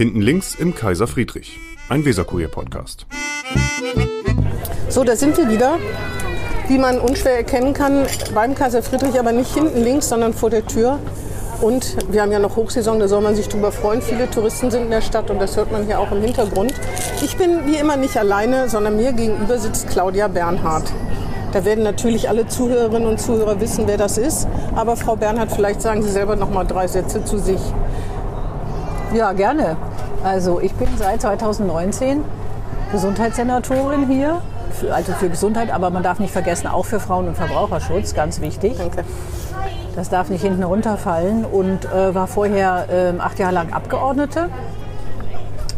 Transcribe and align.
Hinten 0.00 0.22
links 0.22 0.54
im 0.54 0.74
Kaiser 0.74 1.06
Friedrich, 1.06 1.60
ein 1.90 2.06
Weserkurier-Podcast. 2.06 3.04
So, 4.88 5.04
da 5.04 5.14
sind 5.14 5.36
wir 5.36 5.50
wieder. 5.50 5.76
Wie 6.68 6.78
man 6.78 6.98
unschwer 6.98 7.36
erkennen 7.36 7.74
kann, 7.74 8.06
beim 8.34 8.54
Kaiser 8.54 8.82
Friedrich, 8.82 9.20
aber 9.20 9.32
nicht 9.32 9.52
hinten 9.52 9.82
links, 9.82 10.08
sondern 10.08 10.32
vor 10.32 10.48
der 10.48 10.66
Tür. 10.66 10.98
Und 11.60 11.98
wir 12.10 12.22
haben 12.22 12.32
ja 12.32 12.38
noch 12.38 12.56
Hochsaison, 12.56 12.98
da 12.98 13.08
soll 13.08 13.20
man 13.20 13.34
sich 13.34 13.48
drüber 13.48 13.72
freuen. 13.72 14.00
Viele 14.00 14.30
Touristen 14.30 14.70
sind 14.70 14.84
in 14.84 14.90
der 14.90 15.02
Stadt 15.02 15.28
und 15.28 15.38
das 15.38 15.58
hört 15.58 15.70
man 15.70 15.84
hier 15.84 16.00
auch 16.00 16.10
im 16.12 16.22
Hintergrund. 16.22 16.72
Ich 17.22 17.36
bin 17.36 17.66
wie 17.66 17.76
immer 17.76 17.98
nicht 17.98 18.16
alleine, 18.16 18.70
sondern 18.70 18.96
mir 18.96 19.12
gegenüber 19.12 19.58
sitzt 19.58 19.90
Claudia 19.90 20.28
Bernhardt. 20.28 20.90
Da 21.52 21.66
werden 21.66 21.84
natürlich 21.84 22.26
alle 22.30 22.48
Zuhörerinnen 22.48 23.06
und 23.06 23.20
Zuhörer 23.20 23.60
wissen, 23.60 23.86
wer 23.86 23.98
das 23.98 24.16
ist. 24.16 24.48
Aber 24.74 24.96
Frau 24.96 25.16
Bernhardt, 25.16 25.52
vielleicht 25.52 25.82
sagen 25.82 26.02
Sie 26.02 26.10
selber 26.10 26.36
noch 26.36 26.48
mal 26.48 26.64
drei 26.64 26.86
Sätze 26.86 27.22
zu 27.22 27.36
sich. 27.36 27.60
Ja, 29.12 29.32
gerne. 29.32 29.76
Also 30.22 30.60
ich 30.60 30.74
bin 30.74 30.88
seit 30.98 31.22
2019 31.22 32.22
Gesundheitssenatorin 32.92 34.06
hier, 34.06 34.42
für, 34.72 34.94
also 34.94 35.12
für 35.12 35.30
Gesundheit, 35.30 35.72
aber 35.72 35.90
man 35.90 36.02
darf 36.02 36.18
nicht 36.18 36.32
vergessen, 36.32 36.66
auch 36.66 36.84
für 36.84 37.00
Frauen- 37.00 37.28
und 37.28 37.36
Verbraucherschutz, 37.36 38.14
ganz 38.14 38.40
wichtig. 38.40 38.76
Danke. 38.76 39.04
Das 39.96 40.08
darf 40.10 40.28
nicht 40.28 40.42
hinten 40.42 40.62
runterfallen 40.62 41.44
und 41.44 41.84
äh, 41.86 42.14
war 42.14 42.26
vorher 42.26 42.86
äh, 42.90 43.18
acht 43.18 43.38
Jahre 43.38 43.54
lang 43.54 43.72
Abgeordnete. 43.72 44.48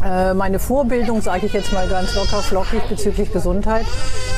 Äh, 0.05 0.35
meine 0.35 0.59
Vorbildung, 0.59 1.23
sage 1.23 1.47
ich 1.47 1.53
jetzt 1.53 1.73
mal 1.73 1.87
ganz 1.87 2.15
locker 2.17 2.43
flockig 2.43 2.83
bezüglich 2.89 3.33
Gesundheit, 3.33 3.87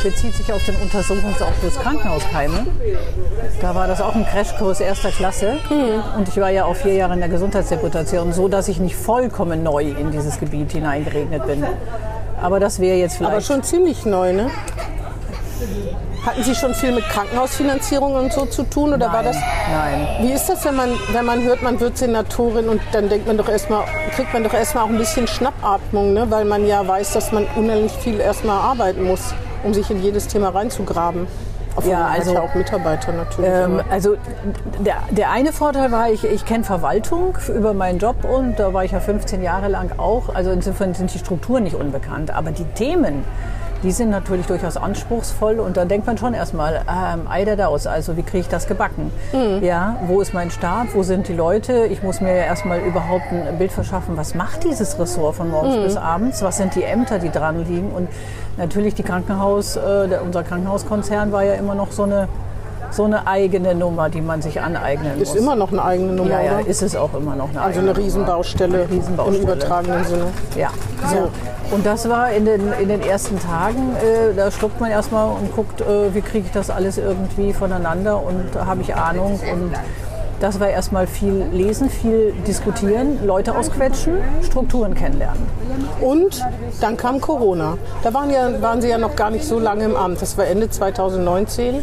bezieht 0.02 0.34
sich 0.34 0.52
auf 0.52 0.62
den 0.66 0.77
Untersuchungsausschuss 0.77 1.78
Krankenhauskeime. 1.80 2.66
Da 3.62 3.74
war 3.74 3.86
das 3.86 4.02
auch 4.02 4.14
ein 4.14 4.27
Crashkurs 4.27 4.80
erster 4.80 5.10
Klasse 5.10 5.58
und 6.19 6.28
ich 6.28 6.36
war 6.36 6.50
ja 6.50 6.66
auch 6.66 6.77
vier 6.77 6.95
Jahre 6.95 7.14
in 7.14 7.20
der 7.20 7.30
Gesundheitsdeputation, 7.30 8.34
so 8.34 8.48
dass 8.48 8.69
ich 8.69 8.78
nicht 8.78 8.96
vollkommen 8.96 9.62
neu 9.62 9.84
in 9.84 10.10
dieses 10.10 10.38
Gebiet 10.38 10.72
hineingeregnet 10.72 11.46
bin. 11.46 11.64
Aber 12.42 12.60
das 12.60 12.78
wäre 12.78 12.98
jetzt 12.98 13.16
vielleicht... 13.16 13.33
Aber 13.33 13.41
schon 13.41 13.62
ziemlich 13.62 14.05
neu, 14.05 14.34
ne? 14.34 14.50
Hatten 16.27 16.42
Sie 16.42 16.55
schon 16.55 16.74
viel 16.74 16.92
mit 16.92 17.05
Krankenhausfinanzierung 17.10 18.14
und 18.14 18.33
so 18.33 18.47
zu 18.47 18.62
tun 18.64 18.94
oder 18.94 19.06
war 19.06 19.22
Nein, 19.22 19.24
das? 19.27 19.36
nein. 19.36 20.06
Wie 20.22 20.33
ist 20.33 20.48
das, 20.48 20.64
wenn 20.64 20.74
man, 20.77 20.91
wenn 21.12 21.24
man 21.24 21.42
hört, 21.42 21.62
man 21.62 21.78
wird 21.80 21.98
Senatorin 21.98 22.69
und 22.69 22.80
dann 22.92 23.08
denkt 23.08 23.27
man 23.27 23.36
doch 23.36 23.48
erstmal, 23.48 23.84
kriegt 24.14 24.32
man 24.32 24.42
doch 24.42 24.55
erstmal 24.55 24.84
auch 24.84 24.88
ein 24.88 24.97
bisschen 24.98 25.27
Schnappatmung, 25.27 26.14
ne? 26.14 26.30
weil 26.30 26.44
man 26.47 26.66
ja 26.66 26.86
weiß, 26.86 27.12
dass 27.12 27.30
man 27.32 27.47
unheimlich 27.56 27.92
viel 27.92 28.20
erstmal 28.20 28.58
arbeiten 28.58 29.05
muss, 29.05 29.34
um 29.64 29.75
sich 29.75 29.91
in 29.91 30.02
jedes 30.02 30.27
Thema 30.28 30.48
reinzugraben. 30.48 31.27
Obwohl 31.77 31.91
Ja, 31.92 32.06
also, 32.06 32.32
ja 32.34 32.41
auch 32.41 32.55
Mitarbeiter 32.55 33.12
natürlich. 33.12 33.50
Ähm, 33.52 33.82
also 33.91 34.14
der, 34.78 34.94
der 35.10 35.30
eine 35.30 35.52
Vorteil 35.52 35.91
war, 35.91 36.08
ich, 36.10 36.25
ich 36.25 36.44
kenne 36.44 36.62
Verwaltung 36.64 37.36
über 37.55 37.75
meinen 37.75 37.98
Job 37.98 38.25
und 38.25 38.58
da 38.60 38.72
war 38.72 38.84
ich 38.84 38.92
ja 38.92 39.00
15 39.00 39.42
Jahre 39.42 39.69
lang 39.69 39.91
auch. 39.98 40.32
Also 40.34 40.52
insofern 40.52 40.94
sind 40.94 41.12
die 41.12 41.19
Strukturen 41.19 41.64
nicht 41.64 41.75
unbekannt. 41.75 42.30
Aber 42.30 42.52
die 42.52 42.64
Themen, 42.64 43.25
die 43.84 43.92
sind 43.92 44.08
natürlich 44.08 44.46
durchaus 44.46 44.77
anspruchsvoll 44.78 45.60
und 45.60 45.77
dann 45.77 45.88
denkt 45.88 46.06
man 46.06 46.16
schon 46.16 46.32
erstmal, 46.32 46.82
ähm, 46.88 47.28
ei 47.28 47.44
der 47.44 47.56
Daus, 47.56 47.86
also 47.86 48.16
wie 48.16 48.22
kriege 48.22 48.38
ich 48.38 48.48
das 48.48 48.66
gebacken? 48.66 49.12
Ja, 49.60 49.96
wo 50.06 50.20
ist 50.22 50.32
mein 50.32 50.50
Stab, 50.50 50.88
wo 50.94 51.02
sind 51.02 51.28
die 51.28 51.34
Leute? 51.34 51.84
Ich 51.86 52.02
muss 52.02 52.20
mir 52.22 52.34
ja 52.34 52.44
erstmal 52.44 52.80
überhaupt 52.80 53.26
ein 53.30 53.58
Bild 53.58 53.72
verschaffen, 53.72 54.16
was 54.16 54.34
macht 54.34 54.64
dieses 54.64 54.98
Ressort 54.98 55.36
von 55.36 55.50
morgens 55.50 55.76
bis 55.76 55.96
abends? 55.96 56.42
Was 56.42 56.56
sind 56.56 56.74
die 56.74 56.82
Ämter, 56.82 57.18
die 57.18 57.30
dran 57.30 57.64
liegen? 57.66 57.92
Und 57.92 58.08
natürlich 58.56 58.94
die 58.94 59.02
Krankenhaus, 59.02 59.76
äh, 59.76 60.08
der, 60.08 60.22
unser 60.22 60.42
Krankenhauskonzern 60.42 61.30
war 61.30 61.44
ja 61.44 61.54
immer 61.54 61.74
noch 61.74 61.92
so 61.92 62.04
eine, 62.04 62.28
so 62.91 63.04
eine 63.04 63.26
eigene 63.26 63.74
Nummer, 63.74 64.08
die 64.08 64.22
man 64.22 64.41
sich 64.41 64.60
aneignen 64.62 65.19
muss. 65.19 65.28
ist 65.28 65.36
immer 65.36 65.56
noch 65.56 65.72
eine 65.72 65.84
eigene 65.84 66.12
Nummer, 66.12 66.30
ja, 66.30 66.41
ja, 66.41 66.58
oder? 66.58 66.66
ist 66.66 66.80
es 66.80 66.96
auch 66.96 67.12
immer 67.12 67.36
noch 67.36 67.50
eine 67.50 67.60
also 67.60 67.80
eigene 67.80 67.94
eine 67.94 68.02
Riesenbaustelle, 68.02 68.78
Eine 68.84 68.91
Riesenbaustelle. 68.91 69.36
im 69.36 69.42
übertragenen 69.42 70.04
Sinne. 70.04 70.26
ja, 70.56 70.70
so. 71.10 71.28
Und 71.75 71.84
das 71.84 72.08
war 72.08 72.30
in 72.30 72.44
den, 72.44 72.72
in 72.80 72.89
den 72.89 73.03
ersten 73.03 73.36
Tagen, 73.41 73.97
äh, 73.97 74.33
da 74.33 74.53
schluckt 74.53 74.80
man 74.80 74.92
erstmal 74.92 75.36
und 75.36 75.53
guckt, 75.56 75.81
äh, 75.81 76.15
wie 76.15 76.21
kriege 76.21 76.47
ich 76.47 76.53
das 76.53 76.71
alles 76.71 76.98
irgendwie 76.98 77.53
voneinander 77.53 78.22
und 78.22 78.54
habe 78.54 78.82
ich 78.82 78.94
Ahnung. 78.94 79.41
Und 79.53 79.72
das 80.38 80.60
war 80.60 80.69
erstmal 80.69 81.09
viel 81.09 81.47
lesen, 81.53 81.91
viel 81.91 82.32
diskutieren, 82.47 83.26
Leute 83.26 83.56
ausquetschen, 83.56 84.19
Strukturen 84.43 84.94
kennenlernen. 84.94 85.43
Und 86.00 86.41
dann 86.81 86.97
kam 86.97 87.21
Corona. 87.21 87.77
Da 88.04 88.15
waren, 88.15 88.31
ja, 88.31 88.62
waren 88.62 88.81
Sie 88.81 88.88
ja 88.88 88.98
noch 88.98 89.16
gar 89.16 89.31
nicht 89.31 89.44
so 89.44 89.59
lange 89.59 89.84
im 89.84 89.97
Amt. 89.97 90.22
Das 90.22 90.38
war 90.38 90.47
Ende 90.47 90.71
2019. 90.71 91.82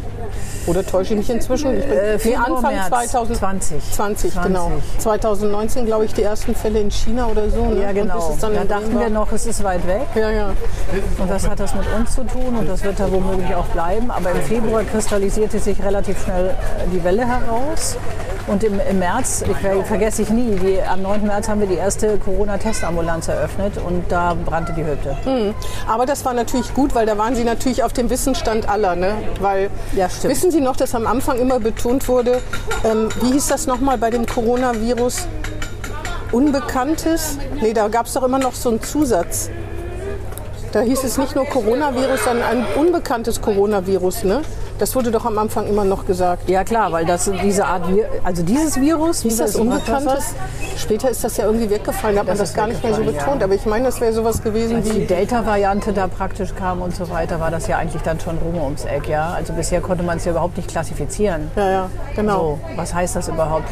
Oder 0.67 0.85
täusche 0.85 1.13
ich 1.13 1.19
mich 1.19 1.29
inzwischen? 1.29 1.77
Ich 1.77 1.85
bin, 1.85 1.97
Äh, 1.97 2.19
Februar, 2.19 2.57
Anfang 2.57 2.73
März 2.75 2.87
2020. 2.87 3.91
20. 3.91 4.31
20, 4.33 4.43
genau. 4.43 4.71
2019, 4.99 5.85
glaube 5.85 6.05
ich, 6.05 6.13
die 6.13 6.23
ersten 6.23 6.55
Fälle 6.55 6.79
in 6.79 6.91
China 6.91 7.27
oder 7.27 7.49
so. 7.49 7.65
Ne? 7.65 7.81
Ja, 7.81 7.91
genau. 7.91 8.37
dann 8.39 8.53
Da 8.53 8.63
dachten 8.63 8.99
wir 8.99 9.09
noch, 9.09 9.31
es 9.31 9.45
ist 9.45 9.63
weit 9.63 9.85
weg. 9.87 10.07
Ja, 10.15 10.29
ja. 10.29 10.47
Und 11.17 11.29
was 11.29 11.47
hat 11.49 11.59
das 11.59 11.73
mit 11.73 11.85
uns 11.97 12.13
zu 12.15 12.23
tun? 12.23 12.55
Und 12.57 12.67
das 12.69 12.83
wird 12.83 12.99
da 12.99 13.11
womöglich 13.11 13.53
auch 13.55 13.65
bleiben. 13.67 14.11
Aber 14.11 14.31
im 14.31 14.41
Februar 14.41 14.83
kristallisierte 14.83 15.59
sich 15.59 15.81
relativ 15.83 16.23
schnell 16.23 16.49
äh, 16.49 16.53
die 16.93 17.03
Welle 17.03 17.27
heraus. 17.27 17.97
Und 18.51 18.63
im, 18.65 18.79
im 18.81 18.99
März, 18.99 19.43
ich 19.49 19.57
ver- 19.57 19.81
vergesse 19.85 20.23
ich 20.23 20.29
nie, 20.29 20.55
die, 20.57 20.81
am 20.83 21.01
9. 21.03 21.25
März 21.25 21.47
haben 21.47 21.61
wir 21.61 21.67
die 21.67 21.75
erste 21.75 22.17
Corona-Testambulanz 22.17 23.29
eröffnet 23.29 23.73
und 23.77 24.11
da 24.11 24.33
brannte 24.45 24.73
die 24.73 24.83
Hütte. 24.85 25.15
Aber 25.87 26.05
das 26.05 26.25
war 26.25 26.33
natürlich 26.33 26.73
gut, 26.73 26.93
weil 26.93 27.05
da 27.05 27.17
waren 27.17 27.33
Sie 27.35 27.45
natürlich 27.45 27.81
auf 27.81 27.93
dem 27.93 28.09
Wissensstand 28.09 28.67
aller. 28.67 28.95
Ne? 28.97 29.13
Weil, 29.39 29.69
Ja, 29.95 30.09
stimmt. 30.09 30.33
Wissen 30.33 30.51
Sie 30.51 30.59
noch, 30.59 30.75
dass 30.75 30.93
am 30.95 31.07
Anfang 31.07 31.39
immer 31.39 31.61
betont 31.61 32.09
wurde, 32.09 32.41
ähm, 32.83 33.07
wie 33.21 33.31
hieß 33.31 33.47
das 33.47 33.67
nochmal 33.67 33.97
bei 33.97 34.09
dem 34.09 34.25
Coronavirus? 34.25 35.27
Unbekanntes? 36.33 37.37
Nee, 37.61 37.73
da 37.73 37.87
gab 37.87 38.05
es 38.07 38.13
doch 38.13 38.23
immer 38.23 38.39
noch 38.39 38.53
so 38.53 38.69
einen 38.69 38.81
Zusatz. 38.81 39.49
Da 40.71 40.79
hieß 40.79 41.03
es 41.03 41.17
nicht 41.17 41.35
nur 41.35 41.45
Coronavirus, 41.45 42.23
sondern 42.23 42.47
ein 42.47 42.65
unbekanntes 42.79 43.41
Coronavirus. 43.41 44.23
Ne? 44.23 44.41
Das 44.79 44.95
wurde 44.95 45.11
doch 45.11 45.25
am 45.25 45.37
Anfang 45.37 45.67
immer 45.67 45.83
noch 45.83 46.05
gesagt. 46.05 46.49
Ja 46.49 46.63
klar, 46.63 46.91
weil 46.91 47.05
das 47.05 47.29
diese 47.43 47.65
Art, 47.65 47.83
also 48.23 48.41
dieses 48.41 48.79
Virus, 48.79 49.21
Hieß 49.21 49.37
das 49.37 49.55
Unbekanntes? 49.55 50.33
Später 50.77 51.09
ist 51.09 51.23
das 51.23 51.37
ja 51.37 51.45
irgendwie 51.45 51.69
weggefallen, 51.69 52.15
da 52.15 52.21
hat 52.21 52.27
man 52.27 52.37
Das 52.37 52.39
das 52.39 52.49
ist 52.51 52.55
gar 52.55 52.67
nicht 52.67 52.81
mehr 52.83 52.93
so 52.93 53.03
betont. 53.03 53.41
ja. 53.41 53.45
Aber 53.45 53.53
ich 53.53 53.65
meine, 53.65 53.85
das 53.85 53.99
wäre 53.99 54.13
sowas 54.13 54.41
gewesen 54.41 54.77
Als 54.77 54.89
die 54.89 55.01
wie... 55.01 55.05
Delta-Variante 55.05 55.91
da 55.93 56.07
praktisch 56.07 56.55
kam 56.55 56.81
und 56.81 56.95
so 56.95 57.09
weiter, 57.09 57.39
war 57.39 57.51
das 57.51 57.67
ja 57.67 57.77
eigentlich 57.77 58.01
dann 58.01 58.19
schon 58.19 58.37
rum 58.37 58.57
ums 58.63 58.85
Eck. 58.85 59.07
Ja? 59.09 59.33
Also 59.33 59.53
bisher 59.53 59.81
konnte 59.81 60.03
man 60.03 60.17
es 60.17 60.25
ja 60.25 60.31
überhaupt 60.31 60.55
nicht 60.57 60.69
klassifizieren. 60.69 61.51
Ja, 61.55 61.69
ja, 61.69 61.89
genau. 62.15 62.39
So, 62.39 62.77
was 62.77 62.93
heißt 62.93 63.15
das 63.17 63.27
überhaupt? 63.27 63.65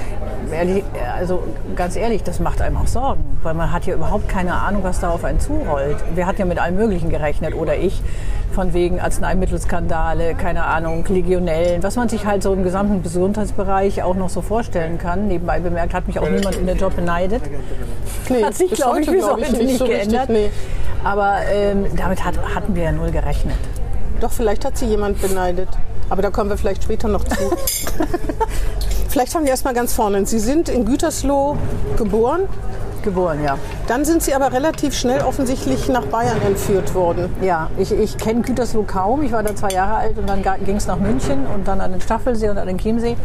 Ehrlich, 0.52 0.84
also 1.16 1.44
ganz 1.76 1.96
ehrlich, 1.96 2.24
das 2.24 2.40
macht 2.40 2.60
einem 2.62 2.78
auch 2.78 2.88
Sorgen, 2.88 3.38
weil 3.44 3.54
man 3.54 3.72
hat 3.72 3.86
ja 3.86 3.94
überhaupt 3.94 4.28
keine 4.30 4.54
Ahnung, 4.54 4.84
was 4.84 5.00
da 5.00 5.10
auf 5.12 5.24
einen 5.24 5.40
zurollt. 5.40 5.98
Wir 6.16 6.26
hatten 6.26 6.40
ja 6.40 6.46
mit 6.46 6.58
allem 6.60 6.76
Möglichen 6.76 6.89
gerechnet 7.10 7.54
oder 7.56 7.78
ich, 7.78 8.02
von 8.54 8.74
wegen 8.74 9.00
Arzneimittelskandale, 9.00 10.36
keine 10.36 10.64
Ahnung, 10.64 11.06
Legionellen, 11.08 11.84
was 11.84 11.96
man 11.96 12.10
sich 12.10 12.26
halt 12.26 12.44
so 12.44 12.54
im 12.54 12.64
gesamten 12.64 13.04
Gesundheitsbereich 13.04 14.04
auch 14.04 14.16
noch 14.16 14.30
so 14.30 14.42
vorstellen 14.42 14.98
kann. 14.98 15.28
Nebenbei 15.28 15.60
bemerkt 15.60 15.94
hat 15.94 16.08
mich 16.08 16.20
auch 16.20 16.30
niemand 16.30 16.56
in 16.56 16.68
den 16.68 16.78
Job 16.78 16.96
beneidet. 16.96 17.42
Nee, 18.30 18.44
Hat 18.44 18.56
sich, 18.56 18.72
glaube 18.72 19.02
ich, 19.02 19.08
bis 19.10 19.20
glaub 19.24 19.40
heute 19.40 19.64
nicht 19.64 19.78
so 19.78 19.86
richtig, 19.86 20.10
geändert. 20.10 20.30
nee. 20.30 20.50
Aber 21.04 21.38
ähm, 21.52 21.86
damit 21.96 22.26
hat, 22.26 22.36
hatten 22.56 22.76
wir 22.76 22.84
ja 22.84 22.92
null 22.92 23.12
gerechnet. 23.12 23.56
Doch, 24.20 24.32
vielleicht 24.32 24.66
hat 24.66 24.78
sie 24.78 24.86
jemand 24.86 25.22
beneidet. 25.22 25.70
Aber 26.10 26.22
da 26.22 26.32
kommen 26.32 26.50
wir 26.50 26.58
vielleicht 26.58 26.84
später 26.84 27.08
noch 27.08 27.24
zu. 27.24 27.36
vielleicht 29.10 29.32
fangen 29.32 29.46
wir 29.46 29.52
erstmal 29.52 29.74
ganz 29.74 29.94
vorne. 29.94 30.26
Sie 30.26 30.40
sind 30.40 30.68
in 30.68 30.86
Gütersloh 30.86 31.56
geboren. 31.98 32.42
Geboren, 33.04 33.44
ja. 33.44 33.58
Dann 33.88 34.06
sind 34.06 34.22
Sie 34.24 34.34
aber 34.34 34.52
relativ 34.54 34.94
schnell 34.94 35.22
offensichtlich 35.22 35.88
nach 35.90 36.06
Bayern 36.06 36.42
entführt 36.46 36.94
worden. 36.96 37.34
Ja, 37.42 37.70
ich, 37.78 37.92
ich 37.92 38.18
kenne 38.18 38.42
Gütersloh 38.42 38.84
kaum. 38.84 39.24
Ich 39.24 39.32
war 39.32 39.44
da 39.44 39.56
zwei 39.56 39.70
Jahre 39.70 39.96
alt 39.98 40.18
und 40.18 40.28
dann 40.30 40.44
ging 40.66 40.76
es 40.78 40.88
nach 40.88 41.00
München 41.00 41.46
und 41.54 41.68
dann 41.68 41.82
an 41.82 41.92
den 41.92 42.02
Staffelsee 42.02 42.50
und 42.50 42.58
an 42.58 42.68
den 42.68 42.78
Chiemsee. 42.78 43.16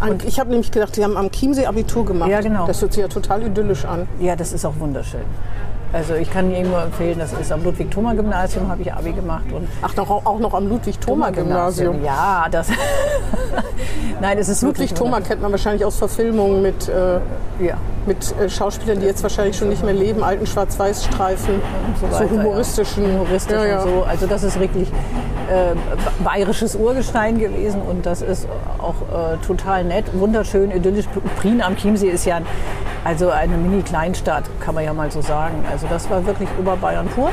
An- 0.00 0.18
Ich 0.26 0.38
habe 0.40 0.50
nämlich 0.50 0.70
gedacht, 0.70 0.94
Sie 0.94 1.04
haben 1.04 1.16
am 1.16 1.30
Chiemsee 1.30 1.66
Abitur 1.66 2.04
gemacht. 2.04 2.30
Ja, 2.30 2.40
genau. 2.40 2.66
Das 2.66 2.80
hört 2.82 2.92
sich 2.92 3.02
ja 3.02 3.08
total 3.08 3.42
idyllisch 3.42 3.84
an. 3.84 4.08
Ja, 4.20 4.36
das 4.36 4.52
ist 4.52 4.64
auch 4.64 4.74
wunderschön. 4.78 5.22
Also 5.94 6.14
ich 6.14 6.28
kann 6.28 6.50
Ihnen 6.52 6.70
nur 6.70 6.82
empfehlen, 6.82 7.20
das 7.20 7.32
ist 7.34 7.52
am 7.52 7.62
Ludwig-Thoma-Gymnasium, 7.62 8.68
habe 8.68 8.82
ich 8.82 8.92
Abi 8.92 9.12
gemacht. 9.12 9.44
Und 9.52 9.68
Ach, 9.80 9.94
noch, 9.94 10.10
auch 10.10 10.38
noch 10.40 10.52
am 10.52 10.66
Ludwig-Thoma-Gymnasium. 10.68 12.02
Ja, 12.04 12.46
das... 12.50 12.66
Nein, 14.20 14.38
es 14.38 14.48
ist 14.48 14.62
Ludwig-Thoma 14.62 15.20
kennt 15.20 15.40
man 15.40 15.52
wahrscheinlich 15.52 15.84
aus 15.84 15.96
Verfilmungen 15.96 16.62
mit, 16.62 16.88
äh, 16.88 17.20
Ja. 17.64 17.76
mit 18.06 18.34
äh, 18.40 18.48
Schauspielern, 18.50 18.98
die 18.98 19.06
jetzt 19.06 19.22
wahrscheinlich 19.22 19.56
schon 19.56 19.68
nicht 19.68 19.84
mehr 19.84 19.94
leben, 19.94 20.24
alten 20.24 20.46
Schwarz-Weiß-Streifen, 20.46 21.60
so 22.00 22.16
so 22.18 22.30
humoristischen. 22.30 23.04
humoristisch 23.04 23.56
Ja, 23.56 23.64
ja. 23.64 23.82
und 23.82 23.88
so. 23.88 24.02
Also 24.02 24.26
das 24.26 24.42
ist 24.42 24.58
wirklich 24.58 24.88
äh, 24.88 25.74
bayerisches 26.24 26.74
Urgestein 26.74 27.38
gewesen 27.38 27.80
und 27.82 28.04
das 28.06 28.20
ist 28.22 28.48
auch 28.78 28.94
äh, 29.12 29.36
total 29.46 29.84
nett, 29.84 30.06
wunderschön, 30.14 30.70
idyllisch. 30.72 31.06
Prien 31.40 31.62
am 31.62 31.76
Chiemsee 31.76 32.08
ist 32.08 32.24
ja 32.24 32.40
also 33.04 33.28
eine 33.28 33.56
Mini-Kleinstadt, 33.58 34.44
kann 34.60 34.74
man 34.74 34.84
ja 34.84 34.94
mal 34.94 35.10
so 35.10 35.20
sagen. 35.20 35.62
Also 35.70 35.83
das 35.90 36.08
war 36.10 36.24
wirklich 36.26 36.48
Oberbayern 36.58 37.06
pur. 37.08 37.30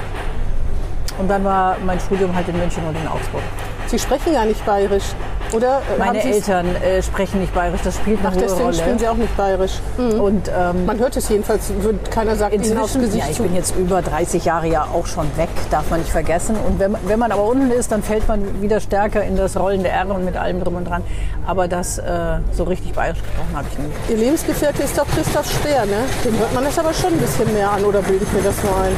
Und 1.18 1.28
dann 1.28 1.44
war 1.44 1.78
mein 1.86 2.00
Studium 2.00 2.34
halt 2.36 2.48
in 2.48 2.58
München 2.58 2.84
und 2.88 2.96
in 2.96 3.08
Augsburg. 3.08 3.44
Sie 3.88 4.00
sprechen 4.00 4.34
ja 4.34 4.46
nicht 4.46 4.66
bayerisch. 4.66 5.14
Oder 5.54 5.80
äh, 5.96 6.00
Meine 6.00 6.24
Eltern 6.24 6.66
äh, 6.78 7.02
sprechen 7.02 7.42
nicht 7.42 7.54
bayerisch, 7.54 7.82
das 7.84 7.96
spielt 7.96 8.20
eine 8.20 8.30
Ach, 8.30 8.34
hohe 8.36 8.42
deswegen 8.42 8.64
Rolle. 8.64 8.74
spielen 8.78 9.00
sie 9.00 9.08
auch 9.08 9.16
nicht 9.18 9.36
bayerisch. 9.38 9.74
Mhm. 9.98 10.20
Und 10.22 10.48
ähm, 10.50 10.86
Man 10.86 11.00
hört 11.00 11.18
es 11.18 11.28
jedenfalls, 11.30 11.72
wird, 11.82 12.10
keiner 12.12 12.36
sagt 12.36 12.54
ihnen 12.54 12.64
aufs 12.78 12.96
Inzwischen, 12.96 13.02
Gesicht 13.02 13.24
ja, 13.26 13.30
ich 13.32 13.38
zu. 13.38 13.44
bin 13.44 13.56
jetzt 13.56 13.76
über 13.76 14.02
30 14.02 14.46
Jahre 14.46 14.68
ja 14.68 14.88
auch 14.94 15.06
schon 15.08 15.26
weg, 15.38 15.50
darf 15.70 15.90
man 15.90 16.00
nicht 16.00 16.12
vergessen. 16.12 16.56
Und 16.68 16.80
wenn, 16.80 16.92
man- 16.92 17.02
wenn 17.06 17.20
man 17.20 17.32
aber 17.32 17.44
unten 17.44 17.72
ist, 17.72 17.92
dann 17.92 18.02
fällt 18.04 18.28
man 18.28 18.62
wieder 18.62 18.80
stärker 18.80 19.24
in 19.24 19.36
das 19.36 19.58
rollende 19.58 19.90
R 19.90 20.10
und 20.10 20.26
mit 20.26 20.38
allem 20.38 20.64
drum 20.64 20.76
und 20.76 20.86
dran. 20.88 21.04
Aber 21.46 21.68
das 21.68 21.98
äh, 21.98 22.04
so 22.52 22.64
richtig 22.64 22.94
bayerisch 22.94 23.22
gesprochen 23.22 23.56
habe 23.56 23.68
ich 23.72 23.78
nie. 23.78 23.86
Ihr 24.10 24.18
Lebensgefährte 24.26 24.84
ist 24.84 24.98
doch 24.98 25.08
Christoph 25.08 25.50
Speer, 25.52 25.86
ne? 25.86 25.98
Dem 26.24 26.38
hört 26.40 26.54
man 26.54 26.64
das 26.64 26.78
aber 26.80 26.94
schon 26.94 27.14
ein 27.14 27.20
bisschen 27.20 27.52
mehr 27.54 27.70
an, 27.72 27.84
oder 27.84 28.02
bilde 28.02 28.24
ich 28.26 28.32
mir 28.34 28.42
das 28.44 28.56
nur 28.64 28.76
ein? 28.82 28.92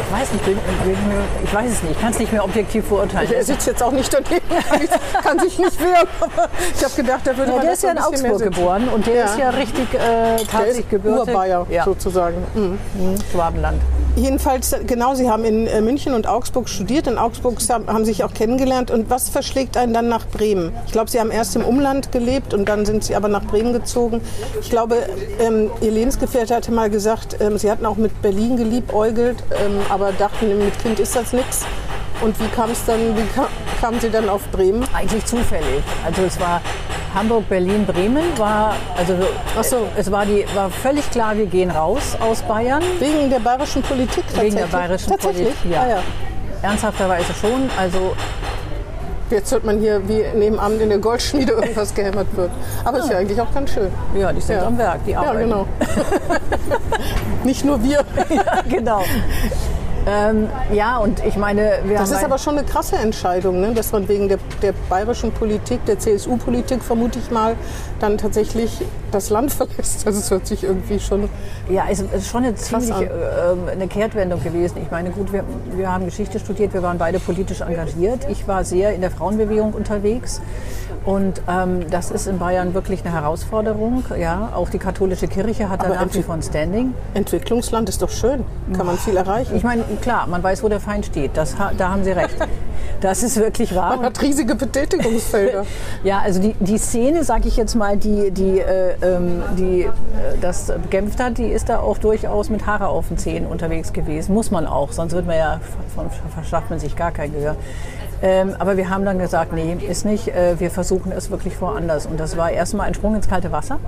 Ich 0.00 0.14
weiß 0.14 0.32
nicht, 0.32 0.46
mir- 0.46 0.56
ich 1.44 1.54
weiß 1.54 1.70
es 1.70 1.82
nicht, 1.82 1.92
ich 1.92 2.00
kann 2.00 2.10
es 2.12 2.18
nicht 2.18 2.32
mehr 2.32 2.44
objektiv 2.44 2.84
beurteilen. 2.88 3.30
Er 3.32 3.44
sitzt 3.44 3.66
jetzt 3.66 3.82
auch 3.82 3.92
nicht 3.92 4.12
daneben, 4.12 4.44
nicht- 4.80 4.92
kann 5.22 5.38
sich 5.38 5.58
nicht 5.58 5.67
wehren. 5.78 6.08
Aber 6.20 6.48
ich 6.76 6.84
habe 6.84 6.94
gedacht, 6.94 7.20
da 7.24 7.36
würde 7.36 7.52
Ja, 7.52 7.58
der 7.60 7.72
ist 7.72 7.82
ja 7.82 7.90
in 7.90 7.94
mehr 7.96 8.06
Augsburg 8.06 8.42
geboren 8.42 8.88
und 8.94 9.06
der 9.06 9.14
Ja. 9.14 9.24
ist 9.26 9.38
ja 9.38 9.50
richtig 9.50 9.94
äh, 9.94 9.98
Der 9.98 10.36
tatsächlich 10.50 10.88
gebürtig. 10.90 11.34
Urbayer 11.34 11.66
Ja, 11.70 11.84
sozusagen. 11.84 12.36
Mhm. 12.54 12.78
mhm, 12.94 13.14
Schwabenland. 13.32 13.80
Jedenfalls, 14.16 14.74
genau, 14.86 15.14
Sie 15.14 15.30
haben 15.30 15.44
in 15.44 15.66
äh, 15.68 15.80
München 15.80 16.12
und 16.12 16.26
Augsburg 16.26 16.68
studiert. 16.68 17.06
In 17.06 17.18
Augsburg 17.18 17.58
haben, 17.70 17.86
haben 17.86 18.04
sich 18.04 18.24
auch 18.24 18.34
kennengelernt. 18.34 18.90
Und 18.90 19.10
was 19.10 19.28
verschlägt 19.28 19.76
einen 19.76 19.94
dann 19.94 20.08
nach 20.08 20.26
Bremen? 20.26 20.72
Ich 20.86 20.92
glaube, 20.92 21.08
Sie 21.10 21.20
haben 21.20 21.30
erst 21.30 21.54
im 21.54 21.64
Umland 21.64 22.10
gelebt 22.10 22.52
und 22.52 22.68
dann 22.68 22.84
sind 22.84 23.04
Sie 23.04 23.14
aber 23.14 23.28
nach 23.28 23.44
Bremen 23.44 23.72
gezogen. 23.72 24.20
Ich 24.60 24.70
glaube, 24.70 24.96
ähm, 25.40 25.70
Ihr 25.80 25.92
Lebensgefährte 25.92 26.54
hatte 26.56 26.72
mal 26.72 26.90
gesagt, 26.90 27.36
ähm, 27.40 27.58
Sie 27.58 27.70
hatten 27.70 27.86
auch 27.86 27.96
mit 27.96 28.20
Berlin 28.20 28.56
geliebäugelt, 28.56 29.36
ähm, 29.52 29.78
aber 29.88 30.10
dachten, 30.12 30.58
mit 30.64 30.76
Kind 30.80 30.98
ist 30.98 31.14
das 31.14 31.32
nichts. 31.32 31.64
Und 32.20 32.38
wie 32.40 32.48
kam 32.48 32.70
es 32.72 32.84
dann, 32.84 32.98
wie 33.16 33.22
kam, 33.36 33.46
kamen 33.80 34.00
Sie 34.00 34.10
dann 34.10 34.28
auf 34.28 34.42
Bremen? 34.50 34.84
Eigentlich 34.94 35.24
zufällig. 35.24 35.82
Also 36.04 36.22
es 36.22 36.38
war 36.40 36.60
Hamburg, 37.14 37.48
Berlin, 37.48 37.86
Bremen 37.86 38.24
war 38.36 38.74
also 38.96 39.14
Ach 39.58 39.64
so. 39.64 39.86
es 39.96 40.10
war 40.12 40.26
die 40.26 40.44
war 40.54 40.68
völlig 40.70 41.10
klar, 41.10 41.36
wir 41.36 41.46
gehen 41.46 41.70
raus 41.70 42.16
aus 42.20 42.42
Bayern. 42.42 42.82
Wegen 42.98 43.30
der 43.30 43.38
bayerischen 43.40 43.82
Politik? 43.82 44.24
Wegen 44.38 44.56
der 44.56 44.66
bayerischen? 44.66 45.16
Politik, 45.16 45.54
ja. 45.70 45.80
Ah, 45.82 45.88
ja. 45.88 45.98
Ernsthafterweise 46.62 47.32
schon. 47.40 47.70
Also 47.78 48.14
Jetzt 49.30 49.52
hört 49.52 49.62
man 49.62 49.78
hier, 49.78 50.00
wie 50.08 50.24
nebenan 50.38 50.80
in 50.80 50.88
der 50.88 50.96
Goldschmiede 50.98 51.52
irgendwas 51.52 51.94
gehämmert 51.94 52.34
wird. 52.34 52.50
Aber 52.82 52.98
ist 52.98 53.10
ja 53.10 53.18
eigentlich 53.18 53.38
auch 53.38 53.52
ganz 53.52 53.70
schön. 53.74 53.90
ja, 54.18 54.32
die 54.32 54.40
sind 54.40 54.56
Ja. 54.56 54.66
am 54.66 54.78
Werk, 54.78 55.04
die 55.04 55.10
Ja, 55.10 55.20
arbeiten. 55.20 55.40
genau. 55.40 55.66
Nicht 57.44 57.62
nur 57.62 57.82
wir. 57.82 58.04
Ja, 58.30 58.62
genau. 58.66 59.02
Ähm, 60.08 60.48
ja, 60.72 60.96
und 60.96 61.22
ich 61.22 61.36
meine, 61.36 61.80
wir 61.84 61.98
Das 61.98 62.10
ist 62.10 62.24
aber 62.24 62.38
schon 62.38 62.56
eine 62.56 62.66
krasse 62.66 62.96
Entscheidung, 62.96 63.60
ne? 63.60 63.74
dass 63.74 63.92
man 63.92 64.08
wegen 64.08 64.28
der, 64.28 64.38
der 64.62 64.72
bayerischen 64.88 65.32
Politik, 65.32 65.84
der 65.84 65.98
CSU-Politik, 65.98 66.82
vermute 66.82 67.18
ich 67.18 67.30
mal, 67.30 67.56
dann 68.00 68.16
tatsächlich 68.16 68.80
das 69.12 69.28
Land 69.28 69.52
verlässt. 69.52 70.06
Also 70.06 70.20
es 70.20 70.30
hört 70.30 70.46
sich 70.46 70.64
irgendwie 70.64 70.98
schon... 70.98 71.28
Ja, 71.68 71.84
es 71.90 72.00
ist 72.00 72.28
schon 72.28 72.44
eine 72.44 72.54
ziemlich 72.54 72.90
äh, 72.90 73.10
eine 73.70 73.86
Kehrtwendung 73.86 74.42
gewesen. 74.42 74.78
Ich 74.82 74.90
meine, 74.90 75.10
gut, 75.10 75.30
wir, 75.30 75.44
wir 75.72 75.92
haben 75.92 76.06
Geschichte 76.06 76.38
studiert, 76.38 76.72
wir 76.72 76.82
waren 76.82 76.96
beide 76.96 77.18
politisch 77.18 77.60
engagiert. 77.60 78.26
Ich 78.30 78.48
war 78.48 78.64
sehr 78.64 78.94
in 78.94 79.02
der 79.02 79.10
Frauenbewegung 79.10 79.74
unterwegs 79.74 80.40
und 81.04 81.42
ähm, 81.48 81.90
das 81.90 82.10
ist 82.10 82.26
in 82.26 82.38
Bayern 82.38 82.74
wirklich 82.74 83.04
eine 83.04 83.14
Herausforderung. 83.14 84.04
Ja, 84.18 84.52
auch 84.54 84.68
die 84.70 84.78
katholische 84.78 85.28
Kirche 85.28 85.68
hat 85.68 85.82
da 85.82 85.88
nach 85.88 86.14
wie 86.14 86.22
vor 86.22 86.34
ein 86.34 86.42
Standing. 86.42 86.94
Entwicklungsland 87.14 87.88
ist 87.88 88.02
doch 88.02 88.10
schön. 88.10 88.44
Kann 88.76 88.86
man 88.86 88.98
viel 88.98 89.16
erreichen. 89.16 89.56
Ich 89.56 89.64
meine, 89.64 89.84
klar, 90.00 90.26
man 90.26 90.42
weiß, 90.42 90.62
wo 90.62 90.68
der 90.68 90.80
Feind 90.80 91.06
steht. 91.06 91.36
Das, 91.36 91.56
da 91.76 91.88
haben 91.88 92.04
Sie 92.04 92.12
recht. 92.12 92.36
Das 93.00 93.22
ist 93.22 93.36
wirklich 93.36 93.74
wahr. 93.76 93.96
Man 93.96 94.06
hat 94.06 94.20
riesige 94.22 94.54
Betätigungsfelder. 94.54 95.64
Ja, 96.04 96.20
also 96.20 96.40
die, 96.40 96.54
die 96.58 96.78
Szene, 96.78 97.22
sag 97.24 97.44
ich 97.46 97.56
jetzt 97.56 97.74
mal, 97.74 97.96
die, 97.96 98.30
die, 98.30 98.60
äh, 98.60 98.94
ähm, 99.02 99.42
die 99.56 99.82
äh, 99.82 99.90
das 100.40 100.66
bekämpft 100.66 101.20
hat, 101.20 101.38
die 101.38 101.46
ist 101.46 101.68
da 101.68 101.80
auch 101.80 101.98
durchaus 101.98 102.50
mit 102.50 102.66
Haare 102.66 102.88
auf 102.88 103.08
den 103.08 103.18
Zähnen 103.18 103.46
unterwegs 103.46 103.92
gewesen. 103.92 104.34
Muss 104.34 104.50
man 104.50 104.66
auch, 104.66 104.92
sonst 104.92 105.12
wird 105.12 105.26
man 105.26 105.36
ja, 105.36 105.60
von, 105.94 106.06
verschafft 106.32 106.70
man 106.70 106.78
sich 106.78 106.96
gar 106.96 107.10
kein 107.10 107.32
Gehör. 107.32 107.56
Ähm, 108.20 108.54
aber 108.58 108.76
wir 108.76 108.90
haben 108.90 109.04
dann 109.04 109.18
gesagt, 109.18 109.52
nee, 109.52 109.76
ist 109.88 110.04
nicht. 110.04 110.28
Äh, 110.28 110.58
wir 110.58 110.70
versuchen 110.70 111.12
es 111.12 111.30
wirklich 111.30 111.60
woanders. 111.60 112.06
Und 112.06 112.18
das 112.18 112.36
war 112.36 112.50
erstmal 112.50 112.86
ein 112.88 112.94
Sprung 112.94 113.14
ins 113.14 113.28
kalte 113.28 113.52
Wasser. 113.52 113.78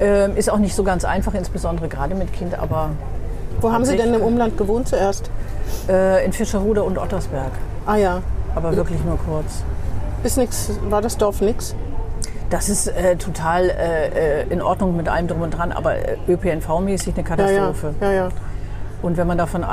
Ähm, 0.00 0.36
ist 0.36 0.50
auch 0.50 0.58
nicht 0.58 0.74
so 0.74 0.82
ganz 0.84 1.04
einfach, 1.04 1.34
insbesondere 1.34 1.88
gerade 1.88 2.14
mit 2.14 2.32
Kind, 2.32 2.58
aber 2.58 2.90
Wo 3.60 3.70
haben 3.72 3.84
Sie 3.84 3.96
denn 3.96 4.12
im 4.12 4.22
Umland 4.22 4.58
gewohnt 4.58 4.88
zuerst? 4.88 5.30
äh, 5.88 6.24
in 6.24 6.32
Fischerhude 6.32 6.82
und 6.82 6.98
Ottersberg. 6.98 7.52
Ah 7.86 7.96
ja, 7.96 8.20
Aber 8.54 8.76
wirklich 8.76 9.02
nur 9.04 9.18
kurz. 9.18 9.62
ist 10.24 10.36
nix, 10.36 10.70
war 10.88 11.00
das 11.00 11.16
Dorf 11.16 11.40
nix? 11.40 11.74
Das 12.50 12.68
ist 12.68 12.88
äh, 12.88 13.16
total 13.16 13.70
äh, 13.70 14.42
äh, 14.42 14.46
in 14.50 14.60
Ordnung 14.62 14.96
mit 14.96 15.08
allem 15.08 15.26
drum 15.28 15.42
und 15.42 15.50
dran, 15.56 15.72
aber 15.72 15.94
äh, 15.96 16.16
ÖPNV-mäßig 16.28 17.14
eine 17.16 17.16
Ja, 17.16 17.22
ja, 17.22 17.22
Katastrophe. 17.22 17.94
ja, 18.00 18.12
ja. 18.12 18.28
Und 19.00 19.16
wenn 19.16 19.26
man 19.26 19.38
davon 19.38 19.62
äh, 19.62 19.66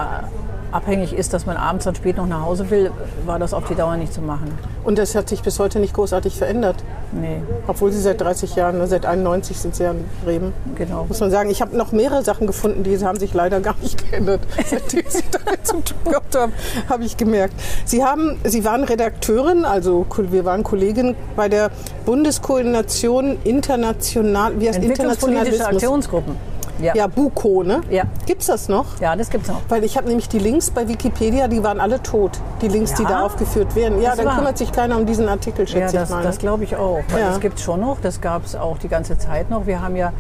abhängig 0.72 1.14
ist, 1.14 1.34
dass 1.34 1.46
man 1.46 1.58
abends 1.58 1.86
dann 1.86 1.96
spät 1.96 2.18
noch 2.18 2.28
nach 2.28 2.42
Hause 2.42 2.70
will, 2.70 2.92
war 3.26 3.40
das 3.40 3.54
auf 3.54 3.66
die 3.68 3.76
Dauer 3.76 3.98
nicht 3.98 4.14
zu 4.14 4.22
machen. 4.22 4.52
Und 4.84 4.98
das 4.98 5.16
hat 5.16 5.30
sich 5.30 5.42
bis 5.42 5.60
heute 5.60 5.80
nicht 5.80 5.94
großartig 5.94 6.36
verändert. 6.36 6.78
Nee, 7.12 7.42
Obwohl 7.68 7.92
Sie 7.92 8.00
seit 8.02 8.22
30 8.22 8.56
Jahren, 8.56 8.78
ne, 8.78 8.88
seit 8.88 9.06
91 9.06 9.60
sind 9.60 9.76
Sie 9.76 9.84
ja 9.84 9.92
in 9.92 10.06
Bremen. 10.24 10.54
genau. 10.76 11.06
Muss 11.08 11.20
man 11.20 11.30
sagen, 11.30 11.50
ich 11.50 11.62
habe 11.62 11.76
noch 11.76 11.92
mehrere 11.92 12.24
Sachen 12.24 12.48
gefunden, 12.48 12.84
die 12.84 12.98
haben 13.04 13.20
sich 13.20 13.34
leider 13.34 13.60
gar 13.60 13.76
nicht 13.82 14.10
geändert. 14.12 14.42
Seitdem 14.66 15.04
Sie 15.08 15.24
damit 15.32 15.66
zu 15.68 15.82
tun 15.82 15.98
gehabt 16.06 16.36
haben, 16.36 16.54
habe 16.90 17.04
ich 17.04 17.18
gemerkt. 17.18 17.54
Sie, 17.86 18.04
haben, 18.04 18.40
Sie 18.44 18.64
waren 18.66 18.84
Redakteurin, 18.84 19.66
also 19.66 20.06
wir 20.18 20.46
waren 20.46 20.64
Kollegin 20.64 21.16
bei 21.36 21.50
der 21.50 21.70
Bundeskoordination 22.06 23.38
international, 23.44 24.60
wie 24.60 24.70
heißt 24.70 24.80
Entwicklungspolitische? 24.80 25.66
Aktionsgruppen. 25.66 26.51
Ja, 26.82 26.94
Ja, 26.96 27.04
ja. 27.04 27.08
BUKO, 27.08 27.64
ne? 27.64 27.82
Ja. 27.90 28.04
Gibt's 28.26 28.48
das 28.48 28.68
noch? 28.70 28.86
das 29.00 29.30
gibt's 29.30 29.48
noch. 29.50 29.62
Weil 29.70 29.84
ich 29.84 29.98
habe 29.98 30.08
nämlich 30.08 30.28
die 30.30 30.40
Links 30.40 30.70
bei 30.72 30.88
Wikipedia, 30.88 31.48
die 31.48 31.64
waren 31.64 31.80
alle 31.80 32.02
tot. 32.02 32.40
Die 32.62 32.68
Links, 32.68 32.94
die 32.96 33.04
Ja? 33.04 33.10
da 33.10 33.22
aufgeführt 33.26 33.76
werden. 33.76 34.02
Ja, 34.02 34.10
Das 34.10 34.18
dann 34.18 34.26
war- 34.28 34.36
kümmert 34.38 34.58
sich 34.58 34.72
keiner 34.72 34.98
um 34.98 35.06
diesen 35.06 35.30
Artikel, 35.30 35.62
Ja, 35.62 35.68
schätze 35.68 35.98
das, 35.98 36.10
ich 36.10 36.16
mal. 36.16 36.24
das 36.24 36.36
ne? 36.36 36.40
glaube 36.42 36.64
ich 36.64 36.76
auch. 36.76 37.00
Weil 37.10 37.20
Ja. 37.22 37.28
Das 37.30 37.40
gibt 37.40 37.58
es 37.58 37.64
schon 37.64 37.80
noch, 37.82 37.98
das 38.02 38.22
gab 38.22 38.46
es 38.46 38.56
auch 38.56 38.78
die 38.78 38.88
ganze 38.88 39.18
Zeit 39.18 39.50
noch. 39.50 39.66
Wir 39.68 39.82
haben 39.82 39.96
ja 39.96 40.12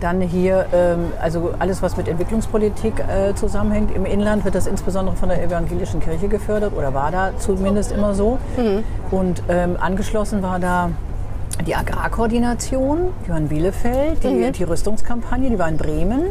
dann 0.00 0.20
hier, 0.20 0.66
ähm, 0.72 1.12
also 1.20 1.50
alles, 1.58 1.82
was 1.82 1.96
mit 1.96 2.06
Entwicklungspolitik 2.06 3.00
äh, 3.08 3.34
zusammenhängt. 3.34 3.90
Im 3.96 4.06
Inland 4.06 4.44
wird 4.44 4.54
das 4.54 4.68
insbesondere 4.68 5.16
von 5.16 5.28
der 5.28 5.42
evangelischen 5.42 5.98
Kirche 6.00 6.28
gefördert 6.28 6.72
oder 6.76 6.94
war 6.94 7.10
da 7.10 7.30
zumindest 7.38 7.90
immer 7.90 8.14
so. 8.14 8.38
Mhm. 8.56 8.84
Und 9.10 9.42
ähm, 9.48 9.76
angeschlossen 9.80 10.40
war 10.42 10.60
da 10.60 10.90
die 11.66 11.74
Agrarkoordination, 11.74 12.98
die 13.24 13.30
war 13.30 13.38
in 13.38 13.48
Bielefeld, 13.48 14.22
die, 14.24 14.28
Mhm. 14.28 14.52
die 14.52 14.64
Rüstungskampagne, 14.64 15.50
die 15.50 15.58
war 15.58 15.68
in 15.68 15.76
Bremen. 15.76 16.22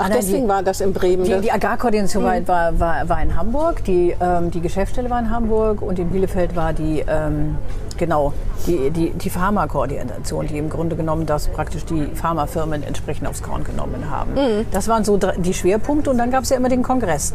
Ach, 0.00 0.08
nein, 0.08 0.18
deswegen 0.20 0.42
die- 0.44 0.48
war 0.48 0.62
das 0.62 0.80
in 0.80 0.92
Bremen. 0.92 1.24
Die, 1.24 1.40
die 1.40 1.50
Agrarkoordination 1.50 2.22
war, 2.22 2.46
war, 2.46 2.78
war, 2.78 3.08
war 3.08 3.22
in 3.22 3.36
Hamburg, 3.36 3.82
die, 3.84 4.14
ähm, 4.20 4.50
die 4.50 4.60
Geschäftsstelle 4.60 5.10
war 5.10 5.18
in 5.18 5.30
Hamburg 5.30 5.82
und 5.82 5.98
in 5.98 6.10
Bielefeld 6.10 6.54
war 6.54 6.72
die, 6.72 7.04
ähm, 7.08 7.56
genau, 7.96 8.32
die, 8.66 8.90
die, 8.90 9.10
die 9.10 9.30
Pharmakoordination, 9.30 10.46
die 10.46 10.58
im 10.58 10.68
Grunde 10.70 10.94
genommen 10.94 11.26
das 11.26 11.48
praktisch 11.48 11.84
die 11.84 12.06
Pharmafirmen 12.14 12.84
entsprechend 12.84 13.26
aufs 13.26 13.42
Korn 13.42 13.64
genommen 13.64 14.08
haben. 14.08 14.30
Das 14.70 14.86
waren 14.86 15.02
so 15.04 15.16
die 15.18 15.54
Schwerpunkte 15.54 16.10
und 16.10 16.18
dann 16.18 16.30
gab 16.30 16.44
es 16.44 16.50
ja 16.50 16.56
immer 16.56 16.68
den 16.68 16.84
Kongress. 16.84 17.32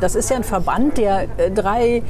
Das 0.00 0.14
ist 0.14 0.30
ja 0.30 0.36
ein 0.36 0.44
Verband, 0.44 0.96
der 0.98 1.22
äh, 1.38 1.50
drei, 1.50 2.02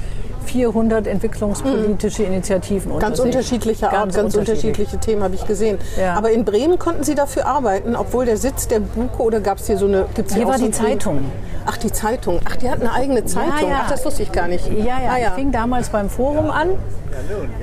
400 0.47 1.07
entwicklungspolitische 1.07 2.23
Initiativen 2.23 2.93
unter 2.93 3.07
Ganz 3.07 3.19
sich- 3.19 3.26
unterschiedlicher 3.26 3.87
Art, 3.93 4.15
ganz, 4.15 4.17
unterschiedlich. 4.17 4.49
unterschiedliche 4.65 4.99
Themen 4.99 5.23
habe 5.23 5.35
ich 5.35 5.47
gesehen. 5.47 5.79
Ja. 6.00 6.15
Aber 6.15 6.31
in 6.31 6.45
Bremen 6.45 6.79
konnten 6.79 7.05
Sie 7.05 7.15
dafür 7.15 7.47
arbeiten, 7.47 7.95
obwohl 7.97 8.25
der 8.25 8.37
Sitz 8.37 8.69
der 8.69 8.81
BUKO 8.81 9.25
oder 9.25 9.41
gab 9.41 9.59
es 9.59 9.67
hier 9.67 9.76
so 9.79 9.87
eine. 9.87 10.07
Gibt's 10.15 10.35
Hier 10.35 10.45
auch 10.47 10.50
war 10.53 10.59
so 10.59 10.65
die 10.67 10.71
Zeitung. 10.71 11.21
Ach, 11.67 11.76
die 11.76 11.91
Zeitung. 11.93 12.41
Ach, 12.49 12.57
die 12.57 12.71
hat 12.71 12.81
eine 12.81 12.93
eigene 12.93 13.25
Zeitung. 13.25 13.69
ja. 13.71 13.81
Ach, 13.85 13.91
das 13.91 14.05
wusste 14.05 14.23
ich 14.23 14.33
gar 14.33 14.47
nicht. 14.49 14.67
Ja, 14.69 14.85
ja, 14.85 15.11
Ah, 15.11 15.19
ich 15.19 15.29
fing 15.35 15.50
damals 15.53 15.88
beim 15.91 16.09
Forum 16.09 16.50
an 16.50 16.71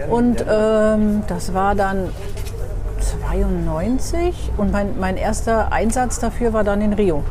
und 0.10 0.44
ähm, 0.50 1.24
das 1.28 1.54
war 1.54 1.74
dann 1.76 2.10
92 3.22 4.52
und 4.58 4.72
mein, 4.72 5.00
mein 5.00 5.18
erster 5.18 5.72
Einsatz 5.72 6.20
dafür 6.20 6.54
war 6.54 6.64
dann 6.64 6.82
in 6.82 6.94
Rio. 6.94 7.24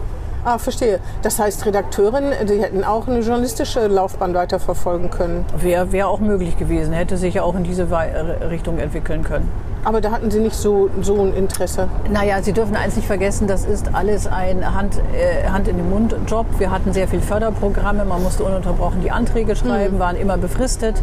Ah, 0.44 0.58
verstehe. 0.58 0.98
Das 1.22 1.38
heißt, 1.38 1.64
Redakteurin, 1.66 2.24
die 2.48 2.60
hätten 2.60 2.82
auch 2.82 3.06
eine 3.06 3.20
journalistische 3.20 3.86
Laufbahn 3.86 4.34
weiterverfolgen 4.34 5.08
können. 5.10 5.44
Wäre 5.56 5.92
wär 5.92 6.08
auch 6.08 6.18
möglich 6.18 6.58
gewesen, 6.58 6.92
hätte 6.92 7.16
sich 7.16 7.34
ja 7.34 7.42
auch 7.44 7.54
in 7.54 7.62
diese 7.62 7.90
Wei- 7.92 8.12
Richtung 8.50 8.78
entwickeln 8.78 9.22
können. 9.22 9.48
Aber 9.84 10.00
da 10.00 10.10
hatten 10.12 10.30
Sie 10.30 10.38
nicht 10.40 10.54
so, 10.56 10.90
so 11.00 11.20
ein 11.20 11.34
Interesse. 11.34 11.88
Naja, 12.12 12.40
Sie 12.42 12.52
dürfen 12.52 12.76
eins 12.76 12.94
nicht 12.96 13.06
vergessen, 13.06 13.46
das 13.48 13.64
ist 13.64 13.94
alles 13.94 14.26
ein 14.28 14.74
Hand, 14.74 15.00
äh, 15.12 15.48
Hand 15.48 15.66
in 15.68 15.76
den 15.76 15.90
Mund 15.90 16.14
Job. 16.28 16.46
Wir 16.58 16.70
hatten 16.70 16.92
sehr 16.92 17.08
viel 17.08 17.20
Förderprogramme, 17.20 18.04
man 18.04 18.22
musste 18.22 18.44
ununterbrochen 18.44 19.00
die 19.00 19.10
Anträge 19.10 19.54
schreiben, 19.56 19.98
waren 19.98 20.16
immer 20.16 20.38
befristet. 20.38 21.02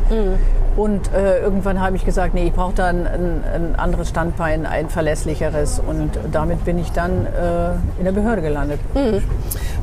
Und 0.80 1.12
äh, 1.14 1.42
irgendwann 1.42 1.82
habe 1.82 1.98
ich 1.98 2.06
gesagt, 2.06 2.34
nee, 2.34 2.48
ich 2.48 2.54
brauche 2.54 2.74
da 2.74 2.88
ein, 2.88 3.06
ein, 3.06 3.76
anderes 3.76 4.08
Standbein, 4.08 4.66
ein 4.66 4.88
verlässlicheres. 4.88 5.82
Und 5.86 6.12
damit 6.32 6.64
bin 6.64 6.80
ich 6.80 6.94
dann 6.94 7.26
äh, 7.26 7.72
in 7.98 8.06
der 8.06 8.14
Behörde 8.14 8.42
gelandet. 8.42 8.80
Mhm. 8.96 9.22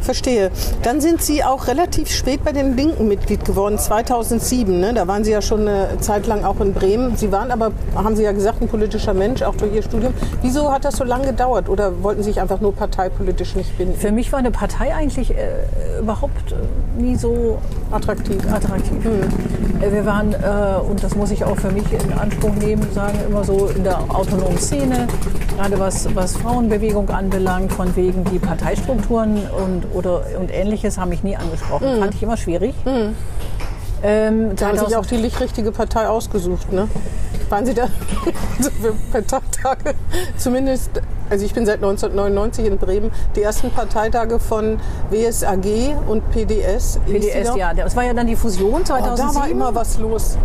Verstehe. 0.01 0.51
Dann 0.85 1.03
sind 1.03 1.21
Sie 1.21 1.45
auch 1.45 1.67
relativ 1.67 2.11
spät 2.11 2.43
bei 2.45 2.53
den 2.53 2.79
Linken 2.79 3.09
Mitglied 3.09 3.45
geworden, 3.45 3.79
2007. 3.79 4.81
Ne? 4.81 4.95
Da 4.95 5.07
waren 5.07 5.23
Sie 5.23 5.33
ja 5.33 5.43
schon 5.43 5.69
eine 5.69 6.01
Zeit 6.01 6.27
lang 6.27 6.45
auch 6.45 6.61
in 6.61 6.73
Bremen. 6.73 7.15
Sie 7.17 7.31
waren 7.31 7.51
aber, 7.51 7.73
haben 7.95 8.17
Sie 8.17 8.23
ja 8.23 8.33
gesagt, 8.33 8.63
ein 8.63 8.69
politischer 8.69 9.13
Mensch, 9.13 9.43
auch 9.43 9.57
durch 9.57 9.75
Ihr 9.75 9.83
Studium. 9.83 10.15
Wieso 10.41 10.73
hat 10.73 10.87
das 10.87 10.97
so 10.97 11.05
lange 11.05 11.27
gedauert? 11.27 11.69
Oder 11.69 12.03
wollten 12.03 12.23
Sie 12.23 12.31
sich 12.31 12.41
einfach 12.41 12.63
nur 12.63 12.75
parteipolitisch 12.75 13.55
nicht 13.55 13.77
binden? 13.77 13.97
Für 13.99 14.13
mich 14.13 14.33
war 14.33 14.39
eine 14.39 14.51
Partei 14.51 14.95
eigentlich 14.95 15.33
äh, 15.33 15.99
überhaupt 16.01 16.53
äh, 16.53 17.03
nie 17.03 17.17
so 17.17 17.59
attraktiv. 17.91 18.41
attraktiv. 18.51 19.05
Mhm. 19.05 19.93
Wir 19.93 20.07
waren, 20.07 20.33
äh, 20.33 20.37
und 20.89 21.03
das 21.03 21.15
muss 21.15 21.31
ich 21.31 21.45
auch 21.45 21.57
für 21.57 21.71
mich 21.71 21.85
in 21.93 22.13
Anspruch 22.13 22.55
nehmen, 22.55 22.87
sagen, 22.93 23.19
immer 23.27 23.45
so 23.45 23.67
in 23.67 23.85
der 23.85 23.99
autonomen 24.09 24.59
Szene, 24.59 25.07
gerade 25.57 25.79
was, 25.79 26.15
was 26.15 26.37
Frauenbewegung 26.37 27.11
anbelangt, 27.11 27.73
von 27.73 27.95
wegen 27.97 28.25
die 28.25 28.39
Parteistrukturen 28.39 29.41
und 29.51 29.87
oder, 29.95 30.23
und 30.39 30.53
ähnliches 30.53 30.99
haben 30.99 31.11
mich 31.11 31.23
nie 31.23 31.37
angesprochen. 31.37 31.97
Mhm. 31.97 32.01
Fand 32.01 32.15
ich 32.15 32.23
immer 32.23 32.37
schwierig. 32.37 32.75
Mhm. 32.85 33.15
Ähm, 34.03 34.57
da 34.57 34.69
haben 34.69 34.79
sich 34.79 34.97
auch 34.97 35.07
die 35.07 35.17
richtige 35.17 35.73
Partei 35.73 36.07
ausgesucht, 36.07 36.73
ne? 36.73 36.89
Waren 37.49 37.65
Sie 37.65 37.75
da 37.75 37.87
für 38.81 38.93
Parteitage? 39.13 39.95
Zumindest, 40.37 40.91
also 41.31 41.45
ich 41.45 41.55
bin 41.55 41.65
seit 41.65 41.77
1999 41.77 42.67
in 42.67 42.79
Bremen, 42.79 43.11
die 43.37 43.43
ersten 43.43 43.71
Parteitage 43.71 44.39
von 44.39 44.81
WSAG 45.11 45.97
und 46.09 46.29
PDS. 46.31 46.99
PDS, 47.07 47.57
ja. 47.57 47.73
Das 47.73 47.97
war 47.97 48.05
ja 48.05 48.15
dann 48.15 48.27
die 48.27 48.37
Fusion 48.37 48.85
2007. 48.85 49.29
Oh, 49.29 49.33
da 49.33 49.41
war 49.41 49.49
immer 49.49 49.75
was 49.75 49.99
los. 49.99 50.37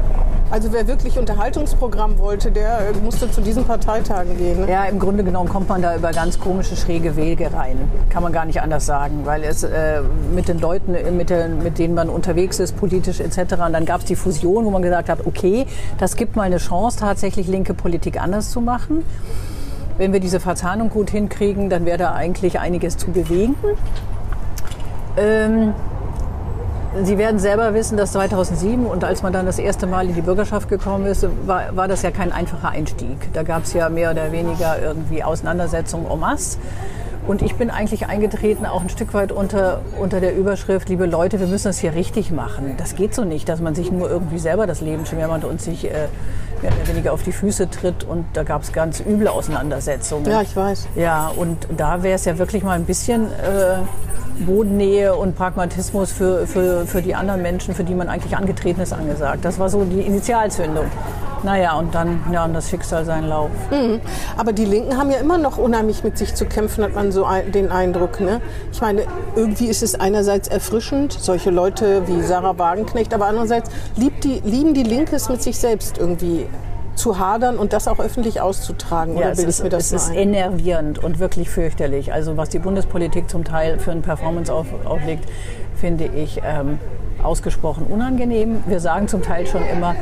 Also 0.52 0.74
wer 0.74 0.86
wirklich 0.86 1.18
Unterhaltungsprogramm 1.18 2.20
wollte, 2.20 2.52
der 2.52 2.90
äh, 2.90 2.94
musste 3.02 3.32
zu 3.32 3.40
diesen 3.40 3.64
Parteitagen 3.64 4.38
gehen. 4.38 4.60
Ne? 4.60 4.70
Ja, 4.70 4.84
im 4.84 5.00
Grunde 5.00 5.24
genommen 5.24 5.48
kommt 5.48 5.70
man 5.70 5.82
da 5.82 5.96
über 5.96 6.12
ganz 6.12 6.42
komische, 6.42 6.76
schräge 6.76 7.16
Wege 7.16 7.54
rein. 7.54 7.78
Kann 8.10 8.22
man 8.22 8.34
gar 8.34 8.44
nicht 8.44 8.62
anders 8.62 8.86
sagen, 8.86 9.22
weil 9.24 9.46
es 9.46 9.64
äh, 9.64 10.02
mit 10.36 10.50
den 10.50 10.60
Leuten, 10.60 10.94
äh, 10.94 11.10
mit, 11.10 11.30
den, 11.30 11.64
mit 11.64 11.80
denen 11.80 11.94
man 11.94 12.10
unterwegs 12.10 12.60
ist, 12.60 12.76
politisch 12.76 13.22
etc. 13.22 13.54
Und 13.66 13.72
dann 13.72 13.86
gab 13.86 14.02
es 14.02 14.06
die 14.06 14.18
Fusion, 14.18 14.66
wo 14.66 14.72
man 14.72 14.82
gesagt 14.82 15.08
hat, 15.08 15.26
okay, 15.26 15.68
das 16.00 16.18
gibt 16.18 16.36
mal 16.36 16.44
eine 16.44 16.58
Chance, 16.58 17.00
tatsächlich 17.00 17.48
linke 17.48 17.74
Politik 17.74 18.22
anders 18.22 18.52
zu 18.52 18.60
machen. 18.60 19.06
Wenn 19.98 20.12
wir 20.12 20.20
diese 20.20 20.42
Verzahnung 20.42 20.90
gut 20.90 21.12
hinkriegen, 21.12 21.70
dann 21.70 21.86
wäre 21.86 21.98
da 21.98 22.12
eigentlich 22.14 22.60
einiges 22.60 22.98
zu 22.98 23.12
bewegen. 23.12 23.56
Ähm, 25.16 25.74
Sie 27.04 27.18
werden 27.18 27.40
selber 27.40 27.74
wissen, 27.74 27.96
dass 27.96 28.12
2007 28.12 28.86
und 28.86 29.06
als 29.06 29.24
man 29.24 29.32
dann 29.32 29.46
das 29.46 29.60
erste 29.60 29.88
Mal 29.88 30.10
in 30.10 30.14
die 30.14 30.22
Bürgerschaft 30.22 30.68
gekommen 30.68 31.06
ist, 31.06 31.26
war, 31.48 31.74
war 31.74 31.88
das 31.88 32.02
ja 32.02 32.12
kein 32.12 32.34
einfacher 32.34 32.70
Einstieg. 32.70 33.32
Da 33.32 33.44
gab 33.44 33.64
es 33.64 33.72
ja 33.72 33.88
mehr 33.88 34.12
oder 34.12 34.34
weniger 34.34 34.76
irgendwie 34.82 35.24
Auseinandersetzungen 35.24 36.06
en 36.12 36.20
masse. 36.20 36.58
Und 37.26 37.42
ich 37.42 37.56
bin 37.56 37.70
eigentlich 37.70 38.08
eingetreten, 38.08 38.66
auch 38.66 38.82
ein 38.82 38.90
Stück 38.90 39.14
weit 39.14 39.32
unter, 39.32 39.82
unter 40.00 40.20
der 40.20 40.36
Überschrift, 40.36 40.90
liebe 40.90 41.06
Leute, 41.06 41.40
wir 41.40 41.48
müssen 41.48 41.68
das 41.68 41.78
hier 41.78 41.96
richtig 41.96 42.32
machen. 42.32 42.74
Das 42.78 42.96
geht 42.96 43.16
so 43.16 43.24
nicht, 43.24 43.48
dass 43.48 43.62
man 43.62 43.74
sich 43.74 43.90
nur 43.90 44.10
irgendwie 44.10 44.40
selber 44.40 44.68
das 44.68 44.82
Leben 44.82 45.06
schwärmt 45.06 45.46
und 45.46 45.62
sich 45.62 45.86
äh, 45.86 46.08
mehr 46.62 46.72
oder 46.72 46.88
weniger 46.88 47.14
auf 47.14 47.24
die 47.24 47.32
Füße 47.32 47.70
tritt. 47.70 48.04
Und 48.04 48.26
da 48.34 48.44
gab 48.44 48.64
es 48.64 48.72
ganz 48.72 49.00
üble 49.00 49.28
Auseinandersetzungen. 49.28 50.26
Ja, 50.26 50.42
ich 50.42 50.56
weiß. 50.56 50.88
Ja, 50.96 51.32
und 51.36 51.68
da 51.76 52.04
wäre 52.04 52.16
es 52.16 52.26
ja 52.26 52.38
wirklich 52.38 52.64
mal 52.64 52.74
ein 52.74 52.86
bisschen... 52.86 53.28
Äh, 53.28 53.80
Bodennähe 54.46 55.14
und 55.14 55.36
Pragmatismus 55.36 56.12
für, 56.12 56.48
für, 56.48 56.86
für 56.88 57.02
die 57.02 57.16
anderen 57.16 57.42
Menschen, 57.42 57.76
für 57.76 57.84
die 57.84 57.94
man 57.94 58.08
eigentlich 58.08 58.36
angetreten 58.36 58.82
ist, 58.82 58.94
angesagt. 58.94 59.46
Das 59.46 59.60
war 59.60 59.70
so 59.70 59.84
die 59.84 60.02
Initialzündung. 60.02 60.86
Naja, 61.44 61.78
und 61.78 61.96
dann 61.96 62.22
ja, 62.32 62.46
und 62.46 62.54
das 62.54 62.70
Schicksal 62.70 63.06
seinen 63.06 63.28
Lauf. 63.28 63.50
Mhm. 63.72 64.00
Aber 64.38 64.54
die 64.54 64.66
Linken 64.66 64.98
haben 64.98 65.10
ja 65.10 65.18
immer 65.18 65.38
noch 65.38 65.58
unheimlich 65.58 66.04
mit 66.04 66.18
sich 66.18 66.36
zu 66.36 66.46
kämpfen, 66.46 66.84
hat 66.84 66.94
man 66.94 67.12
so 67.12 67.26
ein, 67.26 67.52
den 67.52 67.72
Eindruck. 67.72 68.20
Ne? 68.20 68.42
Ich 68.72 68.82
meine, 68.82 69.04
irgendwie 69.36 69.68
ist 69.68 69.84
es 69.84 70.00
einerseits 70.00 70.48
erfrischend, 70.48 71.14
solche 71.14 71.50
Leute 71.50 72.08
wie 72.08 72.22
Sarah 72.22 72.58
Wagenknecht, 72.58 73.14
aber 73.14 73.28
andererseits 73.28 73.70
die, 73.98 74.42
lieben 74.44 74.74
die 74.74 74.84
Linke 74.84 75.16
es 75.16 75.30
mit 75.30 75.42
sich 75.42 75.58
selbst 75.58 75.98
irgendwie 75.98 76.46
zu 76.96 77.18
hadern 77.18 77.58
und 77.58 77.74
das 77.74 77.88
auch 77.88 78.00
öffentlich 78.00 78.42
auszutragen. 78.42 79.18
Ja, 79.18 79.30
es 79.30 79.40
ist, 79.40 79.62
es 79.62 79.92
ist 79.92 80.14
enervierend 80.14 81.00
und 81.04 81.20
wirklich 81.20 81.50
fürchterlich. 81.50 82.14
Also 82.14 82.38
was 82.38 82.50
die 82.50 82.60
Bundespolitik 82.60 83.30
zum 83.30 83.44
Teil 83.44 83.80
für 83.80 83.92
eine 83.92 84.02
Performance 84.02 84.54
auf, 84.54 84.68
auflegt, 84.86 85.26
finde 85.76 86.06
ich 86.06 86.42
ähm, 86.46 86.80
ausgesprochen 87.24 87.88
unangenehm. 87.88 88.64
Wir 88.68 88.80
sagen 88.80 89.08
zum 89.08 89.22
Teil 89.22 89.48
schon 89.48 89.64
immer, 89.66 89.96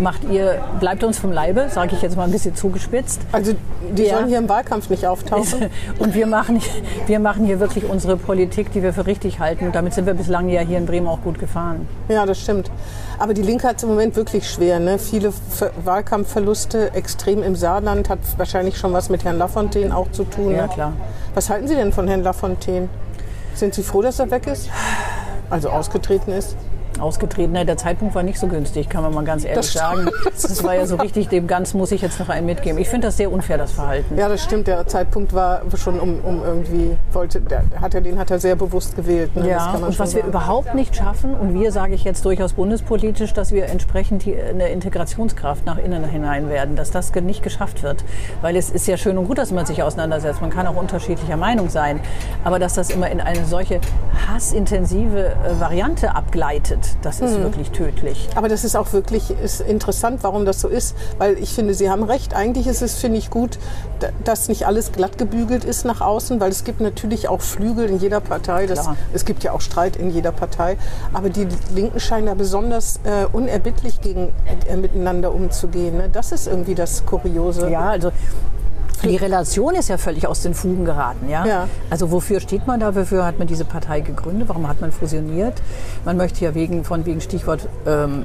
macht 0.00 0.24
ihr, 0.24 0.62
bleibt 0.80 1.04
uns 1.04 1.18
vom 1.18 1.32
Leibe, 1.32 1.68
sage 1.70 1.94
ich 1.94 2.02
jetzt 2.02 2.16
mal 2.16 2.24
ein 2.24 2.30
bisschen 2.30 2.54
zugespitzt. 2.54 3.20
Also 3.32 3.54
die 3.96 4.04
ja. 4.04 4.16
sollen 4.16 4.28
hier 4.28 4.38
im 4.38 4.48
Wahlkampf 4.48 4.90
nicht 4.90 5.06
auftauchen. 5.06 5.70
Und 5.98 6.14
wir 6.14 6.26
machen, 6.26 6.60
wir 7.06 7.20
machen 7.20 7.44
hier 7.44 7.60
wirklich 7.60 7.84
unsere 7.84 8.16
Politik, 8.16 8.72
die 8.72 8.82
wir 8.82 8.92
für 8.92 9.06
richtig 9.06 9.40
halten. 9.40 9.66
Und 9.66 9.74
damit 9.74 9.94
sind 9.94 10.06
wir 10.06 10.14
bislang 10.14 10.48
ja 10.48 10.60
hier 10.60 10.78
in 10.78 10.86
Bremen 10.86 11.06
auch 11.06 11.22
gut 11.22 11.38
gefahren. 11.38 11.88
Ja, 12.08 12.26
das 12.26 12.40
stimmt. 12.40 12.70
Aber 13.18 13.34
die 13.34 13.42
Linke 13.42 13.68
hat 13.68 13.76
es 13.76 13.82
im 13.82 13.90
Moment 13.90 14.16
wirklich 14.16 14.48
schwer. 14.48 14.80
Ne? 14.80 14.98
Viele 14.98 15.32
Wahlkampfverluste, 15.84 16.94
extrem 16.94 17.42
im 17.42 17.56
Saarland, 17.56 18.08
hat 18.08 18.20
wahrscheinlich 18.36 18.78
schon 18.78 18.92
was 18.92 19.08
mit 19.08 19.24
Herrn 19.24 19.38
Lafontaine 19.38 19.96
auch 19.96 20.10
zu 20.10 20.24
tun. 20.24 20.52
Ja, 20.52 20.66
ne? 20.66 20.68
klar. 20.72 20.92
Was 21.34 21.50
halten 21.50 21.68
Sie 21.68 21.74
denn 21.74 21.92
von 21.92 22.08
Herrn 22.08 22.22
Lafontaine? 22.22 22.88
Sind 23.54 23.74
Sie 23.74 23.82
froh, 23.82 24.02
dass 24.02 24.18
er 24.18 24.30
weg 24.30 24.46
ist? 24.46 24.70
Also 25.50 25.68
ausgetreten 25.68 26.32
ist? 26.32 26.56
Ausgetreten. 27.00 27.54
Der 27.54 27.76
Zeitpunkt 27.76 28.14
war 28.14 28.22
nicht 28.22 28.38
so 28.38 28.46
günstig, 28.46 28.88
kann 28.88 29.02
man 29.02 29.14
mal 29.14 29.24
ganz 29.24 29.44
ehrlich 29.44 29.56
das 29.56 29.72
sagen. 29.72 30.08
Das 30.40 30.64
war 30.64 30.74
ja 30.74 30.86
so 30.86 30.96
richtig, 30.96 31.28
dem 31.28 31.46
Ganzen 31.46 31.78
muss 31.78 31.92
ich 31.92 32.02
jetzt 32.02 32.18
noch 32.18 32.28
einen 32.28 32.46
mitgeben. 32.46 32.78
Ich 32.78 32.88
finde 32.88 33.08
das 33.08 33.16
sehr 33.16 33.30
unfair, 33.30 33.58
das 33.58 33.72
Verhalten. 33.72 34.16
Ja, 34.16 34.28
das 34.28 34.42
stimmt. 34.42 34.66
Der 34.66 34.86
Zeitpunkt 34.86 35.32
war 35.32 35.62
schon 35.76 36.00
um, 36.00 36.20
um 36.20 36.42
irgendwie, 36.42 36.96
wollte, 37.12 37.40
der, 37.40 37.62
hat 37.80 37.94
er, 37.94 38.00
den 38.00 38.18
hat 38.18 38.30
er 38.30 38.38
sehr 38.38 38.56
bewusst 38.56 38.96
gewählt. 38.96 39.34
Ne? 39.36 39.48
Ja, 39.48 39.72
und 39.74 39.98
was 39.98 40.12
sagen. 40.12 40.24
wir 40.24 40.28
überhaupt 40.28 40.74
nicht 40.74 40.96
schaffen, 40.96 41.34
und 41.34 41.54
wir 41.54 41.72
sage 41.72 41.94
ich 41.94 42.04
jetzt 42.04 42.24
durchaus 42.24 42.54
bundespolitisch, 42.54 43.32
dass 43.32 43.52
wir 43.52 43.66
entsprechend 43.66 44.24
eine 44.26 44.68
Integrationskraft 44.68 45.66
nach 45.66 45.78
innen 45.78 46.04
hinein 46.04 46.48
werden, 46.48 46.76
dass 46.76 46.90
das 46.90 47.14
nicht 47.14 47.42
geschafft 47.42 47.82
wird. 47.82 48.04
Weil 48.40 48.56
es 48.56 48.70
ist 48.70 48.86
ja 48.86 48.96
schön 48.96 49.18
und 49.18 49.26
gut, 49.26 49.38
dass 49.38 49.52
man 49.52 49.66
sich 49.66 49.82
auseinandersetzt. 49.82 50.40
Man 50.40 50.50
kann 50.50 50.66
auch 50.66 50.76
unterschiedlicher 50.76 51.36
Meinung 51.36 51.68
sein. 51.70 52.00
Aber 52.44 52.58
dass 52.58 52.74
das 52.74 52.90
immer 52.90 53.10
in 53.10 53.20
eine 53.20 53.44
solche 53.44 53.80
hassintensive 54.28 55.30
äh, 55.30 55.60
Variante 55.60 56.14
abgleitet, 56.14 56.89
das 57.02 57.20
ist 57.20 57.38
mhm. 57.38 57.42
wirklich 57.42 57.70
tödlich. 57.70 58.28
Aber 58.34 58.48
das 58.48 58.64
ist 58.64 58.76
auch 58.76 58.92
wirklich 58.92 59.30
ist 59.30 59.60
interessant, 59.60 60.20
warum 60.22 60.44
das 60.44 60.60
so 60.60 60.68
ist, 60.68 60.94
weil 61.18 61.38
ich 61.38 61.54
finde, 61.54 61.74
Sie 61.74 61.90
haben 61.90 62.02
recht. 62.02 62.34
Eigentlich 62.34 62.66
ist 62.66 62.82
es, 62.82 62.96
finde 62.96 63.18
ich, 63.18 63.30
gut, 63.30 63.58
dass 64.24 64.48
nicht 64.48 64.66
alles 64.66 64.92
glatt 64.92 65.18
gebügelt 65.18 65.64
ist 65.64 65.84
nach 65.84 66.00
außen, 66.00 66.40
weil 66.40 66.50
es 66.50 66.64
gibt 66.64 66.80
natürlich 66.80 67.28
auch 67.28 67.40
Flügel 67.40 67.88
in 67.88 67.98
jeder 67.98 68.20
Partei. 68.20 68.66
Das, 68.66 68.88
es 69.12 69.24
gibt 69.24 69.44
ja 69.44 69.52
auch 69.52 69.60
Streit 69.60 69.96
in 69.96 70.10
jeder 70.10 70.32
Partei. 70.32 70.76
Aber 71.12 71.30
die 71.30 71.46
Linken 71.74 72.00
scheinen 72.00 72.26
da 72.26 72.34
besonders 72.34 73.00
äh, 73.04 73.26
unerbittlich 73.32 74.00
gegen, 74.00 74.32
äh, 74.68 74.76
miteinander 74.76 75.34
umzugehen. 75.34 75.96
Ne? 75.96 76.08
Das 76.12 76.32
ist 76.32 76.46
irgendwie 76.46 76.74
das 76.74 77.04
Kuriose. 77.06 77.70
Ja, 77.70 77.90
also 77.90 78.12
die 79.02 79.16
Relation 79.16 79.74
ist 79.74 79.88
ja 79.88 79.98
völlig 79.98 80.26
aus 80.26 80.42
den 80.42 80.54
Fugen 80.54 80.84
geraten. 80.84 81.28
Ja? 81.28 81.46
ja? 81.46 81.68
Also 81.88 82.10
wofür 82.10 82.40
steht 82.40 82.66
man 82.66 82.80
da? 82.80 82.94
Wofür 82.94 83.24
hat 83.24 83.38
man 83.38 83.46
diese 83.46 83.64
Partei 83.64 84.00
gegründet? 84.00 84.48
Warum 84.48 84.68
hat 84.68 84.80
man 84.80 84.92
fusioniert? 84.92 85.54
Man 86.04 86.16
möchte 86.16 86.44
ja 86.44 86.54
wegen, 86.54 86.84
von 86.84 87.06
wegen 87.06 87.20
Stichwort 87.20 87.68
ähm, 87.86 88.24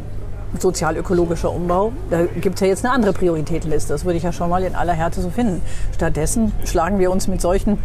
sozial-ökologischer 0.60 1.52
Umbau, 1.52 1.92
da 2.10 2.26
gibt 2.26 2.56
es 2.56 2.62
ja 2.62 2.68
jetzt 2.68 2.86
eine 2.86 2.94
andere 2.94 3.14
Prioritätenliste. 3.14 3.94
Das 3.94 4.06
würde 4.06 4.18
ich 4.18 4.24
ja 4.24 4.32
schon 4.32 4.50
mal 4.50 4.64
in 4.64 4.76
aller 4.76 4.94
Härte 4.94 5.22
so 5.22 5.30
finden. 5.30 5.62
Stattdessen 5.94 6.52
schlagen 6.64 7.00
wir 7.00 7.12
uns 7.12 7.28
mit 7.28 7.42
solchen 7.42 7.78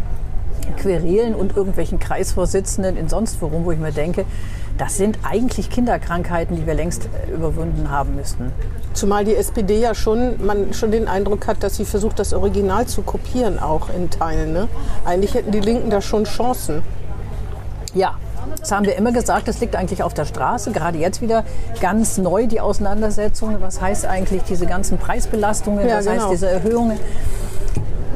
Querelen 0.76 1.34
und 1.34 1.56
irgendwelchen 1.56 1.98
Kreisvorsitzenden 1.98 2.96
in 2.96 3.08
sonst 3.08 3.40
worum, 3.42 3.64
wo 3.64 3.72
ich 3.72 3.78
mir 3.78 3.92
denke, 3.92 4.24
das 4.80 4.96
sind 4.96 5.18
eigentlich 5.22 5.68
Kinderkrankheiten, 5.68 6.56
die 6.56 6.66
wir 6.66 6.72
längst 6.72 7.04
äh, 7.04 7.30
überwunden 7.30 7.90
haben 7.90 8.16
müssten. 8.16 8.50
Zumal 8.94 9.26
die 9.26 9.36
SPD 9.36 9.78
ja 9.78 9.94
schon, 9.94 10.44
man 10.44 10.72
schon 10.72 10.90
den 10.90 11.06
Eindruck 11.06 11.46
hat, 11.46 11.62
dass 11.62 11.76
sie 11.76 11.84
versucht, 11.84 12.18
das 12.18 12.32
Original 12.32 12.86
zu 12.86 13.02
kopieren, 13.02 13.58
auch 13.58 13.90
in 13.94 14.08
Teilen. 14.08 14.54
Ne? 14.54 14.68
Eigentlich 15.04 15.34
hätten 15.34 15.52
die 15.52 15.60
Linken 15.60 15.90
da 15.90 16.00
schon 16.00 16.24
Chancen. 16.24 16.82
Ja, 17.92 18.16
das 18.58 18.72
haben 18.72 18.86
wir 18.86 18.96
immer 18.96 19.12
gesagt, 19.12 19.48
das 19.48 19.60
liegt 19.60 19.76
eigentlich 19.76 20.02
auf 20.02 20.14
der 20.14 20.24
Straße. 20.24 20.72
Gerade 20.72 20.96
jetzt 20.96 21.20
wieder 21.20 21.44
ganz 21.82 22.16
neu 22.16 22.46
die 22.46 22.60
Auseinandersetzungen. 22.60 23.60
Was 23.60 23.82
heißt 23.82 24.06
eigentlich 24.06 24.44
diese 24.44 24.64
ganzen 24.64 24.96
Preisbelastungen? 24.96 25.86
Ja, 25.86 25.98
was 25.98 26.06
genau. 26.06 26.22
heißt 26.22 26.32
diese 26.32 26.48
Erhöhungen? 26.48 26.98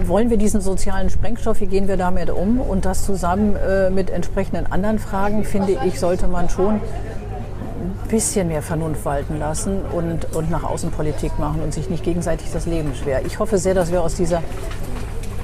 Wollen 0.08 0.30
wir 0.30 0.37
diesen 0.37 0.61
sozialen 0.61 1.11
Sprengstoff, 1.11 1.61
wie 1.61 1.66
gehen 1.66 1.88
wir 1.88 1.96
damit 1.96 2.30
um? 2.30 2.61
Und 2.61 2.84
das 2.84 3.04
zusammen 3.04 3.56
äh, 3.56 3.90
mit 3.90 4.11
entsprechenden 4.11 4.70
anderen 4.70 4.99
Fragen, 4.99 5.44
finde 5.44 5.78
ich, 5.84 6.00
sollte 6.00 6.26
man 6.26 6.49
schon 6.49 6.75
ein 6.75 8.08
bisschen 8.08 8.49
mehr 8.49 8.62
Vernunft 8.62 9.04
walten 9.04 9.38
lassen 9.38 9.80
und, 9.92 10.34
und 10.34 10.50
nach 10.50 10.64
Außenpolitik 10.64 11.38
machen 11.38 11.62
und 11.62 11.75
sich 11.75 11.90
nicht 11.90 12.04
gegenseitig 12.04 12.49
das 12.52 12.66
Leben 12.66 12.94
schwer. 12.94 13.25
Ich 13.26 13.38
hoffe 13.38 13.58
sehr, 13.58 13.75
dass 13.75 13.92
wir 13.92 14.02
aus 14.02 14.14
dieser 14.14 14.42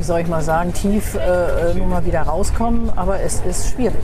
wie 0.01 0.05
soll 0.05 0.21
ich 0.21 0.29
mal 0.29 0.41
sagen, 0.43 0.73
tief 0.73 1.15
äh, 1.15 1.75
nun 1.75 1.91
mal 1.91 2.05
wieder 2.07 2.23
rauskommen. 2.23 2.91
Aber 2.97 3.21
es 3.21 3.43
ist 3.47 3.69
schwierig. 3.69 4.01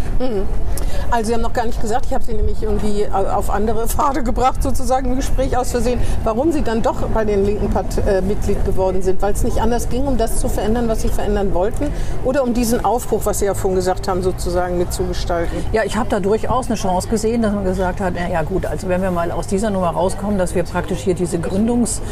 Also 1.10 1.28
Sie 1.28 1.34
haben 1.34 1.40
noch 1.40 1.54
gar 1.54 1.64
nicht 1.64 1.80
gesagt, 1.80 2.06
ich 2.06 2.12
habe 2.12 2.22
Sie 2.22 2.34
nämlich 2.34 2.62
irgendwie 2.62 3.06
auf 3.08 3.48
andere 3.48 3.88
Pfade 3.88 4.22
gebracht, 4.22 4.62
sozusagen 4.62 5.10
im 5.10 5.16
Gespräch 5.16 5.56
aus 5.56 5.70
Versehen, 5.70 5.98
warum 6.22 6.52
Sie 6.52 6.60
dann 6.60 6.82
doch 6.82 7.00
bei 7.08 7.24
den 7.24 7.46
Linken 7.46 7.70
Part 7.70 7.96
äh, 8.06 8.20
Mitglied 8.20 8.62
geworden 8.66 9.00
sind. 9.00 9.22
Weil 9.22 9.32
es 9.32 9.42
nicht 9.42 9.58
anders 9.62 9.88
ging, 9.88 10.06
um 10.06 10.18
das 10.18 10.38
zu 10.38 10.50
verändern, 10.50 10.86
was 10.86 11.00
Sie 11.00 11.08
verändern 11.08 11.54
wollten? 11.54 11.86
Oder 12.24 12.42
um 12.42 12.52
diesen 12.52 12.84
Aufbruch, 12.84 13.22
was 13.24 13.38
Sie 13.38 13.46
ja 13.46 13.54
vorhin 13.54 13.76
gesagt 13.76 14.06
haben, 14.06 14.22
sozusagen 14.22 14.76
mitzugestalten? 14.76 15.64
Ja, 15.72 15.82
ich 15.84 15.96
habe 15.96 16.10
da 16.10 16.20
durchaus 16.20 16.66
eine 16.66 16.76
Chance 16.76 17.08
gesehen, 17.08 17.40
dass 17.40 17.54
man 17.54 17.64
gesagt 17.64 18.00
hat, 18.00 18.12
na 18.16 18.28
ja 18.28 18.42
gut, 18.42 18.66
also 18.66 18.88
wenn 18.88 19.00
wir 19.00 19.10
mal 19.10 19.30
aus 19.30 19.46
dieser 19.46 19.70
Nummer 19.70 19.90
rauskommen, 19.90 20.36
dass 20.36 20.54
wir 20.54 20.64
praktisch 20.64 20.98
hier 20.98 21.14
diese 21.14 21.38
Gründungs, 21.38 22.02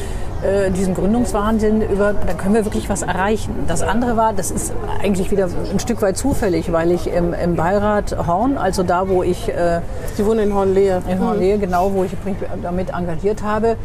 äh, 0.45 0.71
diesen 0.71 0.95
Gründungswahnsinn 0.95 1.83
über, 1.83 2.15
dann 2.15 2.37
können 2.37 2.55
wir 2.55 2.65
wirklich 2.65 2.89
was 2.89 3.03
erreichen. 3.03 3.65
Das 3.67 3.83
andere 3.83 4.17
war, 4.17 4.33
das 4.33 4.51
ist 4.51 4.73
eigentlich 5.03 5.31
wieder 5.31 5.49
ein 5.73 5.81
Stück 5.81 6.03
weit 6.03 6.17
zufällig, 6.17 6.71
weil 6.73 6.91
ich 6.91 7.07
im, 7.07 7.33
im 7.33 7.57
Beirat 7.57 8.17
Horn, 8.27 8.59
also 8.59 8.83
da, 8.83 9.09
wo 9.09 9.23
ich... 9.23 9.49
Äh, 9.49 9.81
Sie 10.15 10.27
wohnen 10.27 10.51
in 10.51 10.55
Hornlehe. 10.55 11.03
in 11.09 11.21
Hornlehe, 11.21 11.59
genau, 11.59 11.93
wo 11.93 12.05
ich 12.05 12.13
mich 12.25 12.37
damit 12.63 12.91
engagiert 12.91 13.43
habe, 13.43 13.77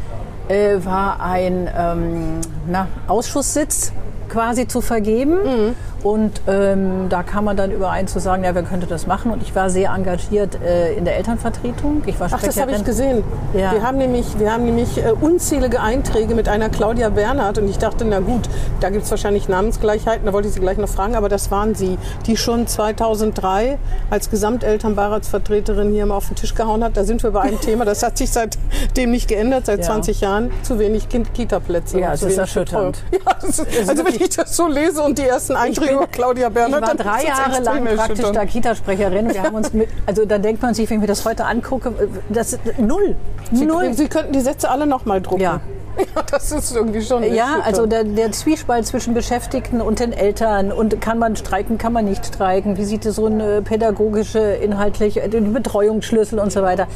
äh, 0.49 0.83
war 0.83 1.21
ein 1.21 1.69
ähm, 1.75 2.41
na, 2.67 2.87
Ausschusssitz 3.07 3.93
quasi 4.27 4.67
zu 4.67 4.81
vergeben. 4.81 5.33
Mhm. 5.33 5.75
Und 6.03 6.41
ähm, 6.48 7.08
da 7.10 7.24
kam 7.24 7.46
man 7.46 7.58
dann 7.58 7.72
überein 7.72 8.08
zu 8.08 8.20
sagen, 8.20 8.44
ja, 8.44 8.56
wer 8.56 8.63
könnte 8.63 8.88
das 8.88 9.08
machen? 9.08 9.32
Und 9.32 9.41
ich 9.41 9.53
war 9.56 9.70
sehr 9.70 9.91
engagiert 9.91 10.58
äh, 10.62 10.94
in 10.94 11.06
der 11.06 11.18
Elternvertretung. 11.18 12.03
Ich 12.06 12.20
war 12.20 12.29
Ach, 12.32 12.41
das 12.41 12.60
habe 12.60 12.72
ich 12.72 12.84
gesehen. 12.84 13.24
Ja. 13.53 13.74
Wir 13.74 13.84
haben 13.84 13.98
nämlich, 13.98 14.39
wir 14.39 14.53
haben 14.53 14.65
nämlich 14.65 14.98
äh, 14.98 15.12
unzählige 15.20 15.82
Einträge 15.82 16.36
mit 16.36 16.48
einer 16.48 16.70
Claudia 16.70 17.10
Bernhardt 17.10 17.58
und 17.58 17.68
ich 17.70 17.77
dachte, 17.77 18.06
na 18.06 18.20
gut, 18.20 18.50
da 18.79 18.89
gibt 18.89 19.03
es 19.06 19.12
wahrscheinlich 19.12 19.50
Namensgleichheiten, 19.50 20.25
da 20.25 20.34
wollte 20.34 20.48
ich 20.48 20.53
Sie 20.53 20.60
gleich 20.60 20.77
noch 20.77 20.89
fragen, 20.89 21.15
aber 21.15 21.29
das 21.29 21.51
waren 21.51 21.75
Sie, 21.75 21.98
die 22.25 22.38
schon 22.38 22.68
2003 22.68 23.77
als 24.10 24.29
Gesamtelternbeiratsvertreterin 24.29 25.91
hier 25.91 26.06
mal 26.06 26.15
auf 26.15 26.27
den 26.27 26.36
Tisch 26.36 26.56
gehauen 26.56 26.84
hat. 26.84 26.96
Da 26.98 27.03
sind 27.03 27.24
wir 27.24 27.32
bei 27.32 27.41
einem 27.41 27.60
Thema, 27.60 27.86
das 27.86 28.03
hat 28.03 28.18
sich 28.18 28.32
seitdem 28.32 29.12
nicht 29.12 29.27
geändert, 29.27 29.65
seit 29.65 29.79
Ja. 29.79 29.86
20 29.86 30.22
Jahren. 30.22 30.51
Zu 30.63 30.79
wenig 30.79 31.08
Kita-Plätze. 31.10 32.00
Ja, 32.00 32.13
es 32.13 32.24
ist 32.24 32.38
erschütternd. 32.38 33.03
Ja, 33.12 33.48
ist, 33.48 33.65
also 33.88 34.06
wenn 34.06 34.15
ich 34.15 34.36
das 34.36 34.56
so 34.56 34.68
lese 34.68 35.01
und 35.01 35.18
die 35.18 35.24
ersten 35.24 35.56
Einträge 35.56 35.88
über 35.91 36.08
Claudia 36.08 36.48
Ich 36.48 36.53
Bernhardt, 36.53 36.81
war 36.81 36.96
dann 36.96 36.98
drei 36.98 37.24
Jahre 37.24 37.62
lang 37.62 37.86
praktisch 37.96 38.31
da 38.31 38.46
Kita-Sprecherin. 38.46 39.34
Wir 39.34 39.43
haben 39.43 39.55
uns 39.55 39.74
mit, 39.74 39.89
also 40.05 40.25
da 40.25 40.38
denkt 40.38 40.62
man 40.62 40.74
sich, 40.74 40.89
wenn 40.89 40.98
ich 40.98 41.01
mir 41.01 41.08
das 41.08 41.25
heute 41.25 41.46
angucke, 41.46 41.93
das 42.29 42.53
ist 42.53 42.79
null. 42.79 43.15
Sie, 43.51 43.65
null. 43.65 43.93
Sie 43.93 44.08
könnten 44.08 44.34
die 44.34 44.41
Sätze 44.41 44.69
alle 44.69 44.86
noch 44.86 45.05
mal 45.05 45.22
drucken. 45.22 45.41
Ja. 45.41 45.62
Ja, 46.15 46.24
das 46.29 46.51
ist 46.51 46.75
irgendwie 46.75 47.01
schon. 47.01 47.24
Ja, 47.24 47.29
erschütternd. 47.29 47.65
also 47.65 47.86
der, 47.86 48.03
der 48.03 48.32
Zwiespalt 48.32 48.86
zwischen 48.86 49.13
Beschäftigten 49.13 49.82
und 49.82 50.00
den 50.00 50.13
Eltern 50.13 50.72
und 50.72 51.01
kann 51.01 51.20
man 51.20 51.36
streiken, 51.36 51.77
kann 51.77 51.94
man 51.94 52.06
nicht 52.06 52.25
streiken, 52.25 52.77
wie 52.77 52.86
sieht 52.86 53.06
es 53.06 53.15
so 53.15 53.25
eine 53.25 53.62
pädagogische, 53.62 54.39
inhaltliche, 54.39 55.27
den 55.29 55.53
Betreuungsschlüssel 55.53 56.39
und 56.39 56.51
so 56.51 56.62
weiter. 56.62 56.88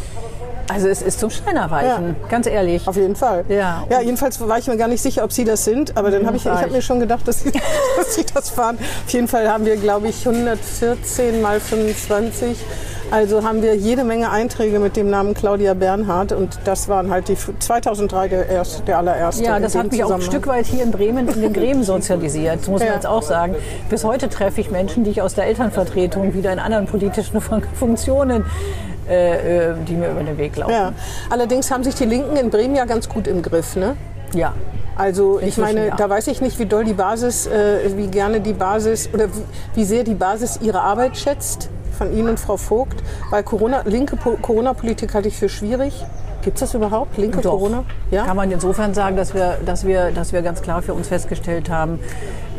Also 0.69 0.87
es 0.87 1.01
ist 1.01 1.19
zum 1.19 1.29
Steinerweichen, 1.29 2.15
ganz 2.29 2.47
ehrlich. 2.47 2.87
Auf 2.87 2.95
jeden 2.95 3.15
Fall. 3.15 3.43
Ja. 3.49 3.83
ja, 3.89 4.01
jedenfalls 4.01 4.39
war 4.47 4.57
ich 4.57 4.67
mir 4.67 4.77
gar 4.77 4.87
nicht 4.87 5.01
sicher, 5.01 5.23
ob 5.23 5.33
Sie 5.33 5.43
das 5.43 5.65
sind, 5.65 5.97
aber 5.97 6.09
dann 6.09 6.25
habe 6.25 6.37
ich, 6.37 6.45
ich 6.45 6.51
habe 6.51 6.71
mir 6.71 6.81
schon 6.81 6.99
gedacht, 7.01 7.27
dass 7.27 7.41
Sie, 7.41 7.51
dass 7.97 8.15
Sie 8.15 8.25
das 8.33 8.57
waren. 8.57 8.77
Auf 8.77 9.11
jeden 9.11 9.27
Fall 9.27 9.49
haben 9.49 9.65
wir, 9.65 9.75
glaube 9.75 10.07
ich, 10.07 10.25
114 10.25 11.41
mal 11.41 11.59
25. 11.59 12.57
Also 13.13 13.43
haben 13.43 13.61
wir 13.61 13.75
jede 13.75 14.03
Menge 14.03 14.31
Einträge 14.31 14.79
mit 14.79 14.95
dem 14.95 15.07
Namen 15.07 15.35
Claudia 15.35 15.75
Bernhardt 15.75 16.31
und 16.31 16.57
das 16.63 16.89
waren 16.89 17.11
halt 17.11 17.27
die 17.27 17.37
2003 17.37 18.27
der, 18.27 18.49
erste, 18.49 18.81
der 18.81 18.97
allererste. 18.97 19.43
Ja, 19.43 19.59
das 19.59 19.75
hat 19.75 19.91
mich 19.91 20.03
auch 20.03 20.09
ein. 20.09 20.19
Stück 20.23 20.47
weit 20.47 20.65
hier 20.65 20.81
in 20.81 20.89
Bremen 20.89 21.27
in 21.27 21.39
den 21.39 21.53
Gremien 21.53 21.83
sozialisiert. 21.83 22.61
Das 22.61 22.67
muss 22.67 22.79
man 22.79 22.87
Ja. 22.87 22.95
jetzt 22.95 23.05
auch 23.05 23.21
sagen. 23.21 23.55
Bis 23.87 24.03
heute 24.03 24.29
treffe 24.29 24.61
ich 24.61 24.71
Menschen, 24.71 25.03
die 25.03 25.11
ich 25.11 25.21
aus 25.21 25.35
der 25.35 25.45
Elternvertretung 25.45 26.33
wieder 26.33 26.51
in 26.51 26.57
anderen 26.57 26.87
politischen 26.87 27.39
Fun- 27.39 27.61
Funktionen, 27.75 28.45
äh, 29.07 29.67
äh, 29.69 29.75
die 29.87 29.93
mir 29.93 30.09
über 30.09 30.23
den 30.23 30.39
Weg 30.39 30.55
laufen. 30.57 30.73
Ja. 30.73 30.93
Allerdings 31.29 31.69
haben 31.69 31.83
sich 31.83 31.93
die 31.93 32.05
Linken 32.05 32.35
in 32.35 32.49
Bremen 32.49 32.75
ja 32.75 32.85
ganz 32.85 33.07
gut 33.07 33.27
im 33.27 33.43
Griff, 33.43 33.75
ne? 33.75 33.95
ja. 34.33 34.53
Also 34.95 35.39
ich 35.39 35.57
meine, 35.57 35.87
ja. 35.87 35.95
da 35.95 36.07
weiß 36.09 36.27
ich 36.27 36.41
nicht, 36.41 36.57
wie 36.59 36.65
doll 36.67 36.83
die 36.83 36.93
Basis, 36.93 37.45
äh, 37.47 37.79
wie 37.95 38.07
gerne 38.07 38.41
die 38.41 38.53
Basis 38.53 39.09
oder 39.13 39.25
wie, 39.27 39.41
wie 39.75 39.83
sehr 39.85 40.03
die 40.03 40.13
Basis 40.13 40.59
ihre 40.61 40.81
Arbeit 40.81 41.15
schätzt 41.17 41.69
von 41.93 42.13
Ihnen 42.15 42.29
und 42.29 42.39
Frau 42.39 42.57
Vogt. 42.57 43.01
Weil 43.29 43.43
Corona, 43.43 43.81
linke 43.85 44.15
Po- 44.15 44.37
Corona-Politik 44.41 45.13
halte 45.13 45.27
ich 45.27 45.37
für 45.37 45.49
schwierig. 45.49 45.93
Gibt 46.41 46.57
es 46.57 46.59
das 46.61 46.73
überhaupt? 46.73 47.17
Linke 47.17 47.39
Doch. 47.39 47.51
Corona? 47.51 47.85
Ja. 48.11 48.25
Kann 48.25 48.35
man 48.35 48.51
insofern 48.51 48.93
sagen, 48.93 49.15
dass 49.15 49.33
wir, 49.33 49.57
dass 49.65 49.85
wir, 49.85 50.11
dass 50.11 50.33
wir 50.33 50.41
ganz 50.41 50.61
klar 50.61 50.81
für 50.81 50.93
uns 50.93 51.07
festgestellt 51.07 51.69
haben, 51.69 51.99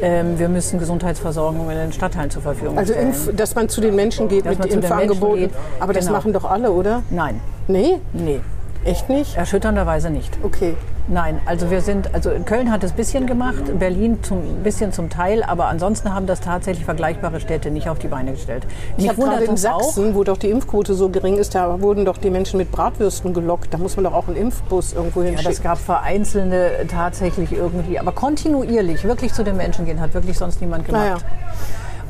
ähm, 0.00 0.38
wir 0.38 0.49
müssen 0.49 0.79
Gesundheitsversorgung 0.79 1.69
in 1.71 1.76
den 1.76 1.93
Stadtteilen 1.93 2.31
zur 2.31 2.41
Verfügung 2.41 2.79
Also, 2.79 2.95
stellen. 2.95 3.09
Impf, 3.09 3.37
dass 3.37 3.55
man 3.55 3.69
zu 3.69 3.83
den 3.83 3.95
Menschen 3.95 4.29
geht 4.29 4.47
Dass 4.47 4.57
mit 4.57 4.73
Impfangeboten. 4.73 5.50
Aber 5.80 5.93
das 5.93 6.06
genau. 6.06 6.17
machen 6.17 6.32
doch 6.32 6.45
alle, 6.50 6.71
oder? 6.73 7.02
Nein, 7.11 7.41
Nee? 7.69 7.99
nee, 8.15 8.41
Echt 8.84 9.08
nicht? 9.08 9.36
erschütternderweise 9.36 10.10
nicht. 10.10 10.38
Okay. 10.42 10.76
Nein, 11.06 11.38
also 11.44 11.70
wir 11.70 11.82
sind, 11.82 12.14
also 12.14 12.30
Köln 12.47 12.73
hat 12.73 12.82
es 12.82 12.92
ein 12.92 12.97
bisschen 12.97 13.26
gemacht, 13.26 13.78
Berlin 13.78 14.23
zum 14.23 14.62
bisschen 14.62 14.90
zum 14.90 15.10
Teil, 15.10 15.42
aber 15.42 15.66
ansonsten 15.66 16.14
haben 16.14 16.26
das 16.26 16.40
tatsächlich 16.40 16.86
vergleichbare 16.86 17.40
Städte 17.40 17.70
nicht 17.70 17.90
auf 17.90 17.99
die 17.99 18.08
Beine 18.08 18.32
gestellt. 18.32 18.66
Ich 18.97 19.02
Mich 19.02 19.08
habe 19.10 19.20
gerade 19.20 19.32
wundert 19.32 19.49
in 19.49 19.54
das 19.54 19.66
auch. 19.66 19.82
Sachsen, 19.82 20.14
wo 20.14 20.25
doch 20.25 20.38
die 20.38 20.49
Impfquote 20.49 20.94
so 20.94 21.10
gering 21.10 21.36
ist, 21.36 21.54
da 21.54 21.80
wurden 21.82 22.06
doch 22.06 22.16
die 22.16 22.30
Menschen 22.30 22.56
mit 22.56 22.73
Bratwürsten 22.73 23.34
gelockt. 23.34 23.75
Da 23.75 23.76
muss 23.78 23.97
man 23.97 24.04
doch 24.04 24.14
auch 24.14 24.28
einen 24.28 24.36
Impfbus 24.36 24.94
irgendwo 24.94 25.20
Ja, 25.20 25.26
hinschicken. 25.28 25.52
das 25.52 25.62
gab 25.62 25.78
vereinzelte 25.78 26.86
tatsächlich 26.90 27.52
irgendwie, 27.52 27.99
aber 27.99 28.12
kontinuierlich 28.12 29.04
wirklich 29.04 29.34
zu 29.34 29.44
den 29.44 29.58
Menschen 29.58 29.84
gehen, 29.84 30.00
hat 30.00 30.14
wirklich 30.14 30.38
sonst 30.38 30.62
niemand 30.62 30.86
gemacht. 30.86 31.02
Naja. 31.04 31.16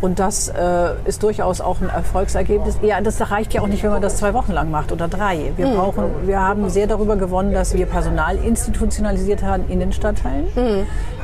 Und 0.05 0.19
das 0.19 0.49
äh, 0.51 0.53
ist 1.07 1.23
durchaus 1.23 1.63
auch 1.63 1.81
ein 1.81 1.89
Erfolgsergebnis. 1.89 2.77
Ja, 2.83 3.01
das 3.01 3.31
reicht 3.31 3.55
ja 3.55 3.63
auch 3.63 3.67
nicht, 3.69 3.83
wenn 3.83 3.91
man 3.91 4.03
das 4.03 4.19
zwei 4.19 4.35
Wochen 4.35 4.53
lang 4.53 4.71
macht 4.71 4.93
oder 4.93 5.09
drei. 5.09 5.53
Wir 5.57 5.67
Hm. 5.69 5.77
brauchen, 5.77 6.05
wir 6.27 6.41
haben 6.41 6.69
sehr 6.69 6.87
darüber 6.87 7.17
gewonnen, 7.17 7.55
dass 7.55 7.73
wir 7.73 7.87
Personal 7.87 8.37
institutionalisiert 8.37 9.43
haben 9.43 9.65
in 9.71 9.81
den 9.81 9.93
Stadtteilen. 9.95 10.47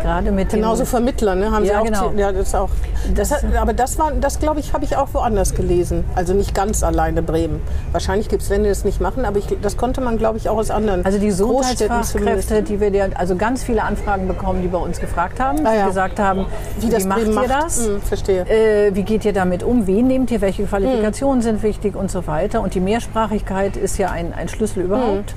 Gerade 0.02 0.32
mit. 0.32 0.48
Genauso 0.48 0.86
Vermittler, 0.86 1.34
ne? 1.34 1.50
Haben 1.50 1.66
Ja, 1.66 1.74
Sie 1.74 1.78
auch, 1.80 1.84
genau. 1.84 2.12
Ja, 2.16 2.32
das 2.32 2.54
auch. 2.54 2.70
Das 3.14 3.30
hat, 3.32 3.44
aber 3.54 3.74
das 3.74 3.98
war, 3.98 4.12
das 4.12 4.38
glaube 4.38 4.60
ich, 4.60 4.72
habe 4.72 4.84
ich 4.86 4.96
auch 4.96 5.08
woanders 5.12 5.54
gelesen. 5.54 6.04
Also 6.14 6.32
nicht 6.32 6.54
ganz 6.54 6.82
alleine 6.82 7.22
Bremen. 7.22 7.60
Wahrscheinlich 7.92 8.28
gibt 8.30 8.40
es 8.42 8.48
Länder, 8.48 8.64
die 8.64 8.70
das 8.70 8.84
nicht 8.84 9.00
machen, 9.02 9.26
aber 9.26 9.36
ich, 9.38 9.46
das 9.60 9.76
konnte 9.76 10.00
man, 10.00 10.16
glaube 10.16 10.38
ich, 10.38 10.48
auch 10.48 10.56
aus 10.56 10.70
anderen 10.70 11.04
Also 11.04 11.18
die 11.18 11.26
Gesundheitsfachkräfte, 11.26 12.62
die 12.62 12.80
wir, 12.80 12.90
der- 12.90 13.10
also 13.18 13.36
ganz 13.36 13.62
viele 13.62 13.82
Anfragen 13.82 14.26
bekommen, 14.26 14.62
die 14.62 14.68
bei 14.68 14.78
uns 14.78 15.00
gefragt 15.00 15.38
haben, 15.38 15.66
Ah, 15.66 15.72
die 15.72 15.78
ja. 15.78 15.86
gesagt 15.86 16.18
haben, 16.18 16.46
Wie 16.78 16.88
das 16.88 17.04
macht 17.04 17.18
Bremen 17.20 17.32
ihr 17.34 17.48
macht. 17.48 17.50
das? 17.64 17.86
Hm, 17.86 18.00
verstehe. 18.00 18.46
Äh, 18.48 18.69
wie 18.92 19.02
geht 19.02 19.24
ihr 19.24 19.32
damit 19.32 19.62
um? 19.62 19.86
Wen 19.86 20.06
nehmt 20.06 20.30
ihr? 20.30 20.40
Welche 20.40 20.64
Qualifikationen 20.64 21.42
sind 21.42 21.62
wichtig 21.62 21.96
und 21.96 22.10
so 22.10 22.26
weiter? 22.26 22.60
Und 22.60 22.74
die 22.74 22.80
Mehrsprachigkeit 22.80 23.76
ist 23.76 23.98
ja 23.98 24.10
ein, 24.10 24.32
ein 24.32 24.48
Schlüssel 24.48 24.84
überhaupt. 24.84 25.34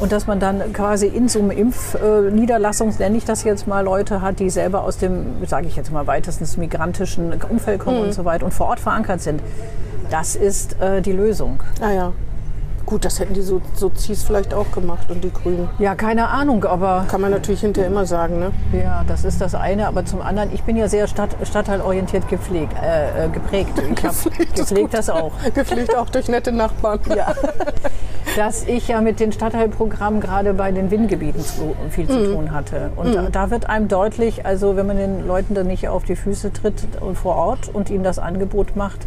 Und 0.00 0.10
dass 0.10 0.26
man 0.26 0.40
dann 0.40 0.72
quasi 0.72 1.06
in 1.06 1.28
so 1.28 1.38
einem 1.38 1.52
Impfniederlassungs, 1.52 2.98
nenne 2.98 3.16
ich 3.16 3.24
das 3.24 3.44
jetzt 3.44 3.68
mal, 3.68 3.84
Leute 3.84 4.20
hat, 4.20 4.40
die 4.40 4.50
selber 4.50 4.82
aus 4.82 4.98
dem, 4.98 5.46
sage 5.46 5.68
ich 5.68 5.76
jetzt 5.76 5.92
mal 5.92 6.06
weitestens 6.06 6.56
migrantischen 6.56 7.32
Umfeld 7.48 7.80
kommen 7.80 8.00
und 8.00 8.12
so 8.12 8.24
weiter 8.24 8.44
und 8.44 8.52
vor 8.52 8.66
Ort 8.66 8.80
verankert 8.80 9.20
sind. 9.20 9.40
Das 10.10 10.34
ist 10.34 10.80
äh, 10.80 11.02
die 11.02 11.12
Lösung. 11.12 11.60
Ah 11.80 11.92
ja. 11.92 12.12
Gut, 12.86 13.04
das 13.04 13.20
hätten 13.20 13.34
die 13.34 13.42
so 13.42 13.60
Sozis 13.74 14.22
vielleicht 14.22 14.52
auch 14.54 14.70
gemacht 14.72 15.10
und 15.10 15.22
die 15.24 15.32
Grünen. 15.32 15.68
Ja, 15.78 15.94
keine 15.94 16.28
Ahnung, 16.28 16.64
aber 16.64 17.04
Kann 17.08 17.20
man 17.20 17.30
natürlich 17.30 17.60
hinterher 17.60 17.90
immer 17.90 18.04
sagen, 18.06 18.38
ne? 18.38 18.50
Ja, 18.72 19.04
das 19.06 19.24
ist 19.24 19.40
das 19.40 19.54
eine, 19.54 19.86
aber 19.86 20.04
zum 20.04 20.20
anderen, 20.20 20.52
ich 20.52 20.62
bin 20.64 20.76
ja 20.76 20.88
sehr 20.88 21.06
Stadt, 21.06 21.30
stadtteilorientiert 21.44 22.28
gepflegt, 22.28 22.74
äh, 22.82 23.26
äh, 23.26 23.28
geprägt. 23.28 23.70
Ich 23.78 24.04
habe 24.04 24.14
Gepflegt 24.14 24.56
gepflegt 24.56 24.94
das 24.94 25.08
auch. 25.10 25.32
Gepflegt 25.54 25.96
auch 25.96 26.08
durch 26.10 26.28
nette 26.28 26.52
Nachbarn. 26.52 27.00
Ja. 27.16 27.34
Dass 28.36 28.64
ich 28.66 28.88
ja 28.88 29.00
mit 29.02 29.20
den 29.20 29.30
Stadtteilprogrammen 29.32 30.20
gerade 30.20 30.54
bei 30.54 30.72
den 30.72 30.90
WIN-Gebieten 30.90 31.40
zu, 31.40 31.74
viel 31.90 32.06
zu 32.08 32.18
Mhm. 32.18 32.34
tun 32.34 32.50
hatte. 32.52 32.90
Und 32.96 33.14
da, 33.14 33.22
da 33.30 33.50
wird 33.50 33.68
einem 33.68 33.88
deutlich, 33.88 34.46
also 34.46 34.74
wenn 34.76 34.86
man 34.86 34.96
den 34.96 35.26
Leuten 35.26 35.54
dann 35.54 35.66
nicht 35.66 35.88
auf 35.88 36.04
die 36.04 36.16
Füße 36.16 36.52
tritt 36.52 36.82
und 37.00 37.18
vor 37.18 37.36
Ort 37.36 37.68
und 37.72 37.90
ihnen 37.90 38.04
das 38.04 38.18
Angebot 38.18 38.74
macht, 38.76 39.00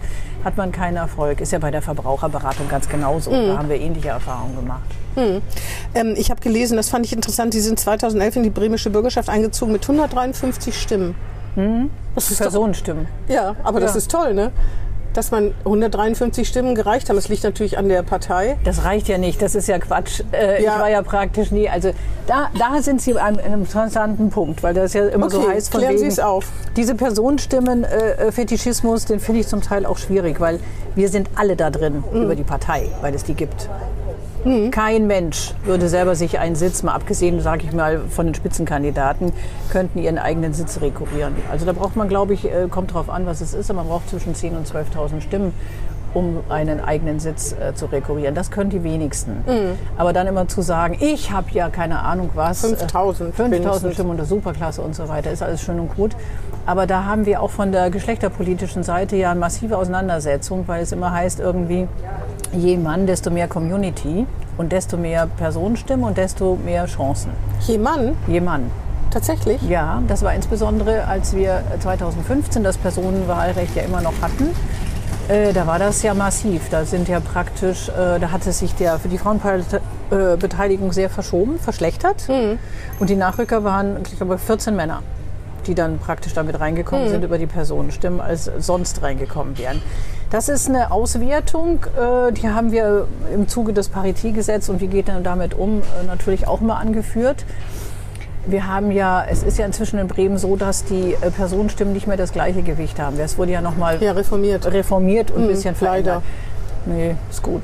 hat 0.46 0.56
man 0.58 0.72
keinen 0.72 0.96
Erfolg. 0.98 1.42
Ist 1.42 1.52
ja 1.52 1.60
bei 1.60 1.72
der 1.72 1.82
Verbraucherberatung 1.82 2.70
ganz 2.70 2.88
genauso. 2.88 3.32
Mhm. 3.32 3.48
Da 3.48 3.58
haben 3.58 3.68
wir 3.70 3.78
ähnliche 3.80 4.10
Erfahrungen 4.10 4.56
gemacht. 4.56 4.84
Ähm, 5.18 6.14
ich 6.16 6.30
habe 6.30 6.40
gelesen, 6.40 6.78
das 6.78 6.90
fand 6.90 7.06
ich 7.06 7.14
interessant, 7.14 7.54
Sie 7.54 7.62
sind 7.62 7.80
2011 7.80 8.36
in 8.38 8.44
die 8.44 8.50
bremische 8.50 8.90
Bürgerschaft 8.90 9.28
eingezogen 9.30 9.72
mit 9.74 9.82
153 9.84 10.80
Stimmen. 10.80 11.16
Das 12.16 12.30
ist 12.32 12.40
doch, 12.42 12.46
Personenstimmen. 12.48 13.08
ja, 13.30 13.56
aber 13.64 13.80
das 13.80 13.92
Ja. 13.94 13.98
ist 14.00 14.12
toll, 14.12 14.34
ne? 14.34 14.52
Dass 15.16 15.32
man 15.32 15.54
153 15.64 16.48
Stimmen 16.48 16.76
gereicht 16.76 17.10
haben. 17.10 17.16
Das 17.16 17.30
liegt 17.30 17.44
natürlich 17.44 17.78
an 17.80 17.88
der 17.90 18.04
Partei. 18.04 18.58
Das 18.66 18.84
reicht 18.84 19.08
ja 19.08 19.18
nicht, 19.18 19.42
das 19.42 19.56
ist 19.56 19.68
ja 19.68 19.80
Quatsch. 19.80 20.22
Äh, 20.32 20.62
Ja. 20.64 20.76
Ich 20.76 20.80
war 20.82 20.90
ja 20.90 21.02
praktisch 21.02 21.50
nie. 21.52 21.70
Also 21.70 21.92
da, 22.28 22.50
da 22.60 22.82
sind 22.82 23.02
Sie 23.02 23.18
an 23.18 23.40
einem 23.40 23.62
interessanten 23.62 24.30
Punkt, 24.30 24.62
weil 24.62 24.74
das 24.74 24.94
ja 24.94 25.08
immer 25.08 25.30
so 25.30 25.40
Okay, 25.40 25.54
heißt 25.54 25.72
von 25.72 25.80
klären 25.82 25.98
Sie 25.98 26.08
es 26.08 26.20
auf. 26.20 26.48
Diese 26.76 26.96
Personenstimmen-Fetischismus, 26.96 29.06
den 29.06 29.20
finde 29.20 29.42
ich 29.42 29.48
zum 29.48 29.62
Teil 29.62 29.86
auch 29.86 29.98
schwierig, 29.98 30.40
weil 30.40 30.60
wir 30.96 31.10
sind 31.10 31.30
alle 31.36 31.56
da 31.56 31.70
drin 31.70 32.04
Mhm. 32.12 32.24
über 32.24 32.36
die 32.36 32.44
Partei, 32.44 32.90
weil 33.02 33.14
es 33.16 33.24
die 33.24 33.34
gibt. 33.36 33.70
Kein 34.70 35.08
Mensch 35.08 35.54
würde 35.64 35.90
selber 35.90 36.16
sich 36.16 36.38
einen 36.38 36.56
Sitz, 36.56 36.84
mal 36.84 36.94
abgesehen, 36.94 37.42
sage 37.42 37.64
ich 37.66 37.74
mal, 37.74 38.02
von 38.10 38.28
den 38.28 38.36
Spitzenkandidaten, 38.36 39.34
könnten 39.72 39.98
ihren 39.98 40.20
eigenen 40.20 40.54
Sitz 40.54 40.82
rekurrieren. 40.82 41.34
Also 41.52 41.66
da 41.66 41.72
braucht 41.74 41.96
man, 41.96 42.08
glaube 42.08 42.36
ich, 42.36 42.46
äh, 42.46 42.68
kommt 42.70 42.94
drauf 42.94 43.10
an, 43.10 43.26
was 43.26 43.42
es 43.42 43.56
ist, 43.56 43.72
aber 43.72 43.80
man 43.80 43.88
braucht 43.88 44.10
zwischen 44.10 44.36
10.000 44.36 44.58
und 44.58 44.68
12.000 44.68 45.22
Stimmen 45.22 45.54
um 46.16 46.40
einen 46.50 46.80
eigenen 46.80 47.20
Sitz 47.20 47.54
äh, 47.54 47.76
zu 47.76 47.86
rekurrieren. 47.86 48.34
Das 48.34 48.50
können 48.50 48.72
die 48.72 48.84
wenigsten. 48.84 49.44
Aber 49.98 50.14
dann 50.14 50.26
immer 50.26 50.48
zu 50.48 50.62
sagen, 50.64 50.98
ich 51.00 51.32
habe 51.32 51.48
ja 51.52 51.70
keine 51.70 52.00
Ahnung 52.00 52.32
was. 52.34 52.64
äh, 52.64 52.76
5000 52.76 53.36
5000 53.36 53.52
wenigstens. 53.52 53.94
Stimmen 53.94 54.10
und 54.12 54.18
das 54.18 54.30
Superklasse 54.30 54.82
und 54.82 54.96
so 54.96 55.08
weiter, 55.10 55.32
ist 55.32 55.44
alles 55.44 55.62
schön 55.62 55.80
und 55.80 55.96
gut. 55.96 56.16
Aber 56.66 56.88
da 56.88 57.04
haben 57.04 57.28
wir 57.28 57.42
auch 57.42 57.52
von 57.52 57.72
der 57.72 57.92
geschlechterpolitischen 57.92 58.82
Seite 58.82 59.16
ja 59.18 59.30
eine 59.32 59.40
massive 59.40 59.78
Auseinandersetzung, 59.78 60.64
weil 60.68 60.82
es 60.82 60.92
immer 60.92 61.12
heißt 61.12 61.40
irgendwie, 61.40 61.88
je 62.54 62.78
Mann, 62.78 63.06
desto 63.06 63.30
mehr 63.30 63.48
Community 63.48 64.26
und 64.58 64.72
desto 64.72 64.98
mehr 64.98 65.28
Personenstimmen 65.38 66.06
und 66.06 66.18
desto 66.18 66.58
mehr 66.64 66.86
Chancen. 66.86 67.32
Je 67.68 67.78
Mann, 67.78 68.16
Je 68.26 68.40
Mann. 68.42 68.72
tatsächlich. 69.12 69.62
Ja, 69.64 70.02
das 70.08 70.24
war 70.24 70.34
insbesondere, 70.34 71.06
als 71.08 71.36
wir 71.36 71.62
2015 71.82 72.64
das 72.64 72.78
Personenwahlrecht 72.78 73.76
ja 73.76 73.84
immer 73.84 74.02
noch 74.02 74.14
hatten. 74.22 74.50
Äh, 75.28 75.54
da 75.54 75.66
war 75.66 75.80
das 75.80 76.04
ja 76.04 76.14
massiv. 76.14 76.70
Da 76.70 76.86
sind 76.86 77.08
ja 77.08 77.20
praktisch, 77.20 77.90
äh, 77.90 78.20
da 78.20 78.32
hatte 78.32 78.52
sich 78.52 78.76
der 78.76 79.00
für 79.00 79.08
die 79.08 79.18
Frauenbeteiligung 79.18 80.94
sehr 80.94 81.10
verschoben, 81.10 81.58
verschlechtert. 81.60 82.28
Und 83.00 83.10
die 83.10 83.16
Nachrücker 83.16 83.64
waren, 83.64 83.98
ich 84.06 84.18
glaube, 84.18 84.38
14 84.38 84.76
Männer, 84.76 85.02
die 85.66 85.74
dann 85.74 85.98
praktisch 85.98 86.34
damit 86.34 86.60
reingekommen 86.60 87.10
sind 87.10 87.24
über 87.24 87.40
die 87.40 87.48
Personenstimmen, 87.48 88.22
als 88.22 88.52
sonst 88.60 89.02
reingekommen 89.02 89.58
wären. 89.58 89.82
Das 90.30 90.50
ist 90.50 90.70
eine 90.70 90.92
Auswertung, 90.92 91.86
äh, 91.98 92.32
die 92.32 92.50
haben 92.50 92.72
wir 92.72 93.08
im 93.34 93.48
Zuge 93.48 93.74
des 93.74 93.90
Paritätgesetzes 93.90 94.70
und 94.70 94.82
wie 94.82 94.88
geht 94.88 95.08
man 95.08 95.24
damit 95.24 95.54
um, 95.54 95.80
äh, 95.80 96.06
natürlich 96.06 96.48
auch 96.48 96.62
mal 96.62 96.76
angeführt. 96.76 97.46
Wir 98.48 98.68
haben 98.68 98.92
ja, 98.92 99.26
es 99.28 99.42
ist 99.44 99.58
ja 99.58 99.66
inzwischen 99.66 99.98
in 100.00 100.08
Bremen 100.08 100.38
so, 100.38 100.56
dass 100.56 100.84
die 100.86 101.16
äh, 101.20 101.32
Personenstimmen 101.32 101.94
nicht 101.94 102.06
mehr 102.08 102.18
das 102.18 102.32
gleiche 102.32 102.62
Gewicht 102.62 103.00
haben. 103.00 103.20
Es 103.20 103.38
wurde 103.38 103.52
ja 103.54 103.62
nochmal 103.62 104.02
Ja, 104.02 104.12
reformiert. 104.12 104.66
reformiert 104.72 105.32
und 105.32 105.44
ein 105.44 105.48
bisschen 105.48 105.76
leider. 105.80 106.22
verändert. 106.22 106.24
Nee, 106.86 107.16
ist 107.32 107.42
gut. 107.42 107.64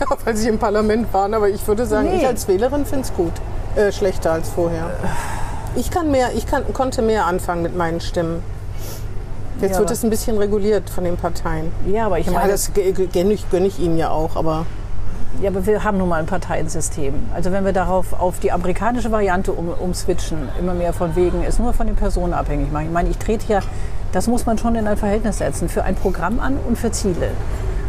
Ja, 0.00 0.06
weil 0.24 0.36
sie 0.36 0.48
im 0.48 0.58
Parlament 0.58 1.12
waren. 1.14 1.32
Aber 1.32 1.48
ich 1.48 1.66
würde 1.66 1.86
sagen, 1.86 2.10
Nee. 2.10 2.18
ich 2.18 2.26
als 2.26 2.46
Wählerin 2.46 2.84
finde 2.84 3.04
es 3.06 3.14
gut. 3.14 3.32
Äh, 3.76 3.90
schlechter 3.92 4.32
als 4.32 4.48
vorher. 4.50 4.90
Ich, 5.76 5.90
kann 5.90 6.10
mehr, 6.10 6.28
ich 6.34 6.46
kann, 6.46 6.64
konnte 6.74 7.00
mehr 7.00 7.24
anfangen 7.26 7.62
mit 7.62 7.76
meinen 7.76 8.00
Stimmen. 8.00 8.42
Jetzt 9.60 9.72
Ja, 9.74 9.78
wird 9.80 9.90
es 9.90 10.02
ein 10.04 10.10
bisschen 10.10 10.36
reguliert 10.38 10.90
von 10.90 11.04
den 11.04 11.16
Parteien. 11.16 11.72
Ja, 11.90 12.06
aber 12.06 12.18
ich 12.18 12.26
Ja, 12.26 12.32
meine, 12.32 12.52
das 12.52 12.72
gönne 12.74 13.32
ich, 13.32 13.50
gönne 13.50 13.66
ich 13.66 13.78
Ihnen 13.80 13.96
ja 13.96 14.10
auch. 14.10 14.36
Aber 14.36 14.66
ja, 15.40 15.50
aber 15.50 15.66
wir 15.66 15.84
haben 15.84 15.98
nun 15.98 16.08
mal 16.08 16.20
ein 16.20 16.26
Parteiensystem. 16.26 17.14
Also 17.34 17.52
wenn 17.52 17.64
wir 17.64 17.72
darauf 17.72 18.12
auf 18.12 18.40
die 18.40 18.50
amerikanische 18.50 19.12
Variante 19.12 19.52
um, 19.52 19.68
umswitchen, 19.68 20.48
immer 20.58 20.74
mehr 20.74 20.92
von 20.92 21.14
wegen, 21.16 21.44
ist 21.44 21.60
nur 21.60 21.72
von 21.72 21.86
den 21.86 21.96
Personen 21.96 22.32
abhängig 22.32 22.72
machen. 22.72 22.86
Ich 22.86 22.92
meine, 22.92 23.08
ich 23.08 23.18
trete 23.18 23.52
ja, 23.52 23.60
das 24.12 24.26
muss 24.26 24.46
man 24.46 24.58
schon 24.58 24.74
in 24.74 24.86
ein 24.86 24.96
Verhältnis 24.96 25.38
setzen, 25.38 25.68
für 25.68 25.84
ein 25.84 25.94
Programm 25.94 26.40
an 26.40 26.56
und 26.66 26.76
für 26.76 26.90
Ziele. 26.90 27.30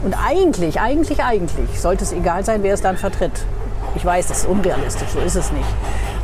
Und 0.04 0.14
eigentlich, 0.14 0.80
eigentlich, 0.80 1.24
eigentlich 1.24 1.80
sollte 1.80 2.04
es 2.04 2.12
egal 2.12 2.46
sein, 2.46 2.62
wer 2.62 2.74
es 2.74 2.82
dann 2.82 2.98
vertritt. 2.98 3.46
Ich 3.96 4.06
weiß, 4.06 4.28
das 4.28 4.40
ist 4.40 4.48
unrealistisch, 4.48 5.10
so 5.10 5.20
ist 5.20 5.36
es 5.36 5.52
nicht. 5.52 5.68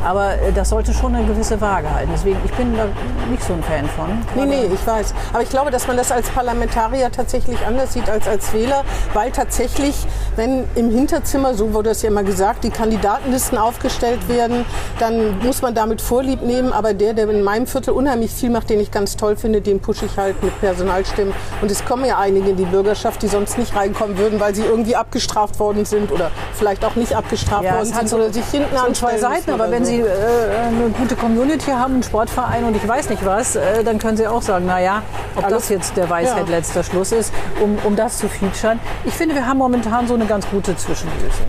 Aber 0.06 0.34
äh, 0.34 0.52
das 0.54 0.70
sollte 0.70 0.94
schon 0.94 1.16
eine 1.16 1.26
gewisse 1.26 1.60
Waage 1.60 1.92
halten. 1.94 2.12
Deswegen, 2.14 2.38
ich 2.46 2.52
bin 2.54 2.76
da 2.78 2.86
nicht 3.30 3.44
so 3.44 3.54
ein 3.54 3.64
Fan 3.64 3.88
von. 3.90 4.08
Nee, 4.36 4.46
nee, 4.46 4.70
ich 4.74 4.86
weiß. 4.88 5.14
Aber 5.34 5.42
ich 5.42 5.50
glaube, 5.50 5.72
dass 5.72 5.88
man 5.88 5.98
das 5.98 6.12
als 6.12 6.30
Parlamentarier 6.30 7.12
tatsächlich 7.12 7.58
anders 7.66 7.94
sieht 7.94 8.10
als 8.10 8.28
als 8.28 8.54
Wähler, 8.54 8.84
weil 9.14 9.32
tatsächlich, 9.32 9.96
wenn 10.36 10.66
im 10.76 10.92
Hinterzimmer, 10.92 11.54
so 11.56 11.74
wurde 11.74 11.90
es 11.90 12.02
ja 12.02 12.10
immer 12.10 12.24
gesagt, 12.24 12.64
die 12.64 12.70
Kandidatenlisten 12.70 13.58
aufgestellt 13.58 14.28
werden, 14.30 14.66
dann 15.00 15.40
muss 15.40 15.62
man 15.62 15.74
damit 15.74 16.02
Vorlieb 16.02 16.42
nehmen. 16.42 16.72
Aber 16.72 16.94
der, 16.94 17.14
der 17.14 17.28
in 17.30 17.44
meinem 17.44 17.66
Viertel 17.68 17.92
unheimlich 17.92 18.32
viel 18.32 18.50
macht, 18.52 18.70
den 18.70 18.80
ich 18.80 18.92
ganz 18.92 19.18
toll 19.18 19.36
finde, 19.36 19.62
den 19.62 19.80
pushe 19.80 20.06
ich 20.06 20.18
halt 20.18 20.42
mit 20.44 20.60
Personalstimmen. 20.62 21.34
Und 21.62 21.72
es 21.72 21.84
kommen 21.84 22.06
ja 22.06 22.20
einige 22.20 22.52
in 22.52 22.58
die 22.58 22.66
Bürgerschaft, 22.66 23.22
die 23.24 23.28
sonst 23.28 23.58
nicht 23.58 23.76
reinkommen 23.76 24.18
würden, 24.18 24.40
weil 24.40 24.54
sie 24.54 24.64
irgendwie 24.64 24.96
abgestraft 24.96 25.60
worden 25.60 25.86
sind 25.86 26.12
oder 26.12 26.30
vielleicht 26.54 26.86
auch 26.86 26.96
nicht 26.96 27.16
abgestraft 27.16 27.64
Ja, 27.64 27.76
worden 27.76 27.86
sind 27.94 28.10
so, 28.10 28.18
oder 28.18 28.32
sich 28.32 28.46
hinten 28.46 28.70
so 28.76 28.78
zwei 28.78 28.88
anstellen 28.88 29.20
Seiten, 29.20 29.36
müssen 29.36 29.62
aber 29.62 29.72
wenn 29.72 29.84
so. 29.86 29.92
Sie 29.92 29.95
äh, 30.02 30.68
eine 30.68 30.90
gute 30.90 31.16
Community 31.16 31.72
haben, 31.72 31.94
einen 31.96 32.04
Sportverein 32.04 32.64
und 32.64 32.76
ich 32.76 32.88
weiß 32.88 33.10
nicht 33.10 33.26
was, 33.26 33.56
äh, 33.56 33.84
dann 33.84 34.00
können 34.00 34.18
Sie 34.18 34.28
auch 34.28 34.42
sagen, 34.42 34.66
naja, 34.66 35.02
ob 35.36 35.46
Alles- 35.46 35.58
das 35.64 35.70
jetzt 35.70 35.98
der 35.98 36.10
Weisheit 36.10 36.48
Ja. 36.50 36.56
letzter 36.56 36.84
Schluss 36.84 37.12
ist, 37.12 37.34
um, 37.64 37.78
um 37.84 37.96
das 37.96 38.18
zu 38.18 38.28
featuren. 38.30 38.80
Ich 39.06 39.14
finde, 39.14 39.36
wir 39.36 39.46
haben 39.48 39.58
momentan 39.58 40.08
so 40.08 40.14
eine 40.14 40.26
ganz 40.26 40.48
gute 40.50 40.76
Zwischenlösung. 40.76 41.46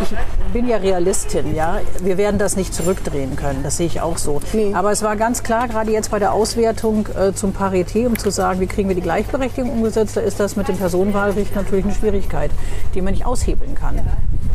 Ich 0.00 0.08
bin 0.52 0.66
ja 0.68 0.76
Realistin, 0.78 1.54
ja. 1.54 1.80
Wir 2.00 2.16
werden 2.18 2.38
das 2.38 2.56
nicht 2.56 2.72
zurückdrehen 2.74 3.36
können, 3.36 3.62
das 3.62 3.76
sehe 3.76 3.86
ich 3.86 4.00
auch 4.00 4.16
so. 4.18 4.40
Nee. 4.52 4.72
Aber 4.74 4.90
es 4.92 5.02
war 5.02 5.16
ganz 5.16 5.42
klar, 5.42 5.68
gerade 5.68 5.90
jetzt 5.90 6.10
bei 6.10 6.18
der 6.18 6.32
Auswertung 6.32 7.06
äh, 7.18 7.32
zum 7.34 7.52
Parité, 7.52 8.06
um 8.06 8.18
zu 8.18 8.30
sagen, 8.30 8.60
wie 8.60 8.66
kriegen 8.66 8.88
wir 8.88 8.96
die 8.96 9.02
Gleichberechtigung 9.02 9.70
umgesetzt, 9.70 10.16
da 10.16 10.20
ist 10.20 10.40
das 10.40 10.56
mit 10.56 10.68
dem 10.68 10.76
Personenwahlrecht 10.78 11.54
natürlich 11.54 11.84
eine 11.84 11.94
Schwierigkeit, 11.94 12.50
die 12.94 13.02
man 13.02 13.12
nicht 13.12 13.26
aushebeln 13.26 13.74
kann. 13.74 14.00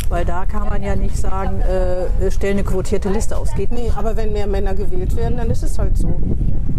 Weil 0.10 0.26
da 0.26 0.46
kann 0.46 0.68
man 0.68 0.84
ja 0.84 0.96
nicht 0.96 1.18
sagen, 1.18 1.62
äh, 1.62 2.30
stell 2.30 2.52
eine 2.52 2.64
quotierte 2.64 3.10
Liste 3.10 3.38
aus. 3.38 3.54
Geht 3.56 3.72
nicht. 3.72 3.84
Nee, 3.84 3.92
aber 3.96 4.16
wenn 4.16 4.32
mehr 4.34 4.48
Männer 4.48 4.76
gewählt 4.76 5.16
werden, 5.16 5.38
dann 5.38 5.50
ist 5.50 5.64
es 5.64 5.80
halt 5.80 5.98
so. 5.98 6.14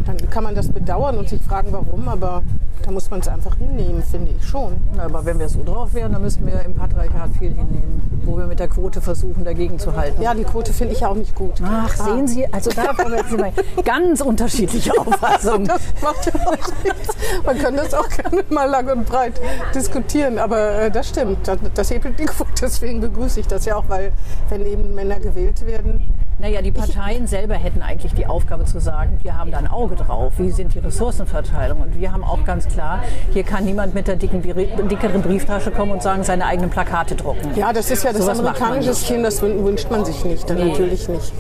Dann 0.07 0.17
kann 0.31 0.45
man 0.45 0.55
das 0.55 0.69
bedauern 0.69 1.19
und 1.19 1.29
sich 1.29 1.43
fragen, 1.43 1.69
warum, 1.73 2.09
aber 2.09 2.43
da 2.85 2.91
muss 2.91 3.11
man 3.11 3.21
es 3.21 3.29
einfach 3.29 3.57
hinnehmen, 3.57 4.03
finde 4.03 4.33
ich 4.33 4.47
schon. 4.47 4.77
Na, 4.95 5.05
aber 5.05 5.25
wenn 5.25 5.39
wir 5.39 5.49
so 5.49 5.65
drauf 5.65 5.95
wären, 5.95 6.13
dann 6.13 6.21
müssten 6.21 6.47
wir 6.47 6.61
im 6.65 6.75
Patriarchat 6.75 7.31
viel 7.39 7.49
hinnehmen, 7.49 8.03
wo 8.25 8.37
wir 8.37 8.47
mit 8.47 8.61
der 8.61 8.69
Quote 8.69 9.01
versuchen, 9.01 9.43
dagegen 9.43 9.79
zu 9.79 9.97
halten. 9.97 10.21
Ja, 10.21 10.35
die 10.35 10.45
Quote 10.45 10.73
finde 10.75 10.93
ich 10.93 11.05
auch 11.07 11.15
nicht 11.15 11.35
gut. 11.35 11.55
Ach, 11.65 11.95
sehen 11.95 12.29
Sie, 12.29 12.47
also 12.53 12.71
da 12.71 12.89
haben 12.89 13.11
wir 13.11 13.17
jetzt 13.17 13.39
mal 13.39 13.53
ganz 13.85 14.21
unterschiedliche 14.21 14.93
Auffassungen. 14.99 15.67
Das 15.67 15.81
macht 16.03 16.27
ja 16.27 16.33
auch 16.47 16.57
nichts. 16.85 17.17
Man 17.47 17.59
kann 17.59 17.77
das 17.77 17.95
auch 17.95 18.09
gerne 18.09 18.45
mal 18.51 18.69
lang 18.69 18.91
und 18.91 19.07
breit 19.07 19.41
diskutieren, 19.75 20.39
aber 20.39 20.83
äh, 20.83 20.91
das 20.91 21.09
stimmt. 21.09 21.49
Das, 21.49 21.59
das 21.73 21.91
hebelt 21.91 22.19
die 22.19 22.27
Quote, 22.27 22.51
deswegen 22.61 23.01
begrüße 23.01 23.41
ich 23.41 23.47
das 23.47 23.65
ja 23.65 23.77
auch, 23.77 23.89
weil 23.89 24.13
wenn 24.51 24.67
eben 24.67 24.95
Männer 24.95 25.21
gewählt 25.21 25.65
werden, 25.65 26.03
Naja, 26.39 26.63
die 26.63 26.73
Parteien 26.73 27.27
selber 27.27 27.55
hätten 27.55 27.81
eigentlich 27.81 28.13
die 28.15 28.27
Aufgabe 28.27 28.65
zu 28.65 28.81
sagen, 28.81 29.19
wir 29.23 29.39
haben 29.39 29.51
da 29.53 29.59
ein 29.59 29.69
Auge 29.69 29.95
drauf, 29.95 30.33
wie 30.39 30.51
sind 30.51 30.75
die 30.75 30.81
Ressourcenverteilung. 30.81 31.81
Und 31.81 31.99
wir 31.99 32.13
haben 32.13 32.25
auch 32.25 32.45
ganz 32.45 32.67
klar, 32.67 33.03
hier 33.33 33.45
kann 33.45 33.65
niemand 33.65 33.95
mit 33.95 34.09
der 34.09 34.17
dicken, 34.17 34.43
dickeren 34.43 35.23
Brieftasche 35.23 35.71
kommen 35.71 35.93
und 35.93 36.03
sagen, 36.03 36.25
seine 36.25 36.47
eigenen 36.47 36.71
Plakate 36.71 37.15
drucken. 37.15 37.51
ja, 37.57 37.73
das 37.73 37.91
ist 37.91 38.03
ja 38.05 38.13
das 38.13 38.27
man 38.27 38.41
amerikanische. 38.41 38.95
System, 38.95 39.23
das 39.23 39.43
wün- 39.43 39.65
wünscht 39.65 39.91
man 39.91 40.05
sich 40.05 40.25
nicht, 40.25 40.49
dann 40.51 40.59
Nee. 40.59 40.71
natürlich 40.71 41.09
nicht. 41.09 41.33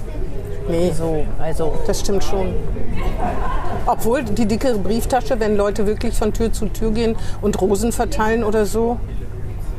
Nee. 0.68 0.92
So, 0.96 1.26
also 1.40 1.74
Das 1.86 2.00
stimmt 2.00 2.24
schon. 2.24 2.54
Obwohl 3.86 4.22
die 4.22 4.46
dicke 4.46 4.74
Brieftasche, 4.78 5.38
wenn 5.40 5.56
Leute 5.56 5.86
wirklich 5.86 6.16
von 6.16 6.32
Tür 6.32 6.52
zu 6.52 6.66
Tür 6.68 6.90
gehen 6.92 7.16
und 7.42 7.60
Rosen 7.60 7.92
verteilen 7.92 8.42
oder 8.44 8.64
so, 8.64 8.98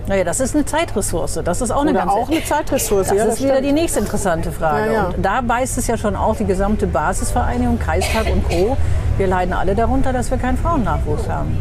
Naja, 0.08 0.24
das 0.24 0.40
ist 0.40 0.54
eine 0.56 0.66
Zeitressource. 0.66 1.40
Das 1.44 1.62
ist 1.62 1.72
auch 1.72 1.82
eine 1.82 1.92
oder 1.92 2.00
ganz 2.02 2.12
auch 2.12 2.30
eine 2.30 2.44
Zeitressource. 2.44 3.08
Das 3.08 3.18
ja, 3.18 3.24
ist 3.26 3.42
wieder 3.42 3.54
stimmt. 3.56 3.68
die 3.70 3.72
nächste 3.74 4.00
interessante 4.00 4.52
Frage. 4.52 4.88
Ja, 4.88 4.94
ja. 4.94 5.04
Und 5.16 5.24
da 5.26 5.42
beißt 5.42 5.78
es 5.80 5.88
ja 5.88 5.98
schon 5.98 6.16
auch 6.16 6.36
die 6.36 6.46
gesamte 6.46 6.86
Basisvereinigung, 6.86 7.80
Kreistag 7.80 8.28
und 8.32 8.48
Co. 8.48 8.78
Wir 9.18 9.28
leiden 9.28 9.54
alle 9.54 9.74
darunter, 9.74 10.14
dass 10.14 10.30
wir 10.30 10.38
keinen 10.38 10.58
Frauennachwuchs 10.58 11.28
haben. 11.28 11.60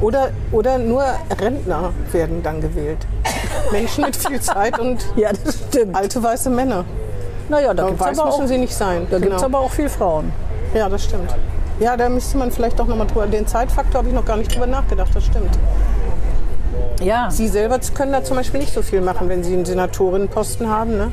oder, 0.00 0.28
oder 0.52 0.78
nur 0.78 1.02
Rentner 1.40 1.90
werden 2.12 2.42
dann 2.42 2.60
gewählt. 2.60 2.98
Menschen 3.72 4.04
mit 4.04 4.14
viel 4.16 4.40
Zeit 4.40 4.78
und 4.78 5.04
Ja, 5.16 5.30
das 5.32 5.56
stimmt. 5.70 5.96
alte 5.96 6.22
weiße 6.22 6.50
Männer. 6.50 6.84
Naja, 7.48 7.74
da 7.74 7.86
gibt 7.88 8.00
es 8.00 8.06
aber, 8.18 8.26
müssen 8.26 8.42
auch- 8.42 8.46
sie 8.46 8.58
nicht 8.58 8.74
sein. 8.74 9.06
da 9.10 9.18
Genau. 9.18 9.42
aber 9.42 9.58
auch 9.58 9.70
viel 9.72 9.88
Frauen. 9.88 10.32
Ja, 10.72 10.88
das 10.88 11.02
stimmt. 11.04 11.34
Ja, 11.80 11.96
da 11.96 12.08
müsste 12.08 12.38
man 12.38 12.52
vielleicht 12.52 12.80
auch 12.80 12.86
nochmal 12.86 13.06
drüber. 13.08 13.26
Den 13.26 13.46
Zeitfaktor 13.46 13.98
habe 14.00 14.08
ich 14.08 14.14
noch 14.14 14.24
gar 14.24 14.36
nicht 14.36 14.54
drüber 14.54 14.66
nachgedacht, 14.68 15.08
das 15.14 15.24
stimmt. 15.24 15.58
Ja, 17.02 17.30
Sie 17.30 17.48
selber 17.48 17.78
können 17.94 18.12
da 18.12 18.22
zum 18.22 18.36
Beispiel 18.36 18.60
nicht 18.60 18.74
so 18.74 18.82
viel 18.82 19.00
machen, 19.00 19.28
wenn 19.28 19.42
Sie 19.42 19.54
einen 19.54 19.64
Senatorinnenposten 19.64 20.68
haben. 20.68 20.96
Ne? 20.96 21.12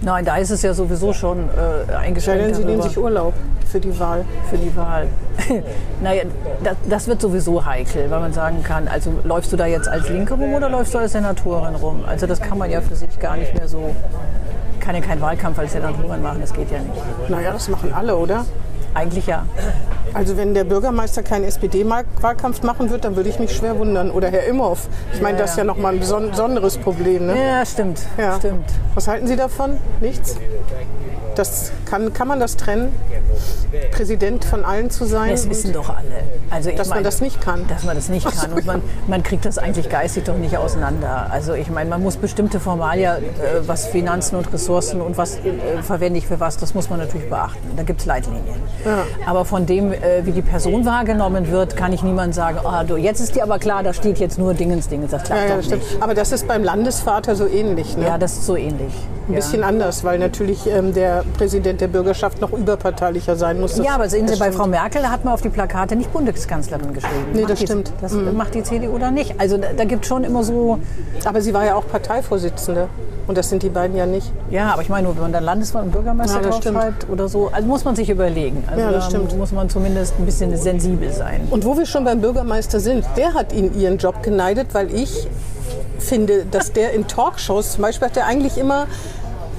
nein, 0.00 0.24
da 0.24 0.36
ist 0.36 0.50
es 0.50 0.62
ja 0.62 0.74
sowieso 0.74 1.12
schon 1.12 1.48
äh, 1.48 1.92
eingeschränkt 1.94 2.56
Sie 2.56 2.64
nehmen 2.64 2.78
darüber 2.78 2.88
sich 2.88 2.98
Urlaub 2.98 3.34
für 3.66 3.80
die 3.80 3.98
Wahl. 3.98 4.24
für 4.48 4.56
die 4.56 4.74
Wahl. 4.76 5.08
naja, 6.02 6.22
das, 6.64 6.76
das 6.88 7.06
wird 7.06 7.20
sowieso 7.20 7.64
heikel, 7.64 8.10
weil 8.10 8.20
man 8.20 8.32
sagen 8.32 8.62
kann, 8.62 8.88
also 8.88 9.12
läufst 9.24 9.52
du 9.52 9.56
da 9.56 9.66
jetzt 9.66 9.88
als 9.88 10.08
Linke 10.08 10.34
rum 10.34 10.54
oder 10.54 10.70
läufst 10.70 10.94
du 10.94 10.98
als 10.98 11.12
Senatorin 11.12 11.74
rum? 11.74 12.04
Also 12.06 12.26
das 12.26 12.40
kann 12.40 12.58
man 12.58 12.70
ja 12.70 12.80
für 12.80 12.96
sich 12.96 13.18
gar 13.18 13.36
nicht 13.36 13.54
mehr 13.54 13.68
so, 13.68 13.94
kann 14.80 14.94
ja 14.94 15.00
keinen 15.02 15.20
Wahlkampf 15.20 15.58
als 15.58 15.72
Senatorin 15.72 16.22
machen, 16.22 16.38
das 16.40 16.52
geht 16.52 16.70
ja 16.70 16.78
nicht. 16.78 17.28
Naja, 17.28 17.52
das 17.52 17.68
machen 17.68 17.92
alle, 17.92 18.16
oder? 18.16 18.46
Eigentlich 18.94 19.26
ja. 19.26 19.44
Also 20.14 20.36
wenn 20.36 20.54
der 20.54 20.64
Bürgermeister 20.64 21.22
keinen 21.22 21.44
SPD-Wahlkampf 21.44 22.62
machen 22.62 22.90
wird, 22.90 23.04
dann 23.04 23.16
würde 23.16 23.28
ich 23.28 23.38
mich 23.38 23.54
schwer 23.54 23.78
wundern. 23.78 24.10
Oder 24.10 24.28
Herr 24.30 24.44
Imhoff. 24.44 24.88
Ich 25.12 25.20
meine, 25.20 25.38
Ja, 25.38 25.42
das 25.44 25.52
ist 25.52 25.58
ja. 25.58 25.64
nochmal 25.64 25.94
ein 25.94 26.00
beson- 26.00 26.30
besonderes 26.30 26.76
Problem. 26.78 27.26
Ne? 27.26 27.36
Ja, 27.40 27.64
stimmt. 27.66 28.00
Ja. 28.16 28.36
Stimmt. 28.38 28.64
Was 28.94 29.06
halten 29.08 29.26
Sie 29.26 29.36
davon? 29.36 29.78
Nichts? 30.00 30.36
Das 31.38 31.70
kann, 31.84 32.12
kann 32.12 32.26
man 32.26 32.40
das 32.40 32.56
trennen? 32.56 32.92
Präsident 33.92 34.44
von 34.44 34.64
allen 34.64 34.90
zu 34.90 35.04
sein? 35.04 35.30
Das 35.30 35.48
wissen 35.48 35.72
doch 35.72 35.88
alle. 35.88 36.02
Also 36.50 36.70
dass 36.72 36.88
man 36.88 36.96
meine, 36.96 37.04
das 37.04 37.20
nicht 37.20 37.40
kann. 37.40 37.64
Dass 37.68 37.84
man 37.84 37.94
das 37.94 38.08
nicht 38.08 38.26
kann. 38.26 38.52
Und 38.52 38.66
man, 38.66 38.82
man 39.06 39.22
kriegt 39.22 39.44
das 39.44 39.56
eigentlich 39.56 39.88
geistig 39.88 40.24
doch 40.24 40.36
nicht 40.36 40.56
auseinander. 40.56 41.28
Also 41.30 41.54
ich 41.54 41.70
meine, 41.70 41.90
man 41.90 42.02
muss 42.02 42.16
bestimmte 42.16 42.58
Formalia, 42.58 43.18
äh, 43.18 43.20
was 43.66 43.86
Finanzen 43.86 44.34
und 44.34 44.52
Ressourcen 44.52 45.00
und 45.00 45.16
was 45.16 45.36
äh, 45.36 45.82
verwende 45.82 46.18
ich 46.18 46.26
für 46.26 46.40
was, 46.40 46.56
das 46.56 46.74
muss 46.74 46.90
man 46.90 46.98
natürlich 46.98 47.28
beachten. 47.28 47.68
Da 47.76 47.84
gibt 47.84 48.00
es 48.00 48.06
Leitlinien. 48.06 48.56
Aber 49.24 49.44
von 49.44 49.64
dem, 49.64 49.92
äh, 49.92 50.24
wie 50.24 50.32
die 50.32 50.42
Person 50.42 50.84
wahrgenommen 50.86 51.52
wird, 51.52 51.76
kann 51.76 51.92
ich 51.92 52.02
niemand 52.02 52.34
sagen, 52.34 52.58
ah, 52.64 52.82
du, 52.82 52.96
jetzt 52.96 53.20
ist 53.20 53.36
dir 53.36 53.44
aber 53.44 53.60
klar, 53.60 53.84
da 53.84 53.92
steht 53.92 54.18
jetzt 54.18 54.38
nur 54.38 54.54
Dingens, 54.54 54.88
Dingens. 54.88 55.12
Das 55.12 55.22
klappt 55.22 55.42
Ja, 55.42 55.48
ja, 55.50 55.56
doch 55.56 55.62
stimmt. 55.62 55.82
nicht. 55.84 56.02
Aber 56.02 56.14
das 56.14 56.32
ist 56.32 56.48
beim 56.48 56.64
Landesvater 56.64 57.36
so 57.36 57.46
ähnlich. 57.46 57.96
Ne? 57.96 58.06
Ja, 58.06 58.18
das 58.18 58.32
ist 58.32 58.46
so 58.46 58.56
ähnlich. 58.56 58.92
Ein 59.28 59.34
bisschen 59.34 59.62
anders, 59.62 60.04
weil 60.04 60.18
natürlich 60.18 60.66
ähm, 60.66 60.94
der 60.94 61.22
Präsident 61.28 61.80
der 61.80 61.88
Bürgerschaft 61.88 62.40
noch 62.40 62.52
überparteilicher 62.52 63.36
sein 63.36 63.60
muss. 63.60 63.76
Das- 63.76 63.86
Ja, 63.86 63.94
aber 63.94 64.08
sehen 64.08 64.26
Sie, 64.28 64.36
bei. 64.36 64.50
Frau 64.52 64.66
Merkel 64.66 65.02
da 65.02 65.10
hat 65.10 65.24
man 65.24 65.34
auf 65.34 65.42
die 65.42 65.48
Plakate 65.50 65.94
nicht 65.96 66.12
Bundeskanzlerin 66.12 66.92
geschrieben. 66.92 67.14
Nee, 67.32 67.40
Macht 67.42 67.50
das 67.52 67.58
die, 67.60 67.66
stimmt. 67.66 67.90
Mhm. 67.90 67.94
Das 68.00 68.12
macht 68.34 68.54
die 68.54 68.62
CDU 68.62 68.98
dann 68.98 69.14
nicht. 69.14 69.34
Also 69.38 69.56
da, 69.58 69.68
da 69.76 69.84
gibt 69.84 70.04
es 70.04 70.08
schon 70.08 70.24
immer 70.24 70.42
so, 70.42 70.78
Aber 71.24 71.40
sie 71.40 71.54
war 71.54 71.64
ja 71.64 71.74
auch 71.74 71.86
Parteivorsitzende. 71.86 72.88
Und 73.26 73.36
das 73.36 73.50
sind 73.50 73.62
die 73.62 73.68
beiden 73.68 73.94
ja 73.94 74.06
nicht. 74.06 74.32
ja, 74.50 74.72
aber 74.72 74.80
ich 74.80 74.88
meine, 74.88 75.04
nur, 75.06 75.14
wenn 75.16 75.22
man 75.24 75.32
dann 75.32 75.44
Landesrat 75.44 75.82
und 75.84 75.90
Bürgermeister 75.92 76.40
Ja, 76.40 76.48
draufschreibt 76.48 77.10
oder 77.10 77.28
so, 77.28 77.50
also 77.52 77.68
muss 77.68 77.84
man 77.84 77.94
sich 77.94 78.08
überlegen. 78.08 78.64
Also 78.66 78.80
Ja, 78.80 78.90
das 78.90 79.04
da 79.04 79.10
stimmt. 79.10 79.36
muss 79.36 79.52
man 79.52 79.68
zumindest 79.68 80.14
ein 80.18 80.24
bisschen 80.24 80.56
sensibel 80.56 81.12
sein. 81.12 81.46
Und 81.50 81.66
wo 81.66 81.76
wir 81.76 81.84
schon 81.84 82.04
beim 82.04 82.22
Bürgermeister 82.22 82.80
sind, 82.80 83.04
der 83.18 83.34
hat 83.34 83.52
ihnen 83.52 83.78
ihren 83.78 83.98
Job 83.98 84.22
geneidet, 84.22 84.72
weil 84.72 84.94
ich 84.94 85.28
finde, 85.98 86.46
dass 86.50 86.72
der 86.72 86.92
in 86.94 87.06
Talkshows 87.06 87.72
zum 87.72 87.82
Beispiel 87.82 88.08
hat 88.08 88.16
er 88.16 88.26
eigentlich 88.26 88.56
immer 88.56 88.86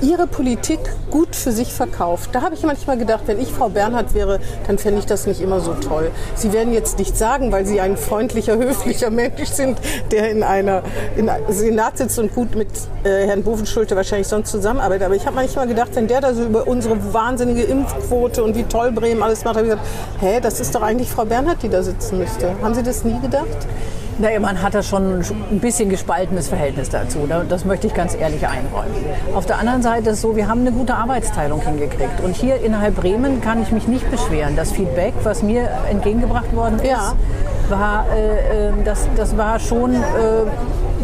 ihre 0.02 0.28
Politik 0.28 0.80
gut 1.12 1.36
für 1.36 1.52
sich 1.52 1.74
verkauft. 1.74 2.30
Da 2.34 2.42
habe 2.42 2.56
ich 2.56 2.64
manchmal 2.64 2.98
gedacht, 2.98 3.24
wenn 3.26 3.40
ich 3.40 3.52
Frau 3.52 3.70
Bernhard 3.70 4.14
wäre, 4.14 4.40
dann 4.68 4.78
fände 4.78 5.00
ich 5.00 5.06
das 5.06 5.28
nicht 5.28 5.42
immer 5.42 5.60
so 5.60 5.74
toll. 5.74 6.12
Sie 6.36 6.54
werden 6.54 6.74
jetzt 6.74 7.00
nicht 7.00 7.18
sagen, 7.18 7.52
weil 7.52 7.66
Sie 7.66 7.82
ein 7.82 7.98
freundlicher, 7.98 8.58
höflicher 8.58 9.10
Mensch 9.10 9.50
sind, 9.50 9.78
der 10.12 10.30
in 10.32 10.44
einer 10.44 10.84
in 11.18 11.30
einem 11.30 11.52
Senat 11.52 11.98
sitzt 11.98 12.20
und 12.20 12.34
gut 12.34 12.56
mit 12.56 12.70
äh, 13.04 13.28
Herrn 13.28 13.44
Bovenschulte 13.44 13.96
wahrscheinlich 13.96 14.28
sonst 14.28 14.52
zusammenarbeitet. 14.52 15.06
Aber 15.06 15.16
ich 15.16 15.26
habe 15.26 15.36
manchmal 15.36 15.68
gedacht, 15.68 15.90
wenn 15.94 16.08
der 16.08 16.22
da 16.22 16.34
so 16.34 16.44
über 16.44 16.68
unsere 16.68 17.14
wahnsinnige 17.14 17.64
Impfquote 17.64 18.44
und 18.44 18.56
wie 18.56 18.64
toll 18.64 18.92
Bremen 18.92 19.22
alles 19.24 19.44
macht, 19.44 19.58
habe 19.58 19.68
ich 19.68 19.72
gesagt, 19.72 19.88
hä, 20.20 20.40
das 20.42 20.60
ist 20.60 20.74
doch 20.76 20.82
eigentlich 20.82 21.10
Frau 21.10 21.26
Bernhard, 21.26 21.62
die 21.64 21.70
da 21.70 21.84
sitzen 21.84 22.18
müsste. 22.20 22.54
Haben 22.62 22.74
Sie 22.74 22.84
das 22.84 23.04
nie 23.04 23.20
gedacht? 23.20 23.68
Naja, 24.22 24.40
man 24.42 24.62
hat 24.62 24.74
da 24.74 24.84
schon 24.84 25.22
ein 25.50 25.60
bisschen 25.60 25.90
gespaltenes 25.90 26.50
Verhältnis 26.50 26.90
dazu. 26.90 27.20
ne? 27.20 27.46
Das 27.48 27.64
möchte 27.64 27.88
ich 27.88 27.94
ganz 27.94 28.16
ehrlich 28.16 28.46
einräumen. 28.46 28.94
Auf 29.34 29.46
der 29.46 29.60
anderen 29.60 29.82
Seite 29.82 30.10
ist 30.10 30.16
es 30.18 30.22
so, 30.22 30.36
wir 30.36 30.50
haben 30.50 30.60
eine 30.62 30.74
gute 30.74 30.94
Arbeitsteilung 30.96 31.62
hingekriegt. 31.62 32.20
Und 32.22 32.36
hier 32.36 32.62
innerhalb 32.62 32.96
Bremen 32.98 33.40
kann 33.40 33.62
ich 33.62 33.72
mich 33.72 33.88
nicht 33.88 34.10
beschweren. 34.12 34.58
Das 34.58 34.72
Feedback, 34.74 35.14
was 35.24 35.42
mir 35.42 35.70
entgegengebracht 35.90 36.54
worden 36.54 36.80
ist, 36.80 36.86
Ja. 36.90 37.14
war, 37.70 38.08
äh, 38.14 38.68
äh, 38.68 38.72
das, 38.84 39.08
das 39.16 39.38
war 39.38 39.58
schon 39.58 39.94
äh, 39.96 39.98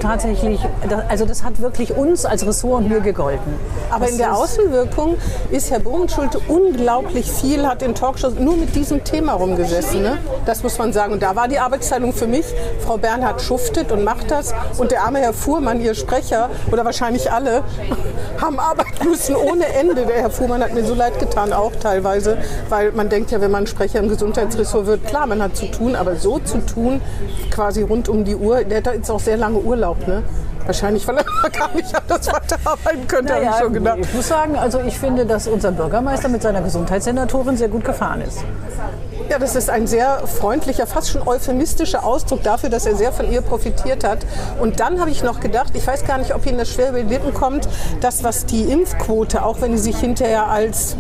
tatsächlich, 0.06 0.60
das, 0.88 1.02
also 1.10 1.26
das 1.26 1.44
hat 1.44 1.60
wirklich 1.62 1.96
uns 1.96 2.26
als 2.26 2.46
Ressort 2.46 2.84
und 2.84 2.90
mir 2.90 3.00
gegolten. 3.00 3.54
Aber 3.90 4.06
Das 4.06 4.12
in 4.12 4.18
der 4.18 4.36
Außenwirkung 4.36 5.18
ist 5.52 5.72
Herr 5.72 5.80
Bovenschulte 5.80 6.40
unglaublich 6.48 7.32
viel, 7.32 7.66
hat 7.68 7.82
in 7.82 7.96
Talkshows 7.96 8.36
nur 8.36 8.56
mit 8.56 8.76
diesem 8.76 9.04
Thema 9.04 9.34
rumgesessen. 9.34 10.02
Ne? 10.02 10.18
Das 10.46 10.64
muss 10.64 10.78
man 10.78 10.94
sagen. 10.94 11.14
Und 11.14 11.24
da 11.24 11.36
war 11.36 11.48
die 11.48 11.60
Arbeitsteilung 11.60 12.14
für 12.14 12.28
mich. 12.28 12.46
Frau 12.86 12.98
Bernhard 12.98 13.42
schuftet 13.42 13.92
und 13.92 14.04
macht 14.04 14.30
das. 14.30 14.54
Und 14.78 14.92
der 14.92 15.04
arme 15.04 15.20
Herr 15.20 15.34
Fuhrmann, 15.34 15.82
ihr 15.82 15.96
Sprecher, 15.96 16.50
oder 16.72 16.86
wahrscheinlich 16.86 17.32
alle, 17.32 17.64
haben 18.42 18.60
arbeiten 18.60 19.10
müssen 19.10 19.36
ohne 19.36 19.66
Ende. 19.68 20.06
Der 20.06 20.22
Herr 20.22 20.30
Fuhrmann 20.30 20.62
hat 20.62 20.74
mir 20.74 20.84
so 20.84 20.94
leid 20.94 21.20
getan, 21.20 21.52
auch 21.52 21.72
teilweise. 21.82 22.38
Weil 22.70 22.92
man 22.92 23.10
denkt 23.10 23.32
ja, 23.32 23.42
wenn 23.42 23.52
man 23.52 23.66
Sprecher 23.66 24.00
im 24.00 24.10
Gesundheitsressort 24.10 24.86
wird, 24.86 25.06
klar, 25.08 25.26
man 25.26 25.42
hat 25.42 25.56
zu 25.56 25.66
tun. 25.68 25.96
Aber 25.96 26.16
so 26.16 26.40
zu 26.40 26.60
tun, 26.60 27.02
quasi 27.50 27.82
rund 27.82 28.08
um 28.10 28.24
die 28.24 28.36
Uhr, 28.36 28.64
der 28.64 28.78
hat 28.78 28.94
jetzt 28.94 29.10
auch 29.10 29.20
sehr 29.20 29.38
lange 29.38 29.60
Urlaub. 29.60 29.95
Ne? 30.08 30.24
Wahrscheinlich, 30.66 31.08
weil 31.08 31.18
er 31.18 31.24
gar 31.52 31.74
nicht 31.76 31.96
anders 31.96 32.28
weiterarbeiten 32.32 33.08
könnte, 33.08 33.34
habe 33.34 33.44
ich 33.44 33.50
Naja, 33.50 33.62
schon 33.64 33.74
gedacht. 33.74 33.98
ich 34.02 34.14
muss 34.14 34.28
sagen, 34.28 34.56
also 34.58 34.80
ich 34.82 34.98
finde, 34.98 35.26
dass 35.26 35.48
unser 35.48 35.72
Bürgermeister 35.72 36.28
mit 36.28 36.42
seiner 36.42 36.62
Gesundheitssenatorin 36.62 37.56
sehr 37.58 37.70
gut 37.70 37.86
gefahren 37.86 38.22
ist. 38.22 38.44
Ja, 39.30 39.40
das 39.40 39.56
ist 39.56 39.70
ein 39.72 39.88
sehr 39.88 40.20
freundlicher, 40.28 40.86
fast 40.86 41.10
schon 41.10 41.28
euphemistischer 41.28 42.06
Ausdruck 42.06 42.44
dafür, 42.44 42.70
dass 42.70 42.86
er 42.86 42.96
sehr 42.96 43.12
von 43.12 43.32
ihr 43.32 43.42
profitiert 43.42 44.04
hat. 44.04 44.20
Und 44.62 44.80
dann 44.80 45.00
habe 45.00 45.10
ich 45.10 45.24
noch 45.24 45.40
gedacht, 45.40 45.72
ich 45.76 45.86
weiß 45.86 46.06
gar 46.06 46.20
nicht, 46.20 46.34
ob 46.36 46.46
Ihnen 46.46 46.60
das 46.60 46.70
schwer 46.72 46.90
über 46.90 47.02
die 47.02 47.12
Lippen 47.12 47.34
kommt, 47.34 47.68
das, 48.02 48.24
was 48.24 48.46
die 48.46 48.64
Impfquote, 48.64 49.44
auch 49.44 49.62
wenn 49.62 49.72
die 49.72 49.78
sich 49.80 49.98
hinterher 49.98 50.48
als, 50.48 50.96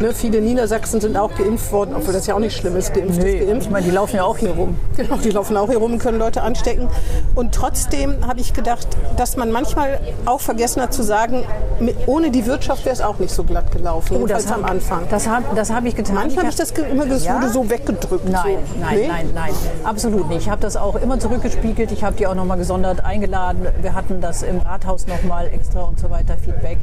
ne, 0.00 0.12
viele 0.12 0.40
Niedersachsen 0.40 1.00
sind 1.00 1.16
auch 1.16 1.32
geimpft 1.36 1.70
worden, 1.70 1.94
obwohl 1.96 2.12
das 2.12 2.26
ja 2.26 2.34
auch 2.34 2.40
nicht 2.40 2.56
schlimm 2.56 2.76
ist, 2.76 2.92
geimpft 2.94 3.18
ist 3.18 3.24
Ich 3.24 3.46
geimpft. 3.46 3.70
meine, 3.70 3.84
die 3.86 3.92
laufen 3.92 4.16
ja 4.16 4.24
auch 4.24 4.36
hier 4.38 4.50
rum. 4.50 4.76
Genau, 4.96 5.16
die 5.16 5.30
laufen 5.30 5.56
auch 5.56 5.68
hier 5.68 5.78
rum 5.78 5.92
und 5.92 5.98
können 6.00 6.18
Leute 6.18 6.42
anstecken. 6.42 6.88
Und 7.36 7.54
trotzdem 7.54 8.26
habe 8.26 8.40
ich 8.40 8.54
gedacht, 8.54 8.88
dass 9.16 9.36
man 9.36 9.52
manchmal 9.52 10.00
auch 10.26 10.40
vergessen 10.40 10.82
hat 10.82 10.92
zu 10.92 11.02
sagen, 11.04 11.44
mit, 11.78 11.96
ohne 12.06 12.30
die 12.32 12.44
Wirtschaft 12.46 12.84
wäre 12.84 12.92
es 12.94 13.00
auch 13.00 13.20
nicht 13.20 13.32
so 13.32 13.44
glatt 13.44 13.70
gelaufen, 13.70 14.14
jedenfalls 14.14 14.50
am 14.50 14.64
hab- 14.64 14.70
Anfang. 14.72 15.02
Oh, 15.04 15.08
Das 15.10 15.28
habe 15.28 15.44
das 15.54 15.70
hab 15.70 15.84
ich 15.84 15.94
getan. 15.94 16.16
Manchmal 16.16 16.44
habe 16.46 16.50
ich 16.50 16.56
das 16.56 16.72
immer 16.72 17.06
das 17.06 17.24
Ja? 17.24 17.36
wurde 17.36 17.50
so 17.50 17.67
weggedrückt. 17.70 18.28
Nein, 18.28 18.58
so. 18.72 18.80
nein, 18.80 18.96
Nee? 18.98 19.08
nein, 19.08 19.30
nein, 19.34 19.52
absolut 19.84 20.28
nicht. 20.28 20.42
Ich 20.42 20.50
habe 20.50 20.60
das 20.60 20.76
auch 20.76 20.96
immer 20.96 21.18
zurückgespiegelt. 21.18 21.92
Ich 21.92 22.04
habe 22.04 22.16
die 22.16 22.26
auch 22.26 22.34
noch 22.34 22.44
mal 22.44 22.56
gesondert 22.56 23.04
eingeladen. 23.04 23.66
Wir 23.82 23.94
hatten 23.94 24.20
das 24.20 24.42
im 24.42 24.58
Rathaus 24.58 25.06
noch 25.06 25.22
mal 25.24 25.46
extra 25.46 25.80
und 25.82 25.98
so 25.98 26.10
weiter 26.10 26.36
Feedback. 26.36 26.78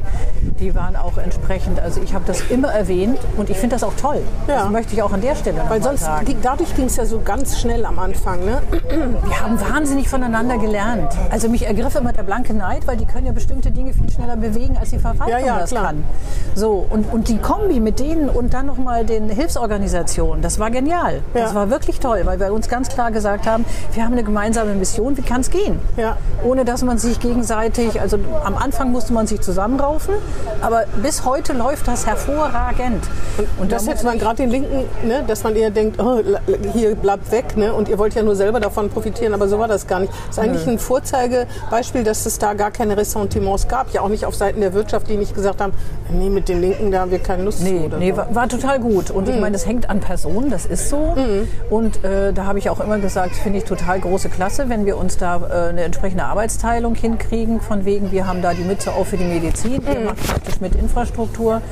Die 0.60 0.74
waren 0.74 0.96
auch 0.96 1.16
entsprechend. 1.18 1.80
Also 1.80 2.00
ich 2.02 2.14
habe 2.14 2.24
das 2.26 2.40
immer 2.50 2.68
erwähnt 2.72 3.18
und 3.36 3.50
ich 3.50 3.56
finde 3.56 3.76
das 3.76 3.82
auch 3.84 3.94
toll. 4.00 4.20
Ja. 4.48 4.62
Das 4.62 4.70
möchte 4.70 4.94
ich 4.94 5.02
auch 5.02 5.12
an 5.12 5.20
der 5.20 5.34
Stelle 5.34 5.60
Weil 5.68 5.82
sonst, 5.82 6.00
sagen. 6.04 6.24
ging- 6.26 6.38
dadurch 6.42 6.74
ging 6.76 6.86
es 6.86 6.96
ja 6.96 7.04
so 7.04 7.20
ganz 7.20 7.58
schnell 7.58 7.84
am 7.84 7.98
Anfang. 7.98 8.44
Ne? 8.44 8.60
Wir 8.90 9.40
haben 9.40 9.60
wahnsinnig 9.60 10.08
voneinander 10.08 10.58
gelernt. 10.58 11.12
Also 11.30 11.48
mich 11.48 11.66
ergriff 11.66 11.94
immer 11.96 12.12
der 12.12 12.22
blanke 12.22 12.54
Neid, 12.54 12.86
weil 12.86 12.96
die 12.96 13.06
können 13.06 13.26
ja 13.26 13.32
bestimmte 13.32 13.70
Dinge 13.70 13.92
viel 13.92 14.10
schneller 14.10 14.36
bewegen, 14.36 14.76
als 14.78 14.90
die 14.90 14.98
Verwaltung 14.98 15.28
Ja, 15.28 15.38
ja, 15.38 15.58
das 15.58 15.70
klar. 15.70 15.86
kann. 15.86 16.04
So, 16.54 16.86
und, 16.88 17.12
und 17.12 17.28
die 17.28 17.38
Kombi 17.38 17.80
mit 17.80 17.98
denen 18.00 18.28
und 18.28 18.54
dann 18.54 18.66
nochmal 18.66 19.04
den 19.04 19.28
Hilfsorganisationen, 19.28 20.42
das 20.42 20.58
war 20.58 20.70
genial. 20.76 21.22
Ja. 21.34 21.40
Das 21.40 21.54
war 21.54 21.70
wirklich 21.70 22.00
toll, 22.00 22.20
weil 22.24 22.38
wir 22.38 22.52
uns 22.52 22.68
ganz 22.68 22.88
klar 22.88 23.10
gesagt 23.10 23.46
haben, 23.46 23.64
wir 23.94 24.04
haben 24.04 24.12
eine 24.12 24.22
gemeinsame 24.22 24.74
Mission, 24.74 25.16
wie 25.16 25.22
kann 25.22 25.40
es 25.40 25.50
gehen? 25.50 25.80
Ja. 25.96 26.18
Ohne 26.44 26.66
dass 26.66 26.82
man 26.82 26.98
sich 26.98 27.18
gegenseitig, 27.18 27.98
also 28.00 28.18
am 28.44 28.56
Anfang 28.56 28.92
musste 28.92 29.14
man 29.14 29.26
sich 29.26 29.40
zusammenraufen, 29.40 30.14
aber 30.60 30.84
bis 31.02 31.24
heute 31.24 31.54
läuft 31.54 31.88
das 31.88 32.06
hervorragend. 32.06 33.02
Und 33.58 33.72
das 33.72 33.88
hätte 33.88 34.04
man 34.04 34.18
gerade 34.18 34.36
den 34.36 34.50
Linken, 34.50 34.84
ne, 35.06 35.24
dass 35.26 35.44
man 35.44 35.56
eher 35.56 35.70
denkt, 35.70 35.98
oh, 35.98 36.20
hier 36.74 36.94
bleibt 36.94 37.32
weg. 37.32 37.56
Ne? 37.56 37.72
Und 37.72 37.88
ihr 37.88 37.98
wollt 37.98 38.14
ja 38.14 38.22
nur 38.22 38.36
selber 38.36 38.60
davon 38.60 38.90
profitieren, 38.90 39.32
aber 39.32 39.48
so 39.48 39.58
war 39.58 39.68
das 39.68 39.86
gar 39.86 40.00
nicht. 40.00 40.12
Das 40.28 40.36
ist 40.36 40.44
eigentlich 40.44 40.66
ein 40.66 40.78
Vorzeigebeispiel, 40.78 42.04
dass 42.04 42.26
es 42.26 42.38
da 42.38 42.52
gar 42.52 42.70
keine 42.70 42.96
Ressentiments 42.96 43.66
gab. 43.66 43.92
Ja 43.94 44.02
auch 44.02 44.08
nicht 44.08 44.26
auf 44.26 44.34
Seiten 44.34 44.60
der 44.60 44.74
Wirtschaft, 44.74 45.08
die 45.08 45.16
nicht 45.16 45.34
gesagt 45.34 45.60
haben, 45.60 45.72
nee, 46.10 46.28
mit 46.28 46.48
den 46.48 46.60
Linken, 46.60 46.90
da 46.90 47.00
haben 47.00 47.10
wir 47.10 47.18
keine 47.18 47.44
Lust 47.44 47.58
zu. 47.60 47.64
Nee, 47.64 47.86
Oder 47.86 47.98
nee 47.98 48.14
war, 48.14 48.34
war 48.34 48.48
total 48.48 48.78
gut. 48.78 49.10
Und 49.10 49.28
ich 49.28 49.40
meine, 49.40 49.52
das 49.52 49.66
hängt 49.66 49.88
an 49.88 50.00
Personen, 50.00 50.50
das 50.50 50.65
ist 50.66 50.88
so. 50.88 51.14
Und 51.70 52.04
äh, 52.04 52.32
da 52.32 52.44
habe 52.44 52.58
ich 52.58 52.70
auch 52.70 52.80
immer 52.80 52.98
gesagt, 52.98 53.34
finde 53.36 53.58
ich 53.58 53.64
total 53.64 54.00
große 54.00 54.28
Klasse, 54.28 54.68
wenn 54.68 54.86
wir 54.86 54.96
uns 54.96 55.16
da 55.16 55.36
äh, 55.36 55.68
eine 55.70 55.82
entsprechende 55.82 56.24
Arbeitsteilung 56.24 56.94
hinkriegen, 56.94 57.60
von 57.60 57.84
wegen, 57.84 58.12
wir 58.12 58.26
haben 58.26 58.42
da 58.42 58.54
die 58.54 58.64
Mütze 58.64 58.92
auch 58.92 59.06
für 59.06 59.16
die 59.16 59.24
Medizin, 59.24 59.82
ihr 59.86 60.00
macht 60.00 60.26
praktisch 60.26 60.60
mit 60.60 60.74
Infrastruktur. 60.74 61.62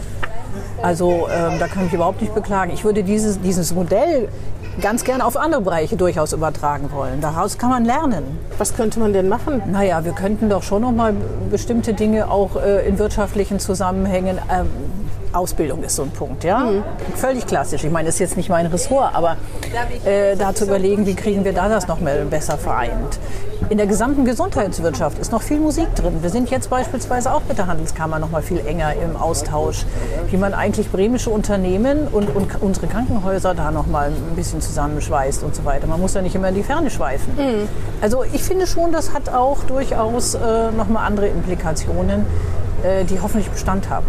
Also 0.83 1.29
ähm, 1.33 1.59
da 1.59 1.67
kann 1.67 1.87
ich 1.87 1.93
überhaupt 1.93 2.21
nicht 2.21 2.35
beklagen. 2.35 2.73
Ich 2.73 2.85
würde 2.85 3.03
dieses, 3.03 3.41
dieses 3.41 3.75
Modell 3.75 4.29
ganz 4.81 5.05
gerne 5.05 5.25
auf 5.25 5.37
andere 5.37 5.63
Bereiche 5.63 5.97
durchaus 5.97 6.33
übertragen 6.33 6.91
wollen. 6.93 7.21
Daraus 7.21 7.59
kann 7.59 7.71
man 7.71 7.85
lernen. 7.85 8.25
Was 8.59 8.75
könnte 8.75 9.01
man 9.01 9.13
denn 9.13 9.29
machen? 9.29 9.63
Naja, 9.71 10.05
wir 10.05 10.13
könnten 10.13 10.49
doch 10.49 10.63
schon 10.63 10.83
noch 10.83 10.93
mal 10.93 11.15
bestimmte 11.51 11.95
Dinge 11.95 12.31
auch 12.31 12.57
äh, 12.57 12.87
in 12.87 12.99
wirtschaftlichen 12.99 13.61
Zusammenhängen. 13.61 14.39
Ähm, 14.51 14.67
Ausbildung 15.35 15.83
ist 15.83 15.97
so 15.97 16.03
ein 16.03 16.11
Punkt, 16.11 16.44
ja. 16.44 16.68
Völlig 17.16 17.47
klassisch. 17.47 17.85
Ich 17.85 17.90
meine, 17.90 18.07
das 18.07 18.16
ist 18.16 18.20
jetzt 18.20 18.37
nicht 18.37 18.49
mein 18.49 18.66
Ressort, 18.66 19.14
aber 19.14 19.37
äh, 20.05 20.37
da 20.37 20.55
zu 20.55 20.64
überlegen, 20.64 21.07
wie 21.07 21.14
kriegen 21.14 21.44
wir 21.44 21.53
da 21.53 21.68
das 21.68 21.88
noch 21.88 22.01
mehr 22.01 22.25
besser 22.25 22.57
vereint. 22.59 23.18
In 23.70 23.79
der 23.79 23.87
gesamten 23.87 24.25
Gesundheitswirtschaft 24.27 25.18
ist 25.18 25.33
noch 25.33 25.40
viel 25.42 25.59
Musik 25.59 25.94
drin. 25.94 26.18
Wir 26.23 26.29
sind 26.31 26.51
jetzt 26.51 26.68
beispielsweise 26.68 27.33
auch 27.33 27.40
mit 27.49 27.57
der 27.57 27.66
Handelskammer 27.66 28.18
noch 28.18 28.31
mal 28.31 28.42
viel 28.42 28.59
enger 28.66 28.92
im 28.94 29.16
Austausch, 29.16 29.87
wie 30.31 30.37
man 30.37 30.53
eigentlich 30.53 30.90
bremische 30.90 31.31
Unternehmen 31.31 32.07
und, 32.12 32.35
und 32.35 32.61
unsere 32.61 32.87
Krankenhäuser 32.88 33.55
da 33.55 33.70
noch 33.70 33.87
mal 33.87 34.09
ein 34.09 34.37
bisschen 34.37 34.61
zusammenschweißt 34.61 35.42
und 35.42 35.55
so 35.57 35.64
weiter. 35.64 35.87
Man 35.87 36.01
muss 36.01 36.12
ja 36.14 36.20
nicht 36.20 36.35
immer 36.35 36.49
in 36.51 36.55
die 36.57 36.62
Ferne 36.62 36.90
schweifen. 36.90 37.33
Also 38.03 38.23
ich 38.33 38.42
finde 38.42 38.66
schon, 38.66 38.92
das 38.92 39.14
hat 39.14 39.31
auch 39.31 39.64
durchaus 39.64 40.35
äh, 40.35 40.70
noch 40.77 40.88
mal 40.88 41.05
andere 41.07 41.29
Implikationen, 41.29 42.27
äh, 42.83 43.05
die 43.05 43.20
hoffentlich 43.20 43.49
Bestand 43.51 43.88
haben. 43.88 44.07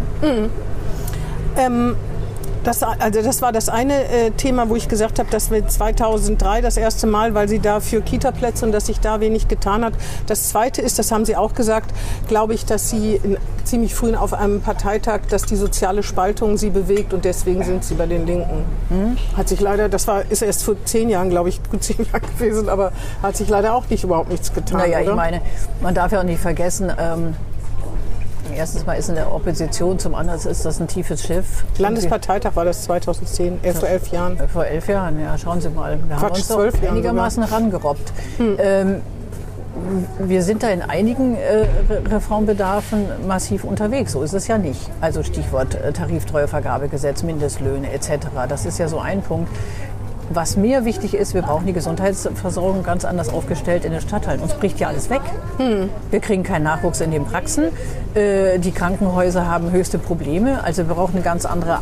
Ähm, 1.58 1.96
Das, 2.66 2.82
also 2.82 3.22
das 3.22 3.44
war 3.44 3.52
das 3.52 3.70
eine 3.70 4.06
äh, 4.06 4.32
Thema, 4.32 4.70
wo 4.70 4.76
ich 4.76 4.88
gesagt 4.88 5.20
habe, 5.20 5.30
dass 5.30 5.52
wir 5.52 5.68
2003 5.68 6.62
das 6.62 6.78
erste 6.78 7.06
Mal, 7.06 7.36
weil 7.36 7.48
sie 7.48 7.60
da 7.60 7.80
für 7.80 8.02
Kita-Plätze 8.02 8.66
und 8.66 8.72
dass 8.72 8.88
sich 8.88 9.00
da 9.00 9.20
wenig 9.20 9.48
getan 9.48 9.86
hat. 9.86 9.94
Das 10.26 10.50
zweite 10.50 10.82
ist, 10.82 10.98
das 10.98 11.12
haben 11.12 11.26
Sie 11.26 11.36
auch 11.36 11.54
gesagt, 11.54 11.94
glaube 12.28 12.56
ich, 12.56 12.66
dass 12.66 12.90
Sie 12.90 13.20
in, 13.22 13.38
ziemlich 13.66 13.94
früh 13.94 14.16
auf 14.16 14.34
einem 14.34 14.62
Parteitag, 14.62 15.22
dass 15.30 15.44
die 15.44 15.58
soziale 15.58 16.02
Spaltung 16.02 16.58
Sie 16.58 16.72
bewegt 16.72 17.14
und 17.14 17.24
deswegen 17.24 17.64
sind 17.64 17.84
Sie 17.84 17.94
bei 17.94 18.08
den 18.08 18.26
Linken. 18.26 18.66
Mhm. 18.90 19.18
Hat 19.38 19.48
sich 19.48 19.62
leider, 19.62 19.88
das 19.88 20.08
war 20.08 20.24
ist 20.28 20.42
erst 20.42 20.64
vor 20.64 20.76
zehn 20.86 21.10
Jahren, 21.10 21.30
glaube 21.30 21.50
ich, 21.50 21.62
gut 21.70 21.84
zehn 21.84 21.98
Jahre 22.12 22.22
gewesen, 22.22 22.68
aber 22.68 22.94
hat 23.22 23.38
sich 23.38 23.48
leider 23.48 23.76
auch 23.76 23.88
nicht 23.92 24.04
überhaupt 24.04 24.32
nichts 24.32 24.52
getan. 24.52 24.80
Naja, 24.80 25.02
oder? 25.02 25.12
ich 25.12 25.16
meine, 25.16 25.42
man 25.82 25.94
darf 25.94 26.12
ja 26.12 26.22
auch 26.22 26.24
nicht 26.24 26.42
vergessen. 26.42 26.92
Ähm 26.98 27.36
Erstens 28.56 28.86
mal 28.86 28.94
ist 28.94 29.10
in 29.10 29.16
der 29.16 29.34
Opposition, 29.34 30.00
zum 30.00 30.16
anderen 30.16 30.40
ist 30.40 30.66
das 30.66 30.80
ein 30.80 30.88
tiefes 30.88 31.24
Schiff. 31.24 31.66
Landesparteitag 31.78 32.56
war 32.56 32.66
das 32.66 32.84
2010, 32.84 33.64
äh, 33.64 33.74
vor 33.74 33.90
elf 33.90 34.08
Jahren. 34.08 34.40
Äh, 34.40 34.48
vor 34.48 34.66
elf 34.66 34.88
Jahren, 34.88 35.20
ja, 35.20 35.38
schauen 35.38 35.60
Sie 35.60 35.70
mal. 35.70 35.98
Wir 36.08 36.16
Quatsch, 36.16 36.50
haben 36.50 36.68
uns 36.70 36.82
doch 36.82 36.90
einigermaßen 36.90 37.44
sogar. 37.44 37.60
rangerobbt. 37.60 38.14
Hm. 38.38 38.58
Ähm, 38.60 39.02
wir 40.20 40.42
sind 40.42 40.64
da 40.64 40.70
in 40.70 40.82
einigen 40.82 41.36
äh, 41.36 41.68
Reformbedarfen 42.10 43.28
massiv 43.28 43.66
unterwegs. 43.66 44.14
So 44.14 44.24
ist 44.24 44.34
es 44.34 44.48
ja 44.48 44.58
nicht. 44.58 44.90
Also 45.02 45.22
Stichwort 45.22 45.76
äh, 45.76 45.92
Tariftreuevergabegesetz, 45.92 47.24
Mindestlöhne 47.24 47.92
etc. 47.92 48.28
Das 48.48 48.66
ist 48.66 48.80
ja 48.80 48.88
so 48.88 49.00
ein 49.00 49.22
Punkt. 49.22 49.50
Was 50.30 50.58
mir 50.58 50.86
wichtig 50.86 51.14
ist, 51.14 51.36
wir 51.36 51.44
brauchen 51.44 51.68
die 51.68 51.74
Gesundheitsversorgung 51.74 52.84
ganz 52.84 53.06
anders 53.06 53.30
aufgestellt 53.30 53.86
in 53.86 53.92
den 53.92 54.02
Stadtteilen. 54.02 54.42
Uns 54.42 54.54
bricht 54.56 54.80
ja 54.80 54.88
alles 54.88 55.10
weg. 55.10 55.22
Hm. 55.58 55.90
Wir 56.10 56.20
kriegen 56.20 56.42
keinen 56.42 56.64
Nachwuchs 56.64 57.00
in 57.00 57.12
den 57.12 57.26
Praxen. 57.26 57.66
Äh, 58.16 58.58
die 58.58 58.72
Krankenhäuser 58.72 59.48
haben 59.48 59.72
höchste 59.72 60.00
Probleme. 60.00 60.64
Also 60.64 60.88
wir 60.88 60.96
brauchen 60.96 61.16
eine 61.16 61.24
ganz 61.24 61.46
andere 61.46 61.80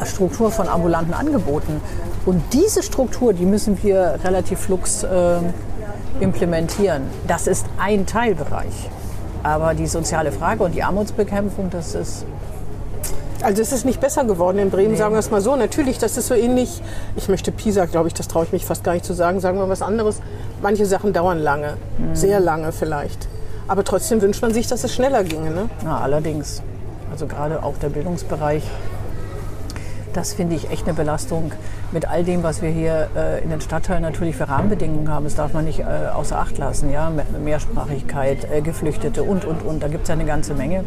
äh, 0.00 0.06
Struktur 0.06 0.50
von 0.50 0.68
ambulanten 0.68 1.14
Angeboten. 1.14 1.80
Und 2.26 2.42
diese 2.52 2.82
Struktur, 2.82 3.32
die 3.32 3.46
müssen 3.46 3.80
wir 3.82 4.18
relativ 4.24 4.58
flux 4.58 5.04
äh, 5.04 5.38
implementieren. 6.20 7.02
Das 7.28 7.46
ist 7.46 7.64
ein 7.78 8.06
Teilbereich. 8.06 8.90
Aber 9.44 9.74
die 9.74 9.86
soziale 9.86 10.32
Frage 10.32 10.64
und 10.64 10.74
die 10.74 10.82
Armutsbekämpfung, 10.82 11.70
das 11.70 11.94
ist 11.94 12.26
also 13.42 13.62
es 13.62 13.72
ist 13.72 13.84
nicht 13.84 14.00
besser 14.00 14.24
geworden 14.24 14.58
in 14.58 14.70
Bremen, 14.70 14.92
nee. 14.92 14.96
sagen 14.96 15.14
wir 15.14 15.20
es 15.20 15.30
mal 15.30 15.40
so. 15.40 15.54
Natürlich, 15.56 15.98
das 15.98 16.16
ist 16.16 16.26
so 16.26 16.34
ähnlich, 16.34 16.82
ich 17.16 17.28
möchte 17.28 17.52
Pisa, 17.52 17.84
glaube 17.86 18.08
ich, 18.08 18.14
das 18.14 18.28
traue 18.28 18.44
ich 18.44 18.52
mich 18.52 18.64
fast 18.64 18.84
gar 18.84 18.92
nicht 18.92 19.04
zu 19.04 19.14
sagen, 19.14 19.40
sagen 19.40 19.58
wir 19.58 19.68
was 19.68 19.82
anderes. 19.82 20.20
Manche 20.62 20.86
Sachen 20.86 21.12
dauern 21.12 21.38
lange, 21.38 21.76
mhm. 21.98 22.14
sehr 22.14 22.40
lange 22.40 22.72
vielleicht. 22.72 23.28
Aber 23.68 23.84
trotzdem 23.84 24.20
wünscht 24.22 24.42
man 24.42 24.52
sich, 24.52 24.66
dass 24.66 24.82
es 24.82 24.94
schneller 24.94 25.24
ginge. 25.24 25.50
Ne? 25.50 25.68
Ja, 25.84 25.98
allerdings. 25.98 26.62
Also 27.12 27.26
gerade 27.26 27.62
auch 27.62 27.76
der 27.78 27.90
Bildungsbereich, 27.90 28.62
das 30.14 30.32
finde 30.32 30.56
ich 30.56 30.70
echt 30.70 30.84
eine 30.84 30.94
Belastung 30.94 31.52
mit 31.92 32.08
all 32.08 32.24
dem, 32.24 32.42
was 32.42 32.60
wir 32.62 32.70
hier 32.70 33.08
äh, 33.14 33.42
in 33.42 33.50
den 33.50 33.60
Stadtteilen 33.60 34.02
natürlich 34.02 34.36
für 34.36 34.48
Rahmenbedingungen 34.48 35.10
haben. 35.10 35.24
Das 35.24 35.34
darf 35.34 35.52
man 35.52 35.64
nicht 35.64 35.80
äh, 35.80 35.84
außer 36.12 36.38
Acht 36.38 36.58
lassen. 36.58 36.90
Ja? 36.90 37.12
Mehrsprachigkeit, 37.44 38.50
äh, 38.50 38.62
Geflüchtete 38.62 39.22
und, 39.22 39.44
und, 39.44 39.62
und. 39.62 39.82
Da 39.82 39.88
gibt 39.88 40.02
es 40.02 40.08
ja 40.08 40.14
eine 40.14 40.24
ganze 40.24 40.54
Menge. 40.54 40.84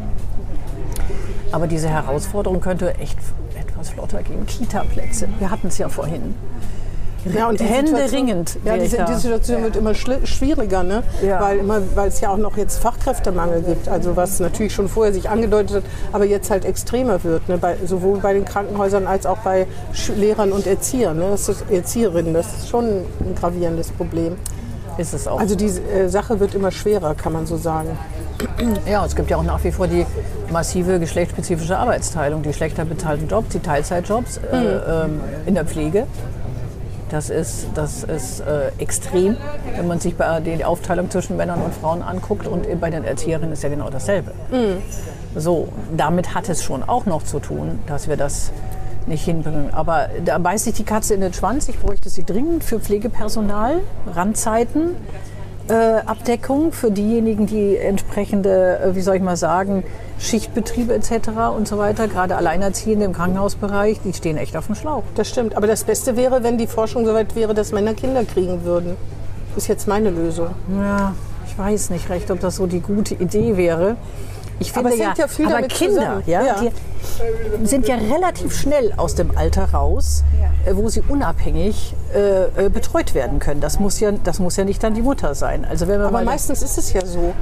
Aber 1.52 1.68
diese 1.68 1.90
Herausforderung 1.90 2.62
könnte 2.62 2.96
echt 2.96 3.18
etwas 3.60 3.90
flotter 3.90 4.24
gehen. 4.24 4.46
Kita-Plätze. 4.46 5.28
Wir 5.40 5.52
hatten 5.52 5.68
es 5.68 5.78
ja 5.78 5.90
vorhin. 5.90 6.36
Ja, 7.26 7.50
und 7.50 7.62
Händeringend. 7.62 8.58
Ja, 8.66 8.76
die, 8.76 8.88
die, 8.88 9.16
Situation 9.16 9.60
ja. 9.60 9.64
wird 9.66 9.76
immer 9.76 9.94
schwieriger, 9.94 10.84
ne? 10.84 11.04
Ja. 11.24 11.40
weil, 11.40 11.60
immer, 11.60 11.82
weil 11.94 12.08
es 12.08 12.20
ja 12.20 12.30
auch 12.30 12.38
noch 12.38 12.58
jetzt 12.58 12.82
Fachkräftemangel 12.82 13.62
gibt. 13.62 13.88
Also 13.88 14.16
was 14.16 14.40
natürlich 14.40 14.74
schon 14.74 14.88
vorher 14.88 15.14
sich 15.14 15.30
angedeutet 15.30 15.78
hat, 15.78 15.84
aber 16.14 16.26
jetzt 16.26 16.50
halt 16.50 16.66
extremer 16.66 17.24
wird. 17.24 17.48
Ne? 17.48 17.58
Bei, 17.58 17.78
sowohl 17.86 18.20
bei 18.20 18.34
den 18.34 18.46
Krankenhäusern 18.46 19.06
als 19.06 19.26
auch 19.26 19.38
bei 19.40 19.68
Lehrern 20.16 20.52
und 20.52 20.66
Erziehern. 20.66 21.18
Ne? 21.18 21.28
Das 21.30 21.48
ist 21.48 21.64
Erzieherinnen. 21.70 22.34
Das 22.34 22.48
ist 22.48 22.70
schon 22.70 22.86
ein 22.86 23.36
gravierendes 23.40 23.92
Problem. 23.92 24.36
Ist 24.98 25.14
es 25.14 25.28
auch. 25.28 25.40
Also 25.40 25.56
die 25.56 25.68
äh, 25.68 26.10
Sache 26.10 26.40
wird 26.40 26.54
immer 26.54 26.72
schwerer, 26.72 27.16
kann 27.16 27.34
man 27.34 27.46
so 27.46 27.56
sagen. 27.56 27.98
Ja, 28.90 29.06
es 29.06 29.16
gibt 29.16 29.30
ja 29.30 29.38
auch 29.38 29.44
nach 29.44 29.64
wie 29.64 29.72
vor 29.72 29.88
die 29.88 30.06
massive 30.52 31.00
geschlechtsspezifische 31.00 31.78
Arbeitsteilung, 31.78 32.44
die 32.44 32.54
schlechter 32.54 32.86
bezahlten 32.86 33.28
Jobs, 33.28 33.50
die 33.50 33.60
Teilzeitjobs 33.60 34.38
äh, 34.38 34.56
mhm. 34.56 35.22
äh, 35.46 35.48
in 35.48 35.56
der 35.56 35.66
Pflege. 35.66 36.08
Das 37.10 37.30
ist, 37.30 37.68
das 37.76 38.04
ist 38.04 38.40
äh, 38.40 38.72
extrem, 38.78 39.36
wenn 39.76 39.86
man 39.86 40.00
sich 40.00 40.16
bei 40.16 40.40
die 40.40 40.64
Aufteilung 40.64 41.10
zwischen 41.10 41.36
Männern 41.36 41.62
und 41.62 41.74
Frauen 41.74 42.02
anguckt. 42.02 42.48
Und 42.48 42.66
bei 42.80 42.90
den 42.90 43.04
Erzieherinnen 43.04 43.52
ist 43.52 43.64
ja 43.64 43.70
genau 43.70 43.90
dasselbe. 43.90 44.32
Mhm. 44.50 44.82
So, 45.36 45.68
damit 45.96 46.34
hat 46.34 46.48
es 46.48 46.64
schon 46.64 46.84
auch 46.84 47.06
noch 47.06 47.24
zu 47.24 47.40
tun, 47.40 47.80
dass 47.86 48.08
wir 48.08 48.16
das 48.16 48.52
nicht 49.08 49.26
hinbringen. 49.26 49.74
Aber 49.74 50.10
da 50.24 50.38
beißt 50.38 50.64
sich 50.66 50.74
die 50.76 50.86
Katze 50.86 51.14
in 51.14 51.22
den 51.22 51.34
Schwanz. 51.34 51.68
Ich 51.68 51.80
bräuchte 51.80 52.10
sie 52.10 52.24
dringend 52.24 52.64
für 52.64 52.80
Pflegepersonal, 52.80 53.82
Randzeiten. 54.14 54.96
Äh, 55.68 55.74
Abdeckung 56.06 56.72
für 56.72 56.92
diejenigen, 56.92 57.46
die 57.46 57.78
entsprechende, 57.78 58.80
äh, 58.80 58.96
wie 58.96 59.02
soll 59.02 59.18
ich 59.18 59.22
mal 59.22 59.38
sagen, 59.38 59.84
Schichtbetriebe 60.22 60.94
etc. 60.94 61.30
und 61.58 61.68
so 61.68 61.78
weiter, 61.78 62.08
gerade 62.08 62.36
Alleinerziehende 62.36 63.06
im 63.06 63.14
Krankenhausbereich, 63.14 64.00
die 64.06 64.14
stehen 64.14 64.38
echt 64.38 64.56
auf 64.56 64.68
dem 64.68 64.76
Schlauch. 64.76 65.04
Das 65.16 65.28
stimmt. 65.28 65.58
Aber 65.58 65.66
das 65.68 65.84
Beste 65.84 66.16
wäre, 66.16 66.44
wenn 66.44 66.58
die 66.58 66.68
Forschung 66.68 67.06
soweit 67.06 67.36
wäre, 67.36 67.54
dass 67.54 67.72
Männer 67.72 67.96
Kinder 67.96 68.24
kriegen 68.24 68.64
würden. 68.64 68.96
Das 69.56 69.64
ist 69.64 69.68
jetzt 69.68 69.88
meine 69.88 70.12
Lösung. 70.12 70.50
Ja, 70.80 71.16
ich 71.48 71.58
weiß 71.58 71.90
nicht 71.90 72.10
recht, 72.10 72.30
ob 72.30 72.40
das 72.40 72.58
so 72.58 72.68
die 72.68 72.80
gute 72.80 73.16
Idee 73.16 73.58
wäre. 73.58 73.98
Ich 74.62 74.72
finde 74.72 74.90
aber 74.90 74.98
ja, 74.98 75.14
ja 75.18 75.28
viel 75.28 75.48
aber 75.48 75.62
Kinder, 75.68 76.22
ja, 76.26 76.42
ja. 76.44 76.56
Die 77.60 77.66
sind 77.66 77.88
ja 77.88 77.96
relativ 77.96 78.56
schnell 78.56 78.94
aus 78.96 79.16
dem 79.16 79.36
Alter 79.38 79.72
raus. 79.72 80.24
Äh, 80.64 80.76
wo 80.76 80.90
sie 80.90 81.02
unabhängig 81.02 81.96
äh, 82.14 82.66
äh, 82.66 82.70
betreut 82.70 83.16
werden 83.16 83.40
können. 83.40 83.62
Das 83.62 83.80
muss 83.80 84.00
ja, 84.00 84.12
das 84.12 84.38
muss 84.40 84.58
ja 84.58 84.64
nicht 84.64 84.84
dann 84.84 84.94
die 84.94 85.02
Mutter 85.02 85.34
sein. 85.34 85.66
Also 85.66 85.88
wenn 85.88 86.00
wir 86.00 86.08
aber 86.08 86.22
meistens 86.22 86.62
ist 86.62 86.78
es 86.78 86.94
ja 86.94 87.04
so. 87.04 87.34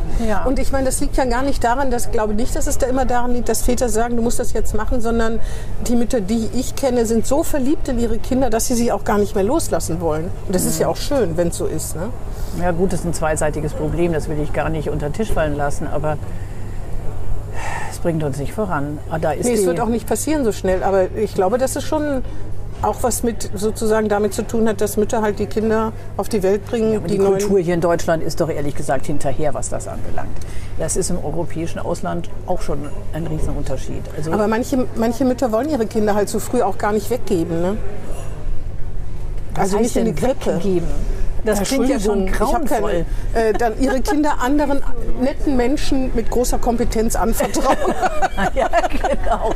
Und 0.46 0.58
ich 0.58 0.72
meine, 0.72 0.86
das 0.86 1.02
liegt 1.02 1.18
ja 1.18 1.26
gar 1.26 1.44
nicht 1.44 1.62
daran, 1.62 1.92
dass 1.92 2.12
glaube 2.12 2.34
nicht, 2.34 2.56
dass 2.56 2.68
es 2.68 2.78
da 2.78 2.88
immer 2.88 3.04
daran 3.04 3.34
liegt, 3.34 3.50
dass 3.50 3.64
Väter 3.64 3.90
sagen, 3.90 4.16
du 4.16 4.22
musst 4.22 4.40
das 4.40 4.54
jetzt 4.54 4.74
machen, 4.74 5.02
sondern 5.02 5.40
die 5.88 5.96
Mütter, 5.96 6.22
die 6.22 6.50
ich 6.54 6.76
kenne, 6.76 7.06
sind 7.06 7.28
so 7.28 7.44
verliebt 7.44 7.90
in 7.90 8.00
ihre 8.00 8.20
Kinder, 8.20 8.50
dass 8.50 8.68
sie 8.68 8.76
sie 8.76 8.92
auch 8.92 9.04
gar 9.04 9.18
nicht 9.18 9.36
mehr 9.36 9.44
loslassen 9.44 10.00
wollen. 10.00 10.32
Und 10.46 10.56
das 10.56 10.64
mhm. 10.64 10.70
ist 10.70 10.80
ja 10.80 10.88
auch 10.88 10.98
schön, 10.98 11.36
wenn 11.36 11.50
es 11.50 11.58
so 11.58 11.66
ist. 11.66 11.98
Ne? 11.98 12.10
Ja 12.62 12.72
gut, 12.72 12.94
das 12.94 13.02
ist 13.02 13.06
ein 13.06 13.14
zweiseitiges 13.14 13.74
Problem. 13.74 14.14
Das 14.14 14.30
will 14.30 14.40
ich 14.42 14.54
gar 14.54 14.70
nicht 14.70 14.90
unter 14.90 15.10
den 15.10 15.14
Tisch 15.14 15.34
fallen 15.34 15.58
lassen. 15.58 15.88
Aber 15.88 16.18
bringt 18.02 18.24
uns 18.24 18.38
nicht 18.38 18.54
voran. 18.54 19.00
Ah, 19.10 19.20
da 19.20 19.32
ist 19.32 19.46
nee, 19.46 19.54
es 19.54 19.66
wird 19.66 19.80
auch 19.80 19.90
nicht 19.90 20.08
passieren 20.08 20.44
so 20.44 20.52
schnell, 20.52 20.84
aber 20.84 21.08
ich 21.16 21.34
glaube, 21.36 21.58
dass 21.58 21.76
es 21.76 21.84
schon 21.84 22.24
auch 22.82 23.04
was 23.04 23.24
mit 23.24 23.50
sozusagen 23.56 24.08
damit 24.08 24.34
zu 24.34 24.42
tun 24.48 24.68
hat, 24.70 24.80
dass 24.80 24.96
Mütter 24.96 25.22
halt 25.22 25.40
die 25.40 25.48
Kinder 25.48 25.92
auf 26.16 26.30
die 26.30 26.44
Welt 26.44 26.66
bringen. 26.66 26.94
Ja, 26.94 27.00
die, 27.00 27.18
die 27.18 27.18
Kultur 27.18 27.60
hier 27.60 27.74
in 27.74 27.82
Deutschland 27.82 28.24
ist 28.24 28.40
doch 28.40 28.50
ehrlich 28.50 28.74
gesagt 28.74 29.06
hinterher, 29.06 29.54
was 29.54 29.68
das 29.68 29.88
anbelangt. 29.88 30.32
Das 30.78 30.96
ist 30.96 31.10
im 31.10 31.24
europäischen 31.24 31.80
Ausland 31.80 32.30
auch 32.46 32.62
schon 32.62 32.88
ein 33.12 33.28
Riesenunterschied. 33.28 34.04
Also 34.16 34.32
aber 34.32 34.48
manche, 34.48 34.86
manche 34.96 35.26
Mütter 35.26 35.52
wollen 35.52 35.70
ihre 35.70 35.88
Kinder 35.88 36.16
halt 36.16 36.30
so 36.30 36.40
früh 36.40 36.62
auch 36.62 36.78
gar 36.78 36.94
nicht 36.94 37.10
weggeben. 37.10 37.62
Ne? 37.62 37.78
also 39.56 39.80
nicht 39.80 39.96
in 39.96 40.06
die 40.06 40.14
Krippe. 40.14 40.56
Weggeben? 40.56 40.88
Das 41.44 41.62
klingt 41.64 41.90
ja 41.90 42.00
schon 42.00 42.28
grauenvoll. 42.32 43.06
Keine, 43.34 43.50
äh, 43.50 43.54
dann 43.54 43.80
ihre 43.80 44.02
Kinder 44.02 44.40
anderen 44.42 44.82
netten 45.22 45.56
Menschen 45.56 46.12
mit 46.16 46.30
großer 46.30 46.60
Kompetenz 46.60 47.16
anvertrauen. 47.16 47.78
ja, 48.56 48.70
genau. 48.90 49.52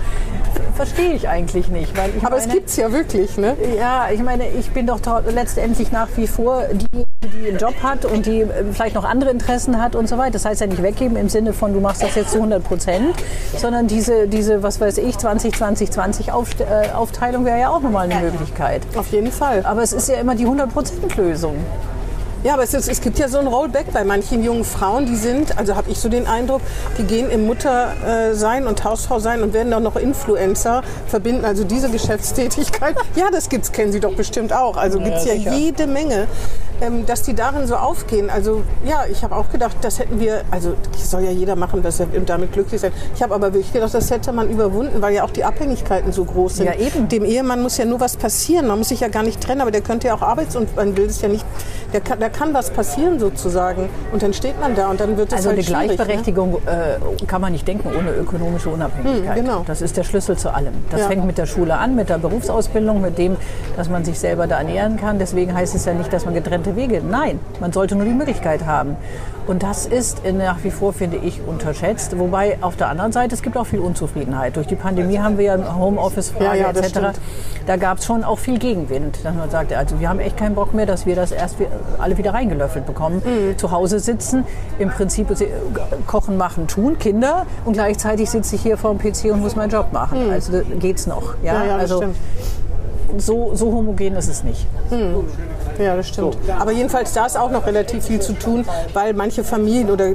Verstehe 0.76 1.14
ich 1.14 1.30
eigentlich 1.30 1.68
nicht. 1.68 1.96
Weil 1.98 2.12
Aber 2.22 2.32
meine, 2.32 2.42
es 2.42 2.50
gibt 2.50 2.70
es 2.70 2.76
ja 2.78 2.92
wirklich, 2.92 3.38
ne? 3.38 3.56
Ja, 3.78 4.10
ich 4.12 4.22
meine, 4.22 4.50
ich 4.50 4.72
bin 4.72 4.88
doch 4.88 5.00
letztendlich 5.28 5.92
nach 5.92 6.08
wie 6.16 6.28
vor 6.28 6.64
die 6.74 7.03
einen 7.50 7.58
Job 7.58 7.76
hat 7.84 8.06
und 8.06 8.26
die 8.26 8.42
äh, 8.42 8.64
vielleicht 8.72 8.96
noch 8.96 9.06
andere 9.06 9.30
Interessen 9.30 9.82
hat 9.82 9.96
und 9.96 10.08
so 10.08 10.18
weiter. 10.18 10.32
Das 10.32 10.46
heißt 10.46 10.62
ja 10.62 10.68
nicht 10.68 10.82
weggeben 10.82 11.18
im 11.18 11.30
Sinne 11.30 11.54
von, 11.54 11.74
du 11.74 11.80
machst 11.80 12.04
das 12.04 12.16
jetzt 12.16 12.32
zu 12.32 12.38
100 12.38 12.64
Prozent, 12.64 13.16
sondern 13.58 13.88
diese, 13.88 14.28
diese, 14.28 14.64
was 14.64 14.80
weiß 14.80 14.98
ich, 15.00 15.18
20, 15.18 15.56
20, 15.56 15.92
20 15.92 16.32
Aufteilung 16.32 17.46
wäre 17.46 17.60
ja 17.60 17.70
auch 17.70 17.82
nochmal 17.82 18.10
eine 18.10 18.22
Möglichkeit. 18.22 18.82
Auf 18.96 19.12
jeden 19.12 19.32
Fall. 19.32 19.66
Aber 19.66 19.82
es 19.82 19.94
ist 19.94 20.10
ja 20.10 20.16
immer 20.16 20.36
die 20.36 20.46
100 20.46 20.72
Prozent 20.72 21.16
Lösung. 21.18 21.56
Ja, 22.44 22.56
aber 22.56 22.64
es, 22.64 22.74
ist, 22.74 22.90
es, 22.90 23.00
gibt 23.00 23.20
ja 23.20 23.30
so 23.30 23.38
ein 23.38 23.48
Rollback 23.48 23.94
bei 23.94 24.04
manchen 24.04 24.44
jungen 24.44 24.66
Frauen, 24.66 25.06
die 25.06 25.16
sind, 25.16 25.58
also 25.58 25.78
habe 25.78 25.90
ich 25.90 25.98
so 25.98 26.10
den 26.10 26.28
Eindruck, 26.28 26.62
die 26.98 27.04
gehen 27.04 27.30
im 27.30 27.46
Muttersein 27.46 28.68
und 28.68 28.84
Hausfrau 28.84 29.20
sein 29.20 29.44
und 29.44 29.54
werden 29.54 29.72
dann 29.72 29.84
noch 29.84 29.96
Influencer, 29.96 30.84
verbinden 31.08 31.46
also 31.46 31.64
diese 31.64 31.90
Geschäftstätigkeit. 31.90 32.96
Ja, 33.16 33.30
das 33.32 33.48
gibt's, 33.48 33.72
kennen 33.72 33.92
Sie 33.92 34.00
doch 34.00 34.16
bestimmt 34.16 34.52
auch. 34.54 34.76
Also 34.76 35.00
gibt's 35.00 35.26
ja, 35.26 35.34
ja 35.34 35.54
jede 35.54 35.88
Menge. 35.88 36.28
ähm, 36.84 37.06
dass 37.06 37.22
die 37.24 37.34
darin 37.34 37.68
so 37.68 37.76
aufgehen. 37.76 38.30
Also 38.30 38.64
ja, 38.86 39.06
ich 39.10 39.24
habe 39.24 39.36
auch 39.36 39.50
gedacht, 39.50 39.78
das 39.82 40.00
hätten 40.00 40.20
wir, 40.20 40.44
also 40.52 40.76
soll 40.98 41.24
ja 41.24 41.32
jeder 41.32 41.56
machen, 41.56 41.84
dass 41.84 42.00
er 42.00 42.08
damit 42.08 42.54
glücklich 42.54 42.82
sein. 42.82 42.92
Ich 43.16 43.22
habe 43.22 43.34
aber 43.34 43.54
wirklich 43.54 43.72
gedacht, 43.72 43.94
das 43.94 44.10
hätte 44.12 44.32
man 44.32 44.50
überwunden, 44.50 45.02
weil 45.02 45.14
ja 45.14 45.24
auch 45.24 45.30
die 45.30 45.44
Abhängigkeiten 45.44 46.12
so 46.12 46.26
groß 46.26 46.58
sind. 46.58 46.66
Ja, 46.66 46.76
eben. 46.76 47.08
Dem 47.08 47.26
Ehemann 47.26 47.62
muss 47.62 47.78
ja 47.78 47.86
nur 47.86 48.00
was 48.00 48.18
passieren. 48.18 48.68
Man 48.68 48.80
muss 48.80 48.90
sich 48.90 49.00
ja 49.00 49.08
gar 49.08 49.24
nicht 49.24 49.42
trennen, 49.42 49.62
aber 49.62 49.72
der 49.72 49.82
könnte 49.82 50.08
ja 50.08 50.16
auch 50.16 50.22
Arbeits- 50.22 50.56
und 50.56 50.76
man 50.76 50.98
will 50.98 51.06
es 51.06 51.22
ja 51.22 51.30
nicht, 51.30 51.46
der 51.94 52.02
kann, 52.02 52.20
da 52.20 52.30
kann 52.34 52.54
was 52.54 52.70
passieren 52.72 53.20
sozusagen. 53.20 53.90
Und 54.12 54.22
dann 54.24 54.34
steht 54.34 54.60
man 54.60 54.76
da 54.76 54.90
und 54.90 55.00
dann 55.00 55.16
wird 55.18 55.30
es 55.30 55.38
Also 55.38 55.50
halt 55.50 55.60
eine 55.60 55.66
ne? 55.88 55.88
Gleichberechtigung 55.88 56.56
äh, 56.66 57.26
kann 57.26 57.42
man 57.42 57.52
nicht 57.54 57.68
denken 57.68 57.90
ohne 57.98 58.12
ökonomische 58.12 58.70
Unabhängigkeit. 58.70 59.38
Hm, 59.38 59.46
genau. 59.46 59.64
Das 59.66 59.82
ist 59.82 59.96
der 59.98 60.04
Schlüssel 60.04 60.38
zu 60.38 60.54
allem. 60.54 60.74
Das 60.92 61.02
Ja. 61.02 61.08
fängt 61.08 61.26
mit 61.26 61.38
der 61.38 61.46
Schule 61.46 61.76
an, 61.78 61.96
mit 61.96 62.10
der 62.10 62.18
Berufsausbildung, 62.18 63.02
mit 63.02 63.18
dem, 63.18 63.38
dass 63.78 63.90
man 63.90 64.04
sich 64.04 64.20
selber 64.20 64.48
da 64.48 64.58
ernähren 64.58 64.98
kann. 64.98 65.20
Deswegen 65.20 65.54
heißt 65.54 65.76
es 65.76 65.86
ja 65.86 65.94
nicht, 65.94 66.12
dass 66.12 66.26
man 66.26 66.34
getrennte 66.34 66.76
Wege. 66.76 67.02
Nein, 67.08 67.40
man 67.60 67.72
sollte 67.72 67.96
nur 67.96 68.06
die 68.06 68.14
Möglichkeit 68.14 68.66
haben. 68.66 68.96
Und 69.48 69.64
das 69.64 69.86
ist 69.86 70.22
nach 70.34 70.64
wie 70.64 70.72
vor, 70.72 70.94
finde 70.94 71.18
ich, 71.18 71.42
unterschätzt. 71.46 72.18
Wobei 72.18 72.58
auf 72.62 72.76
der 72.78 72.90
anderen 72.90 73.12
Seite, 73.12 73.36
es 73.36 73.42
gibt 73.42 73.58
auch 73.58 73.66
viel 73.66 73.80
Unzufriedenheit. 73.80 74.56
Durch 74.56 74.68
die 74.68 74.76
Pandemie 74.76 75.20
haben 75.20 75.38
wir 75.38 75.46
ja 75.46 75.76
Homeoffice-Frage 75.78 76.46
Ja, 76.46 76.56
ja, 76.56 76.70
etc. 76.70 76.88
stimmt. 76.90 77.20
Da 77.66 77.76
gab 77.78 77.98
es 77.98 78.06
schon 78.06 78.24
auch 78.24 78.40
viel 78.40 78.58
Gegenwind. 78.60 79.20
Dass 79.24 79.36
man 79.36 79.50
sagte, 79.50 79.78
also 79.78 80.00
wir 80.00 80.10
haben 80.10 80.20
echt 80.20 80.38
keinen 80.38 80.56
Bock 80.56 80.74
mehr, 80.74 80.86
dass 80.86 81.06
wir 81.06 81.16
das 81.16 81.32
erst 81.32 81.58
alle 82.00 82.18
wieder 82.18 82.34
reingelöffelt 82.34 82.86
bekommen. 82.86 83.22
Mhm. 83.26 83.58
Zu 83.58 83.72
Hause 83.72 84.00
sitzen, 84.00 84.46
im 84.80 84.90
Prinzip 84.90 85.28
kochen, 86.08 86.38
machen, 86.38 86.68
tun, 86.68 86.98
Kinder. 86.98 87.46
Und 87.66 87.74
gleichzeitig 87.74 88.30
sitze 88.30 88.56
ich 88.56 88.62
hier 88.62 88.78
vor 88.78 88.94
dem 88.96 89.00
PC 89.00 89.32
und 89.32 89.42
muss 89.42 89.56
meinen 89.56 89.72
Job 89.72 89.92
machen. 89.92 90.32
Also 90.32 90.54
da 90.54 90.62
geht's 90.80 91.06
noch. 91.08 91.36
Ja, 91.44 91.54
Mhm. 91.54 91.60
Ja, 91.60 91.66
ja, 91.66 91.74
das 91.74 91.82
also 91.92 91.98
stimmt. 91.98 92.16
So, 93.20 93.52
so 93.56 93.68
homogen 93.68 94.16
ist 94.16 94.30
es 94.30 94.44
nicht. 94.44 94.66
Ja, 95.80 95.96
das 95.96 96.10
stimmt. 96.10 96.38
Aber 96.60 96.72
jedenfalls, 96.72 97.14
da 97.14 97.26
ist 97.26 97.38
auch 97.38 97.52
noch 97.52 97.66
relativ 97.66 98.06
viel 98.06 98.20
zu 98.20 98.34
tun, 98.34 98.66
weil 98.94 99.14
manche 99.14 99.44
Familien 99.44 99.90
oder 99.90 100.14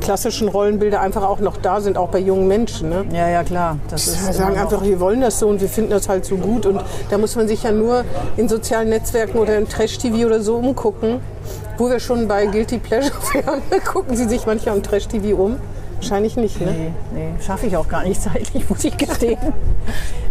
klassischen 0.00 0.48
Rollenbilder 0.48 1.00
einfach 1.00 1.22
auch 1.22 1.40
noch 1.40 1.56
da 1.56 1.80
sind, 1.80 1.96
auch 1.96 2.08
bei 2.08 2.18
jungen 2.18 2.46
Menschen. 2.46 2.90
Ne? 2.90 3.04
Ja, 3.12 3.28
ja, 3.28 3.44
klar. 3.44 3.78
Das 3.90 4.06
ist 4.06 4.26
Wir 4.26 4.32
sagen 4.32 4.58
einfach, 4.58 4.82
wir 4.82 5.00
wollen 5.00 5.20
das 5.20 5.38
so 5.38 5.48
und 5.48 5.60
wir 5.60 5.68
finden 5.68 5.90
das 5.90 6.08
halt 6.08 6.24
so 6.24 6.36
gut. 6.36 6.66
Und 6.66 6.80
da 7.10 7.18
muss 7.18 7.36
man 7.36 7.48
sich 7.48 7.62
ja 7.62 7.72
nur 7.72 8.04
in 8.36 8.48
sozialen 8.48 8.90
Netzwerken 8.90 9.38
oder 9.38 9.56
im 9.56 9.68
Trash-TV 9.68 10.26
oder 10.26 10.40
so 10.40 10.56
umgucken. 10.56 11.20
Wo 11.78 11.88
wir 11.88 12.00
schon 12.00 12.26
bei 12.26 12.46
Guilty 12.46 12.78
Pleasure 12.78 13.14
wären, 13.32 13.62
gucken 13.84 14.16
Sie 14.16 14.28
sich 14.28 14.46
manchmal 14.46 14.76
im 14.76 14.82
Trash-TV 14.82 15.40
um. 15.40 15.56
Wahrscheinlich 15.96 16.36
nicht, 16.36 16.60
ne? 16.60 16.70
Nee, 16.70 16.92
nee, 17.12 17.42
schaffe 17.44 17.66
ich 17.66 17.76
auch 17.76 17.88
gar 17.88 18.04
nicht 18.04 18.22
zeitlich, 18.22 18.68
muss 18.68 18.84
ich 18.84 18.96
gestehen. 18.96 19.38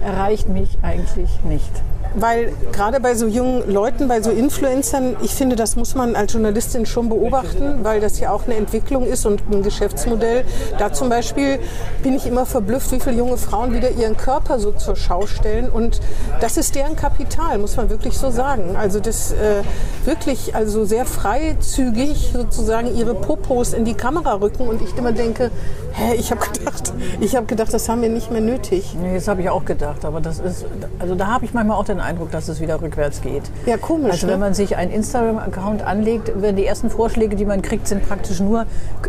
Erreicht 0.02 0.48
mich 0.48 0.78
eigentlich 0.82 1.30
nicht. 1.44 1.72
Weil 2.16 2.54
gerade 2.72 3.00
bei 3.00 3.16
so 3.16 3.28
jungen 3.28 3.72
Leuten, 3.72 4.08
bei 4.08 4.22
so 4.22 4.32
Influencern, 4.32 5.16
ich 5.22 5.34
finde, 5.34 5.56
das 5.56 5.76
muss 5.76 5.96
man 5.96 6.16
als 6.16 6.34
Journalistin 6.34 6.86
schon 6.86 7.10
beobachten, 7.10 7.80
weil 7.84 8.00
das 8.00 8.20
ja 8.20 8.32
auch 8.32 8.46
eine 8.46 8.56
Entwicklung 8.56 9.06
ist 9.06 9.26
und 9.26 9.42
ein 9.52 9.64
Geschäftsmodell. 9.64 10.46
Da 10.78 10.94
zum 10.94 11.10
Beispiel 11.10 11.60
bin 12.04 12.16
ich 12.16 12.26
immer 12.26 12.46
verblüfft, 12.46 12.92
wie 12.92 13.00
viele 13.00 13.18
junge 13.18 13.38
Frauen 13.38 13.74
wieder 13.74 13.92
ihren 13.92 14.18
Körper 14.18 14.60
so 14.60 14.72
zur 14.72 14.96
Schau 14.96 15.26
stellen. 15.28 15.70
Und 15.70 16.00
das 16.42 16.58
ist 16.58 16.76
deren 16.76 16.96
Kapital, 16.96 17.58
muss 17.58 17.78
man 17.78 17.90
wirklich 17.90 18.18
so 18.18 18.30
sagen. 18.30 18.76
Also 18.76 19.00
das 19.00 19.32
äh, 19.32 19.64
wirklich 20.06 20.56
also 20.56 20.86
sehr 20.86 21.06
freizügig 21.06 22.32
sozusagen 22.34 22.96
ihre 22.96 23.16
Popos 23.16 23.74
in 23.74 23.86
die 23.86 23.94
Kamera 23.94 24.36
rücken 24.36 24.68
und 24.68 24.82
ich 24.82 24.96
immer 24.98 25.12
denke, 25.12 25.52
hä, 25.94 26.16
ich 26.16 26.32
habe 26.32 26.42
gedacht, 26.42 26.94
ich 27.20 27.38
gedacht, 27.48 27.74
das 27.74 27.90
haben 27.90 28.02
wir 28.02 28.10
nicht 28.10 28.32
mehr 28.32 28.42
nötig. 28.42 28.96
Nee, 29.02 29.16
das 29.16 29.28
habe 29.28 29.42
ich 29.42 29.50
auch 29.50 29.66
gedacht, 29.66 30.06
aber 30.06 30.22
das 30.22 30.40
ist, 30.40 30.66
also 31.00 31.16
da 31.16 31.28
habe 31.28 31.46
ich 31.46 31.54
manchmal 31.54 31.78
auch 31.78 31.86
den 31.86 32.00
Eindruck, 32.08 32.32
dass 32.32 32.48
es 32.48 32.60
wieder 32.60 32.82
rückwärts 32.82 33.22
geht. 33.22 33.44
Ja, 33.66 33.78
komisch, 33.78 34.12
Also 34.14 34.28
ne? 34.28 34.34
wenn 34.34 34.40
man 34.40 34.54
sich 34.54 34.76
einen 34.78 34.92
Instagram-Account 34.92 35.82
anlegt, 35.86 36.42
werden 36.42 36.56
die 36.56 36.66
ersten 36.66 36.90
Vorschläge, 36.90 37.36
die 37.36 37.46
man 37.46 37.62
kriegt, 37.62 37.88
sind 37.88 38.08
praktisch 38.08 38.40
nur, 38.40 38.62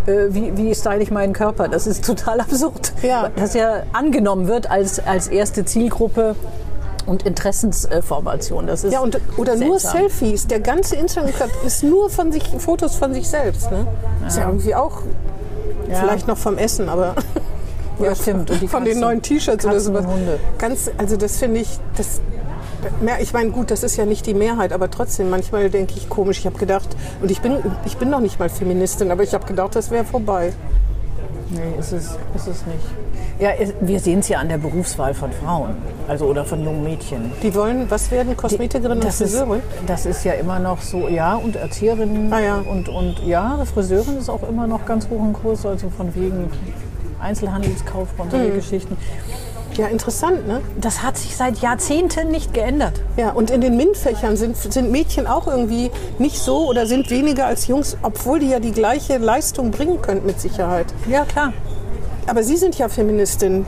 äh, 0.07 0.26
wie, 0.30 0.57
wie 0.57 0.74
style 0.74 1.03
ich 1.03 1.11
meinen 1.11 1.32
Körper. 1.32 1.68
Das 1.68 1.86
ist 1.86 2.05
total 2.05 2.40
absurd. 2.42 2.92
Ja. 3.03 3.30
Dass 3.36 3.55
ja 3.55 3.84
angenommen 3.92 4.46
wird 4.49 4.70
als, 4.70 4.99
als 5.01 5.28
erste 5.28 5.64
Zielgruppe 5.64 6.34
und 7.07 7.22
Interessensformation. 7.24 8.66
Das 8.66 8.84
ist 8.84 8.92
Ja, 8.92 9.01
und, 9.01 9.18
oder 9.38 9.57
nur 9.57 9.78
seltsam. 9.78 10.01
Selfies. 10.11 10.46
Der 10.46 10.61
ganze 10.61 10.96
Instagram 10.96 11.49
ist 11.64 11.82
nur 11.82 12.11
von 12.11 12.32
sich, 12.32 12.42
Fotos 12.59 12.96
von 12.96 13.14
sich 13.14 13.28
selbst. 13.28 13.70
Ne? 13.70 13.86
Ist 14.26 14.36
ja 14.36 14.46
irgendwie 14.46 14.74
auch 14.74 15.03
Ja. 15.88 15.96
vielleicht 16.01 16.28
noch 16.28 16.36
vom 16.38 16.59
Essen, 16.59 16.88
aber 16.88 17.14
Ja, 18.01 18.14
stimmt. 18.14 18.49
Von 18.51 18.84
den 18.84 18.94
Katzen- 18.99 19.01
neuen 19.01 19.22
T-Shirts 19.22 19.64
oder 19.66 20.07
Hunde. 20.07 20.38
Ganz, 20.59 20.88
also 20.99 21.16
das 21.16 21.38
finde 21.38 21.59
ich, 21.61 21.80
das, 21.96 22.20
ich 23.20 23.32
meine, 23.32 23.50
gut, 23.50 23.70
das 23.70 23.82
ist 23.82 23.96
ja 23.96 24.04
nicht 24.06 24.26
die 24.26 24.34
Mehrheit, 24.34 24.72
aber 24.72 24.90
trotzdem, 24.90 25.30
manchmal 25.30 25.70
denke 25.70 25.94
ich 25.96 26.08
komisch. 26.08 26.38
Ich 26.40 26.46
habe 26.46 26.58
gedacht, 26.58 26.88
und 27.22 27.30
ich 27.30 27.40
bin, 27.40 27.56
ich 27.84 27.96
bin 27.96 28.10
noch 28.10 28.20
nicht 28.20 28.38
mal 28.38 28.48
Feministin, 28.48 29.10
aber 29.10 29.22
ich 29.22 29.34
habe 29.34 29.46
gedacht, 29.46 29.74
das 29.76 29.90
wäre 29.90 30.04
vorbei. 30.04 30.52
Nee, 31.50 31.60
ist 31.80 31.92
es, 31.92 32.04
ist 32.34 32.46
es 32.46 32.66
nicht. 32.66 32.84
Ja, 33.40 33.50
wir 33.80 34.00
sehen 34.00 34.18
es 34.18 34.28
ja 34.28 34.38
an 34.38 34.48
der 34.48 34.58
Berufswahl 34.58 35.14
von 35.14 35.30
Frauen, 35.32 35.76
also 36.08 36.26
oder 36.26 36.44
von 36.44 36.62
jungen 36.62 36.82
Mädchen. 36.82 37.30
Die 37.42 37.54
wollen, 37.54 37.86
was 37.88 38.10
werden, 38.10 38.36
Kosmetikerin 38.36 38.90
und 38.92 39.04
Das 39.04 39.20
ist, 39.20 39.30
Friseurin? 39.36 39.62
das 39.86 40.06
ist 40.06 40.24
ja 40.24 40.32
immer 40.32 40.58
noch 40.58 40.82
so, 40.82 41.08
ja, 41.08 41.36
und 41.36 41.54
Erzieherin 41.56 42.32
Ah, 42.32 42.40
ja. 42.40 42.56
und, 42.68 42.88
und 42.88 43.20
ja, 43.24 43.64
Friseurin 43.72 44.18
ist 44.18 44.28
auch 44.28 44.46
immer 44.48 44.66
noch 44.66 44.84
ganz 44.86 45.08
hoch 45.08 45.20
im 45.24 45.32
Kurs, 45.32 45.64
also 45.64 45.88
von 45.88 46.12
wegen 46.16 46.50
Einzelhandelskauffrau, 47.20 48.26
solche 48.30 48.48
Mhm. 48.50 48.54
Geschichten. 48.54 48.96
Ja, 49.78 49.86
interessant, 49.86 50.46
ne? 50.48 50.60
Das 50.80 51.02
hat 51.04 51.16
sich 51.16 51.36
seit 51.36 51.58
Jahrzehnten 51.58 52.32
nicht 52.32 52.52
geändert. 52.52 53.00
Ja, 53.16 53.30
und 53.30 53.50
in 53.50 53.60
den 53.60 53.76
MINT-Fächern 53.76 54.36
sind, 54.36 54.56
sind 54.56 54.90
Mädchen 54.90 55.26
auch 55.28 55.46
irgendwie 55.46 55.90
nicht 56.18 56.40
so 56.40 56.66
oder 56.68 56.84
sind 56.86 57.08
weniger 57.10 57.46
als 57.46 57.68
Jungs, 57.68 57.96
obwohl 58.02 58.40
die 58.40 58.48
ja 58.50 58.58
die 58.58 58.72
gleiche 58.72 59.18
Leistung 59.18 59.70
bringen 59.70 60.02
könnten 60.02 60.26
mit 60.26 60.40
Sicherheit. 60.40 60.86
Ja, 61.08 61.24
klar. 61.24 61.52
Aber 62.26 62.42
Sie 62.42 62.56
sind 62.56 62.76
ja 62.76 62.88
Feministin. 62.88 63.64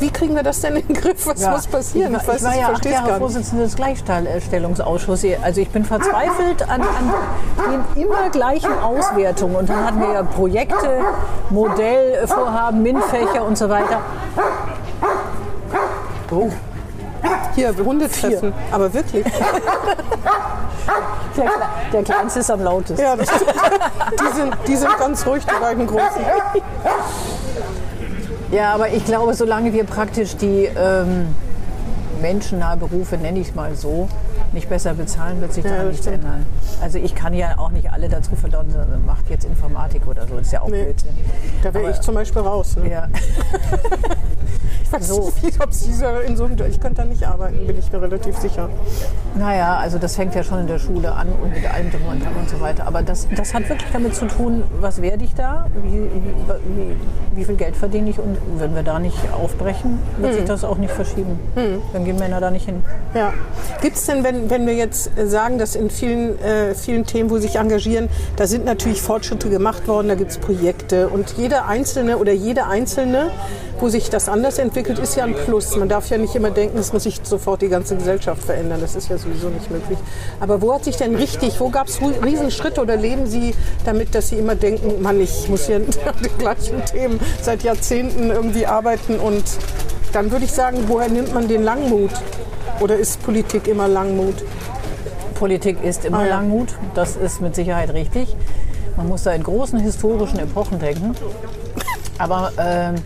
Wie 0.00 0.10
kriegen 0.10 0.34
wir 0.34 0.42
das 0.42 0.60
denn 0.60 0.74
in 0.74 0.86
den 0.88 0.96
Griff? 0.96 1.26
Was 1.28 1.40
Ja. 1.42 1.52
muss 1.52 1.68
passieren? 1.68 2.16
Ich 2.20 2.26
war, 2.26 2.34
ich 2.34 2.42
war 2.42 2.56
ja 2.56 2.68
acht 2.72 2.84
Jahre. 2.84 3.18
Vorsitzende 3.20 3.62
des 3.62 3.76
Gleichstellungsausschusses. 3.76 5.36
Also 5.42 5.60
ich 5.60 5.68
bin 5.70 5.84
verzweifelt 5.84 6.62
an, 6.68 6.80
an 6.80 7.12
den 7.94 8.02
immer 8.02 8.28
gleichen 8.30 8.72
Auswertungen. 8.82 9.54
Und 9.54 9.68
dann 9.68 9.84
hatten 9.86 10.00
wir 10.00 10.12
ja 10.12 10.22
Projekte, 10.24 11.02
Modellvorhaben, 11.50 12.82
MINT-Fächer 12.82 13.44
und 13.46 13.56
so 13.56 13.68
weiter. 13.68 14.00
Oh. 16.32 16.50
Hier, 17.54 17.74
Hundetreffen. 17.76 18.52
Aber 18.72 18.92
wirklich. 18.92 19.24
Der, 21.36 21.50
der 21.92 22.02
Kleinste 22.02 22.40
ist 22.40 22.50
am 22.50 22.62
lautesten. 22.62 23.00
Ja, 23.02 23.14
das 23.16 23.28
stimmt. 23.28 23.52
die, 24.20 24.36
sind, 24.36 24.56
die 24.66 24.76
sind 24.76 24.98
ganz 24.98 25.26
ruhig, 25.26 25.44
die 25.44 25.60
beiden 25.60 25.86
Großen. 25.86 26.22
Ja, 28.50 28.74
aber 28.74 28.88
ich 28.88 29.04
glaube, 29.04 29.34
solange 29.34 29.72
wir 29.72 29.84
praktisch 29.84 30.36
die 30.36 30.68
ähm, 30.76 31.34
menschennahe 32.20 32.76
Berufe, 32.76 33.16
nenne 33.16 33.38
ich 33.40 33.48
es 33.50 33.54
mal 33.54 33.74
so, 33.74 34.08
nicht 34.52 34.68
besser 34.68 34.92
bezahlen, 34.94 35.40
wird 35.40 35.52
sich 35.54 35.64
Ja, 35.64 35.76
das 35.76 35.84
nichts 35.86 36.02
stimmt. 36.02 36.24
ändern. 36.24 36.46
Also 36.82 36.98
ich 36.98 37.14
kann 37.14 37.32
ja 37.32 37.56
auch 37.58 37.70
nicht 37.70 37.90
alle 37.90 38.08
dazu 38.10 38.34
verdonnern, 38.36 39.02
macht 39.06 39.30
jetzt 39.30 39.44
Informatik 39.44 40.06
oder 40.06 40.26
so, 40.26 40.34
das 40.36 40.46
ist 40.46 40.52
ja 40.52 40.60
auch 40.60 40.68
Nee. 40.68 40.82
Blödsinn. 40.84 41.16
Da 41.62 41.72
wäre 41.72 41.90
ich 41.90 42.00
zum 42.00 42.14
Beispiel 42.14 42.42
raus. 42.42 42.76
Ne? 42.76 42.90
Ja. 42.90 43.08
Ich 44.92 45.00
weiß 45.00 45.08
So. 45.08 45.32
nicht, 45.42 45.60
ob 45.62 45.72
Sie 45.72 45.92
so 45.92 46.06
in 46.26 46.36
so 46.36 46.44
einem, 46.44 46.56
ich 46.68 46.78
könnte 46.78 47.02
da 47.02 47.04
nicht 47.06 47.24
arbeiten, 47.24 47.66
bin 47.66 47.78
ich 47.78 47.90
mir 47.90 48.02
relativ 48.02 48.36
sicher. 48.36 48.68
Naja, 49.34 49.76
also 49.76 49.98
das 49.98 50.16
fängt 50.16 50.34
ja 50.34 50.42
schon 50.42 50.60
in 50.60 50.66
der 50.66 50.78
Schule 50.78 51.12
an 51.12 51.28
und 51.42 51.54
mit 51.54 51.64
allem 51.72 51.90
drum 51.90 52.02
und 52.10 52.22
dran 52.22 52.34
und 52.38 52.50
so 52.50 52.60
weiter. 52.60 52.86
Aber 52.86 53.02
das, 53.02 53.26
das 53.34 53.54
hat 53.54 53.68
wirklich 53.70 53.90
damit 53.90 54.14
zu 54.14 54.26
tun, 54.26 54.64
was 54.80 55.00
werde 55.00 55.24
ich 55.24 55.34
da, 55.34 55.66
wie, 55.82 56.00
wie, 56.00 57.36
wie, 57.36 57.44
viel 57.44 57.56
Geld 57.56 57.74
verdiene 57.74 58.10
ich 58.10 58.18
und 58.18 58.36
wenn 58.58 58.74
wir 58.74 58.82
da 58.82 58.98
nicht 58.98 59.16
aufbrechen, 59.32 59.98
wird 60.18 60.34
sich 60.34 60.44
das 60.44 60.64
auch 60.64 60.76
nicht 60.76 60.92
verschieben. 60.92 61.38
Dann 61.92 62.04
gehen 62.04 62.18
Männer 62.18 62.40
da 62.40 62.50
nicht 62.50 62.66
hin. 62.66 62.84
Ja. 63.14 63.32
Gibt 63.80 63.96
es 63.96 64.06
denn, 64.06 64.24
wenn, 64.24 64.50
wenn 64.50 64.66
wir 64.66 64.74
jetzt 64.74 65.10
äh, 65.16 65.26
sagen, 65.26 65.58
dass 65.58 65.74
in 65.74 65.88
vielen, 65.88 66.38
äh, 66.40 66.74
vielen 66.74 67.06
Themen, 67.06 67.30
wo 67.30 67.36
Sie 67.36 67.42
sich 67.42 67.56
engagieren, 67.56 68.08
da 68.36 68.46
sind 68.46 68.64
natürlich 68.64 69.00
Fortschritte 69.00 69.48
gemacht 69.48 69.88
worden, 69.88 70.08
da 70.08 70.14
gibt 70.14 70.30
es 70.32 70.38
Projekte 70.38 71.08
und 71.08 71.34
jeder 71.38 71.66
Einzelne 71.66 72.18
oder 72.18 72.32
jede 72.32 72.66
Einzelne, 72.66 73.30
wo 73.80 73.88
sich 73.88 74.10
das 74.10 74.28
anders 74.28 74.58
entwickelt, 74.58 74.81
ist 74.88 75.16
ja 75.16 75.24
ein 75.24 75.34
Plus. 75.34 75.76
Man 75.76 75.88
darf 75.88 76.08
ja 76.10 76.18
nicht 76.18 76.34
immer 76.34 76.50
denken, 76.50 76.78
es 76.78 76.92
muss 76.92 77.04
sich 77.04 77.20
sofort 77.22 77.62
die 77.62 77.68
ganze 77.68 77.96
Gesellschaft 77.96 78.42
verändern. 78.42 78.80
Das 78.80 78.94
ist 78.94 79.08
ja 79.08 79.18
sowieso 79.18 79.48
nicht 79.48 79.70
möglich. 79.70 79.98
Aber 80.40 80.60
wo 80.62 80.74
hat 80.74 80.84
sich 80.84 80.96
denn 80.96 81.14
richtig, 81.14 81.58
wo 81.60 81.70
gab 81.70 81.88
es 81.88 82.00
Riesenschritte 82.00 82.80
oder 82.80 82.96
leben 82.96 83.26
Sie 83.26 83.54
damit, 83.84 84.14
dass 84.14 84.28
Sie 84.28 84.36
immer 84.36 84.54
denken, 84.54 85.02
Mann, 85.02 85.20
ich 85.20 85.48
muss 85.48 85.66
hier 85.66 85.76
an 85.76 85.84
den 86.22 86.38
gleichen 86.38 86.84
Themen 86.84 87.20
seit 87.40 87.62
Jahrzehnten 87.62 88.30
irgendwie 88.30 88.66
arbeiten 88.66 89.18
und 89.18 89.44
dann 90.12 90.30
würde 90.30 90.44
ich 90.44 90.52
sagen, 90.52 90.84
woher 90.88 91.08
nimmt 91.08 91.32
man 91.32 91.48
den 91.48 91.62
Langmut? 91.62 92.10
Oder 92.80 92.96
ist 92.96 93.22
Politik 93.22 93.68
immer 93.68 93.88
Langmut? 93.88 94.34
Politik 95.34 95.82
ist 95.82 96.04
immer 96.04 96.18
Ah, 96.18 96.26
ja. 96.26 96.36
Langmut, 96.36 96.68
das 96.94 97.16
ist 97.16 97.40
mit 97.40 97.54
Sicherheit 97.54 97.92
richtig. 97.92 98.36
Man 98.96 99.08
muss 99.08 99.22
da 99.22 99.32
in 99.32 99.42
großen 99.42 99.78
historischen 99.78 100.38
Epochen 100.38 100.78
denken. 100.78 101.14
Aber 102.18 102.52
ähm, 102.58 102.96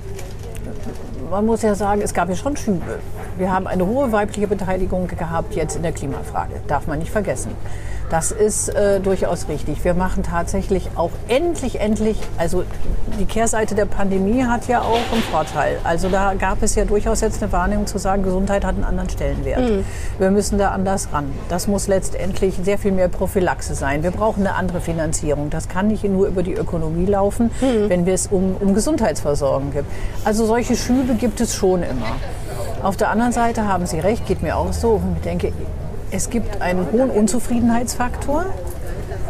man 1.30 1.46
muss 1.46 1.62
ja 1.62 1.74
sagen, 1.74 2.02
es 2.02 2.14
gab 2.14 2.28
ja 2.28 2.36
schon 2.36 2.56
Schübe. 2.56 2.98
Wir 3.36 3.52
haben 3.52 3.66
eine 3.66 3.86
hohe 3.86 4.12
weibliche 4.12 4.46
Beteiligung 4.46 5.06
gehabt 5.08 5.54
jetzt 5.54 5.76
in 5.76 5.82
der 5.82 5.92
Klimafrage, 5.92 6.60
darf 6.66 6.86
man 6.86 6.98
nicht 6.98 7.10
vergessen. 7.10 7.52
Das 8.08 8.30
ist 8.30 8.68
äh, 8.68 9.00
durchaus 9.00 9.48
richtig. 9.48 9.84
Wir 9.84 9.94
machen 9.94 10.22
tatsächlich 10.22 10.90
auch 10.94 11.10
endlich, 11.28 11.80
endlich, 11.80 12.18
also 12.38 12.62
die 13.18 13.24
Kehrseite 13.24 13.74
der 13.74 13.86
Pandemie 13.86 14.44
hat 14.44 14.68
ja 14.68 14.80
auch 14.82 15.12
einen 15.12 15.22
Vorteil. 15.22 15.78
Also 15.82 16.08
da 16.08 16.34
gab 16.34 16.62
es 16.62 16.76
ja 16.76 16.84
durchaus 16.84 17.20
jetzt 17.20 17.42
eine 17.42 17.50
Wahrnehmung 17.50 17.86
zu 17.86 17.98
sagen, 17.98 18.22
Gesundheit 18.22 18.64
hat 18.64 18.76
einen 18.76 18.84
anderen 18.84 19.10
Stellenwert. 19.10 19.60
Mhm. 19.60 19.84
Wir 20.18 20.30
müssen 20.30 20.56
da 20.58 20.70
anders 20.70 21.08
ran. 21.12 21.32
Das 21.48 21.66
muss 21.66 21.88
letztendlich 21.88 22.54
sehr 22.62 22.78
viel 22.78 22.92
mehr 22.92 23.08
Prophylaxe 23.08 23.74
sein. 23.74 24.04
Wir 24.04 24.12
brauchen 24.12 24.46
eine 24.46 24.54
andere 24.54 24.80
Finanzierung. 24.80 25.50
Das 25.50 25.68
kann 25.68 25.88
nicht 25.88 26.04
nur 26.04 26.28
über 26.28 26.44
die 26.44 26.54
Ökonomie 26.54 27.06
laufen, 27.06 27.50
mhm. 27.60 27.88
wenn 27.88 28.06
wir 28.06 28.14
es 28.14 28.28
um, 28.28 28.56
um 28.60 28.74
Gesundheitsversorgung 28.74 29.72
gibt. 29.72 29.90
Also 30.24 30.46
solche 30.46 30.76
Schübe 30.76 31.14
gibt 31.14 31.40
es 31.40 31.54
schon 31.56 31.82
immer. 31.82 32.16
Auf 32.82 32.96
der 32.96 33.10
anderen 33.10 33.32
Seite 33.32 33.66
haben 33.66 33.86
Sie 33.86 33.98
recht, 33.98 34.26
geht 34.26 34.42
mir 34.42 34.56
auch 34.56 34.72
so. 34.72 35.02
Ich 35.16 35.22
denke, 35.22 35.52
es 36.10 36.30
gibt 36.30 36.62
einen 36.62 36.90
hohen 36.92 37.10
Unzufriedenheitsfaktor, 37.10 38.46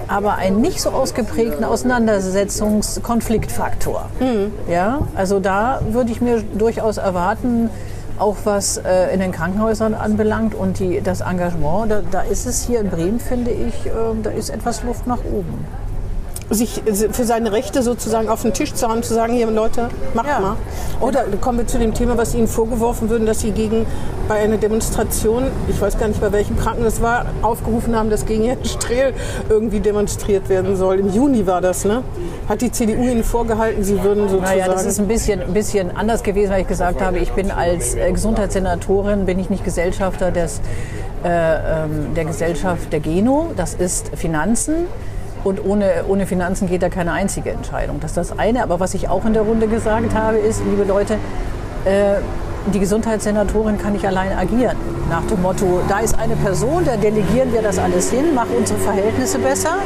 aber 0.08 0.36
einen 0.36 0.60
nicht 0.60 0.80
so 0.80 0.90
ausgeprägten 0.90 1.64
Auseinandersetzungskonfliktfaktor. 1.64 4.08
Mhm. 4.20 4.52
Ja, 4.70 5.00
also 5.14 5.40
da 5.40 5.80
würde 5.90 6.12
ich 6.12 6.20
mir 6.20 6.42
durchaus 6.42 6.98
erwarten, 6.98 7.70
auch 8.18 8.36
was 8.44 8.76
äh, 8.78 9.12
in 9.12 9.20
den 9.20 9.32
Krankenhäusern 9.32 9.92
anbelangt 9.94 10.54
und 10.54 10.78
die, 10.78 11.02
das 11.02 11.20
Engagement, 11.20 11.90
da, 11.90 12.00
da 12.10 12.22
ist 12.22 12.46
es 12.46 12.66
hier 12.66 12.80
in 12.80 12.88
Bremen, 12.88 13.20
finde 13.20 13.50
ich, 13.50 13.84
äh, 13.86 13.90
da 14.22 14.30
ist 14.30 14.48
etwas 14.50 14.82
Luft 14.84 15.06
nach 15.06 15.22
oben 15.24 15.66
sich 16.50 16.82
für 17.10 17.24
seine 17.24 17.52
Rechte 17.52 17.82
sozusagen 17.82 18.28
auf 18.28 18.42
den 18.42 18.52
Tisch 18.52 18.72
zu 18.74 18.88
haben, 18.88 19.02
zu 19.02 19.14
sagen, 19.14 19.32
hier 19.32 19.50
Leute, 19.50 19.88
macht 20.14 20.28
ja. 20.28 20.40
mal. 20.40 20.56
Oder 21.00 21.24
kommen 21.40 21.58
wir 21.58 21.66
zu 21.66 21.78
dem 21.78 21.94
Thema, 21.94 22.16
was 22.16 22.34
Ihnen 22.34 22.46
vorgeworfen 22.46 23.10
würden, 23.10 23.26
dass 23.26 23.40
Sie 23.40 23.50
gegen 23.50 23.86
bei 24.28 24.36
einer 24.36 24.56
Demonstration, 24.56 25.44
ich 25.68 25.80
weiß 25.80 25.98
gar 25.98 26.08
nicht 26.08 26.20
bei 26.20 26.32
welchem 26.32 26.56
Krankenhaus 26.56 26.94
das 26.94 27.02
war, 27.02 27.26
aufgerufen 27.42 27.96
haben, 27.96 28.10
dass 28.10 28.26
gegen 28.26 28.44
Herrn 28.44 28.64
Strehl 28.64 29.12
irgendwie 29.48 29.80
demonstriert 29.80 30.48
werden 30.48 30.76
soll. 30.76 31.00
Im 31.00 31.12
Juni 31.12 31.46
war 31.46 31.60
das, 31.60 31.84
ne? 31.84 32.02
Hat 32.48 32.60
die 32.60 32.70
CDU 32.70 33.02
Ihnen 33.02 33.24
vorgehalten, 33.24 33.82
Sie 33.82 34.02
würden 34.02 34.28
sozusagen... 34.28 34.58
Naja, 34.58 34.68
das 34.68 34.84
ist 34.84 35.00
ein 35.00 35.08
bisschen, 35.08 35.40
ein 35.42 35.52
bisschen 35.52 35.96
anders 35.96 36.22
gewesen, 36.22 36.52
weil 36.52 36.62
ich 36.62 36.68
gesagt 36.68 37.00
habe, 37.00 37.18
ich 37.18 37.32
bin 37.32 37.50
als 37.50 37.94
äh, 37.94 38.12
Gesundheitssenatorin, 38.12 39.26
bin 39.26 39.38
ich 39.38 39.50
nicht 39.50 39.64
Gesellschafter 39.64 40.30
des, 40.30 40.60
äh, 41.24 41.84
ähm, 41.84 42.14
der 42.14 42.24
Gesellschaft 42.24 42.92
der 42.92 43.00
Geno, 43.00 43.50
das 43.56 43.74
ist 43.74 44.10
Finanzen. 44.16 44.86
Und 45.44 45.64
ohne, 45.64 46.04
ohne 46.08 46.26
Finanzen 46.26 46.68
geht 46.68 46.82
da 46.82 46.88
keine 46.88 47.12
einzige 47.12 47.50
Entscheidung. 47.50 48.00
Das 48.00 48.12
ist 48.12 48.16
das 48.16 48.38
eine. 48.38 48.62
Aber 48.62 48.80
was 48.80 48.94
ich 48.94 49.08
auch 49.08 49.24
in 49.24 49.32
der 49.32 49.42
Runde 49.42 49.68
gesagt 49.68 50.14
habe, 50.14 50.38
ist, 50.38 50.62
liebe 50.64 50.84
Leute, 50.84 51.14
äh, 51.84 52.16
die 52.72 52.80
Gesundheitssenatorin 52.80 53.78
kann 53.78 53.92
nicht 53.92 54.06
allein 54.06 54.32
agieren. 54.32 54.76
Nach 55.08 55.24
dem 55.26 55.42
Motto, 55.42 55.80
da 55.88 56.00
ist 56.00 56.18
eine 56.18 56.36
Person, 56.36 56.84
da 56.84 56.96
delegieren 56.96 57.52
wir 57.52 57.62
das 57.62 57.78
alles 57.78 58.10
hin, 58.10 58.34
machen 58.34 58.50
unsere 58.58 58.78
Verhältnisse 58.80 59.38
besser 59.38 59.78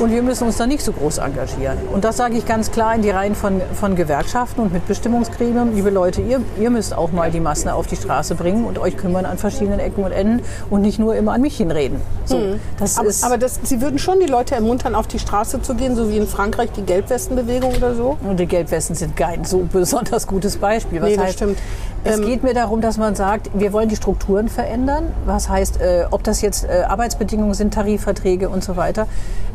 und 0.00 0.10
wir 0.12 0.22
müssen 0.22 0.44
uns 0.44 0.56
da 0.56 0.66
nicht 0.66 0.82
so 0.84 0.92
groß 0.92 1.18
engagieren. 1.18 1.78
Und 1.92 2.04
das 2.04 2.16
sage 2.16 2.36
ich 2.36 2.46
ganz 2.46 2.70
klar 2.70 2.94
in 2.94 3.02
die 3.02 3.10
Reihen 3.10 3.34
von, 3.34 3.60
von 3.74 3.96
Gewerkschaften 3.96 4.60
und 4.60 4.72
Mitbestimmungsgremien. 4.72 5.74
Liebe 5.74 5.90
Leute, 5.90 6.20
ihr, 6.20 6.40
ihr 6.60 6.70
müsst 6.70 6.96
auch 6.96 7.12
mal 7.12 7.30
die 7.30 7.40
Massen 7.40 7.68
auf 7.68 7.86
die 7.86 7.96
Straße 7.96 8.34
bringen 8.34 8.64
und 8.64 8.78
euch 8.78 8.96
kümmern 8.96 9.24
an 9.24 9.38
verschiedenen 9.38 9.80
Ecken 9.80 10.04
und 10.04 10.12
Enden 10.12 10.44
und 10.70 10.82
nicht 10.82 10.98
nur 10.98 11.14
immer 11.14 11.32
an 11.32 11.40
mich 11.40 11.56
hinreden. 11.56 12.00
So, 12.24 12.38
mhm. 12.38 12.60
das 12.78 12.98
aber, 12.98 13.08
ist 13.08 13.24
aber 13.24 13.38
das, 13.38 13.60
Sie 13.62 13.80
würden 13.80 13.98
schon 13.98 14.20
die 14.20 14.26
Leute 14.26 14.54
ermuntern, 14.54 14.94
auf 14.94 15.06
die 15.06 15.18
Straße 15.18 15.62
zu 15.62 15.74
gehen, 15.74 15.96
so 15.96 16.10
wie 16.10 16.16
in 16.16 16.26
Frankreich 16.26 16.70
die 16.72 16.82
Gelbwestenbewegung 16.82 17.74
oder 17.76 17.94
so? 17.94 18.18
Und 18.28 18.40
die 18.40 18.46
Gelbwesten 18.46 18.96
sind 18.96 19.16
kein 19.16 19.44
so 19.44 19.66
besonders 19.72 20.26
gutes 20.26 20.56
Beispiel. 20.56 21.00
Was 21.00 21.08
nee, 21.08 21.16
das 21.16 21.24
heißt, 21.26 21.34
stimmt. 21.36 21.58
Es 22.04 22.18
ähm, 22.18 22.26
geht 22.26 22.42
mir 22.42 22.52
darum, 22.52 22.80
dass 22.80 22.98
man 22.98 23.14
sagt, 23.14 23.50
wir 23.54 23.72
wollen 23.72 23.88
die 23.88 23.96
Strukturen 23.96 24.48
verändern. 24.48 25.12
Was 25.24 25.48
heißt, 25.48 25.80
äh, 25.80 26.04
ob 26.10 26.22
das 26.22 26.42
jetzt 26.42 26.64
äh, 26.64 26.82
Arbeitsbedingungen 26.86 27.54
sind, 27.54 27.72
Tarifverträge 27.72 28.48
und 28.48 28.62
so 28.62 28.76
weiter 28.76 29.06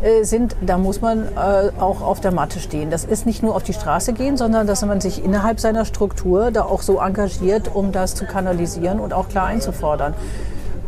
äh, 0.02 0.24
sind, 0.24 0.56
da 0.62 0.78
muss 0.78 1.02
man 1.02 1.26
äh, 1.26 1.72
auch 1.80 2.02
auf 2.02 2.20
der 2.22 2.32
Matte 2.32 2.60
stehen. 2.60 2.90
Das 2.90 3.06
ist 3.06 3.26
nicht 3.26 3.44
nur 3.44 3.56
auf 3.56 3.64
die 3.64 3.74
Straße 3.74 4.14
gehen, 4.14 4.36
sondern 4.36 4.66
dass 4.66 4.84
man 4.84 5.00
sich 5.00 5.24
innerhalb 5.24 5.60
seiner 5.60 5.86
Struktur 5.86 6.50
da 6.52 6.64
auch 6.64 6.82
so 6.82 7.00
engagiert, 7.00 7.70
um 7.74 7.92
das 7.92 8.16
zu 8.16 8.26
kanalisieren 8.26 9.00
und 9.00 9.14
auch 9.14 9.30
klar 9.30 9.46
einzufordern. 9.46 10.16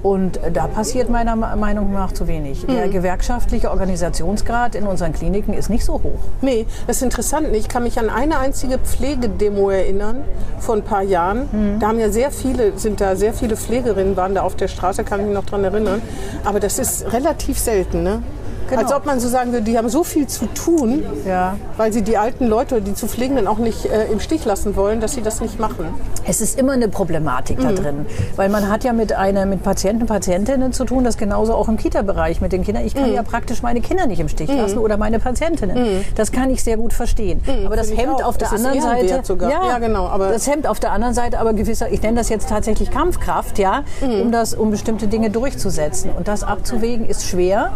Und 0.04 0.40
da 0.54 0.68
passiert 0.68 1.10
meiner 1.10 1.36
Meinung 1.36 1.94
nach 1.94 2.12
zu 2.12 2.28
wenig. 2.28 2.68
Mhm. 2.68 2.74
Der 2.74 2.88
gewerkschaftliche 2.88 3.70
Organisationsgrad 3.70 4.76
in 4.76 4.88
unseren 4.88 5.14
Kliniken 5.14 5.54
ist 5.54 5.70
nicht 5.70 5.86
so 5.86 5.94
hoch. 5.94 6.20
Nee, 6.42 6.66
das 6.88 6.98
ist 6.98 7.04
interessant. 7.04 7.48
Ich 7.54 7.68
kann 7.68 7.84
mich 7.84 8.00
an 8.00 8.10
eine 8.10 8.40
einzige 8.40 8.80
Pflegedemo 8.80 9.70
erinnern 9.70 10.24
vor 10.60 10.76
ein 10.76 10.84
paar 10.84 11.04
Jahren. 11.04 11.50
Mhm. 11.52 11.80
Da 11.80 11.88
haben 11.88 12.00
ja 12.00 12.10
sehr 12.10 12.32
viele, 12.32 12.78
sind 12.78 13.00
da 13.00 13.16
sehr 13.16 13.34
viele 13.34 13.56
Pflegerinnen 13.56 14.18
waren 14.18 14.36
da 14.36 14.42
auf 14.42 14.56
der 14.56 14.68
Straße, 14.68 15.04
kann 15.04 15.20
ich 15.20 15.28
mich 15.28 15.36
noch 15.36 15.46
daran 15.46 15.64
erinnern. 15.64 16.02
Aber 16.44 16.60
das 16.60 16.80
ist 16.80 17.14
relativ 17.14 17.60
selten, 17.60 18.04
ne? 18.04 18.24
Genau. 18.72 18.84
Als 18.84 18.94
ob 18.94 19.06
man 19.06 19.20
so 19.20 19.28
sagen 19.28 19.52
würde, 19.52 19.66
die 19.66 19.78
haben 19.78 19.90
so 19.90 20.06
viel 20.06 20.28
zu 20.28 20.46
tun, 20.46 21.04
ja. 21.28 21.58
weil 21.76 21.92
sie 21.92 22.04
die 22.04 22.18
alten 22.18 22.48
Leute, 22.48 22.82
die 22.82 22.94
zu 22.94 23.06
Pflegenden 23.08 23.46
auch 23.46 23.58
nicht 23.58 23.86
äh, 23.86 24.06
im 24.06 24.22
Stich 24.22 24.46
lassen 24.46 24.78
wollen, 24.78 25.02
dass 25.02 25.12
sie 25.12 25.22
das 25.22 25.42
nicht 25.42 25.60
machen. 25.60 25.88
Es 26.26 26.40
ist 26.40 26.58
immer 26.58 26.72
eine 26.72 26.88
Problematik 26.88 27.60
mhm. 27.60 27.64
da 27.64 27.72
drin, 27.74 28.06
weil 28.38 28.48
man 28.48 28.70
hat 28.70 28.86
ja 28.86 28.94
mit, 28.94 29.12
einer, 29.12 29.46
mit 29.46 29.62
Patienten, 29.62 30.06
Patientinnen 30.06 30.72
zu 30.72 30.86
tun, 30.86 31.04
das 31.04 31.18
genauso 31.18 31.54
auch 31.54 31.68
im 31.68 31.76
Kita-Bereich 31.76 32.40
mit 32.40 32.54
den 32.54 32.64
Kindern. 32.64 32.86
Ich 32.86 32.96
kann 32.96 33.10
mhm. 33.10 33.16
ja 33.16 33.24
praktisch 33.24 33.62
meine 33.62 33.82
Kinder 33.82 34.08
nicht 34.08 34.22
im 34.22 34.30
Stich 34.30 34.50
mhm. 34.50 34.58
lassen 34.58 34.78
oder 34.78 34.96
meine 34.96 35.20
Patientinnen. 35.20 35.78
Mhm. 35.78 36.06
Das 36.16 36.32
kann 36.32 36.50
ich 36.50 36.64
sehr 36.64 36.78
gut 36.78 36.94
verstehen. 36.94 37.42
Mhm, 37.46 37.66
aber 37.66 37.76
das 37.76 37.92
hemmt 37.92 38.24
auf 38.24 38.38
der 38.38 38.54
anderen 38.54 38.82
Seite, 38.82 39.22
ja, 39.42 39.68
ja, 39.68 39.80
genau, 39.80 40.08
aber 40.08 40.30
das 40.30 40.48
hemmt 40.48 40.66
auf 40.66 40.80
der 40.80 40.94
anderen 40.94 41.14
Seite 41.14 41.40
aber 41.40 41.52
gewisser, 41.52 41.92
ich 41.92 42.02
nenne 42.02 42.18
das 42.18 42.30
jetzt 42.30 42.48
tatsächlich 42.48 42.90
Kampfkraft, 42.90 43.60
ja, 43.60 43.84
um 44.02 44.32
das, 44.32 44.54
um 44.54 44.72
bestimmte 44.72 45.08
Dinge 45.08 45.30
durchzusetzen. 45.30 46.10
Und 46.12 46.30
das 46.30 46.44
abzuwägen 46.44 47.06
ist 47.06 47.28
schwer. 47.28 47.72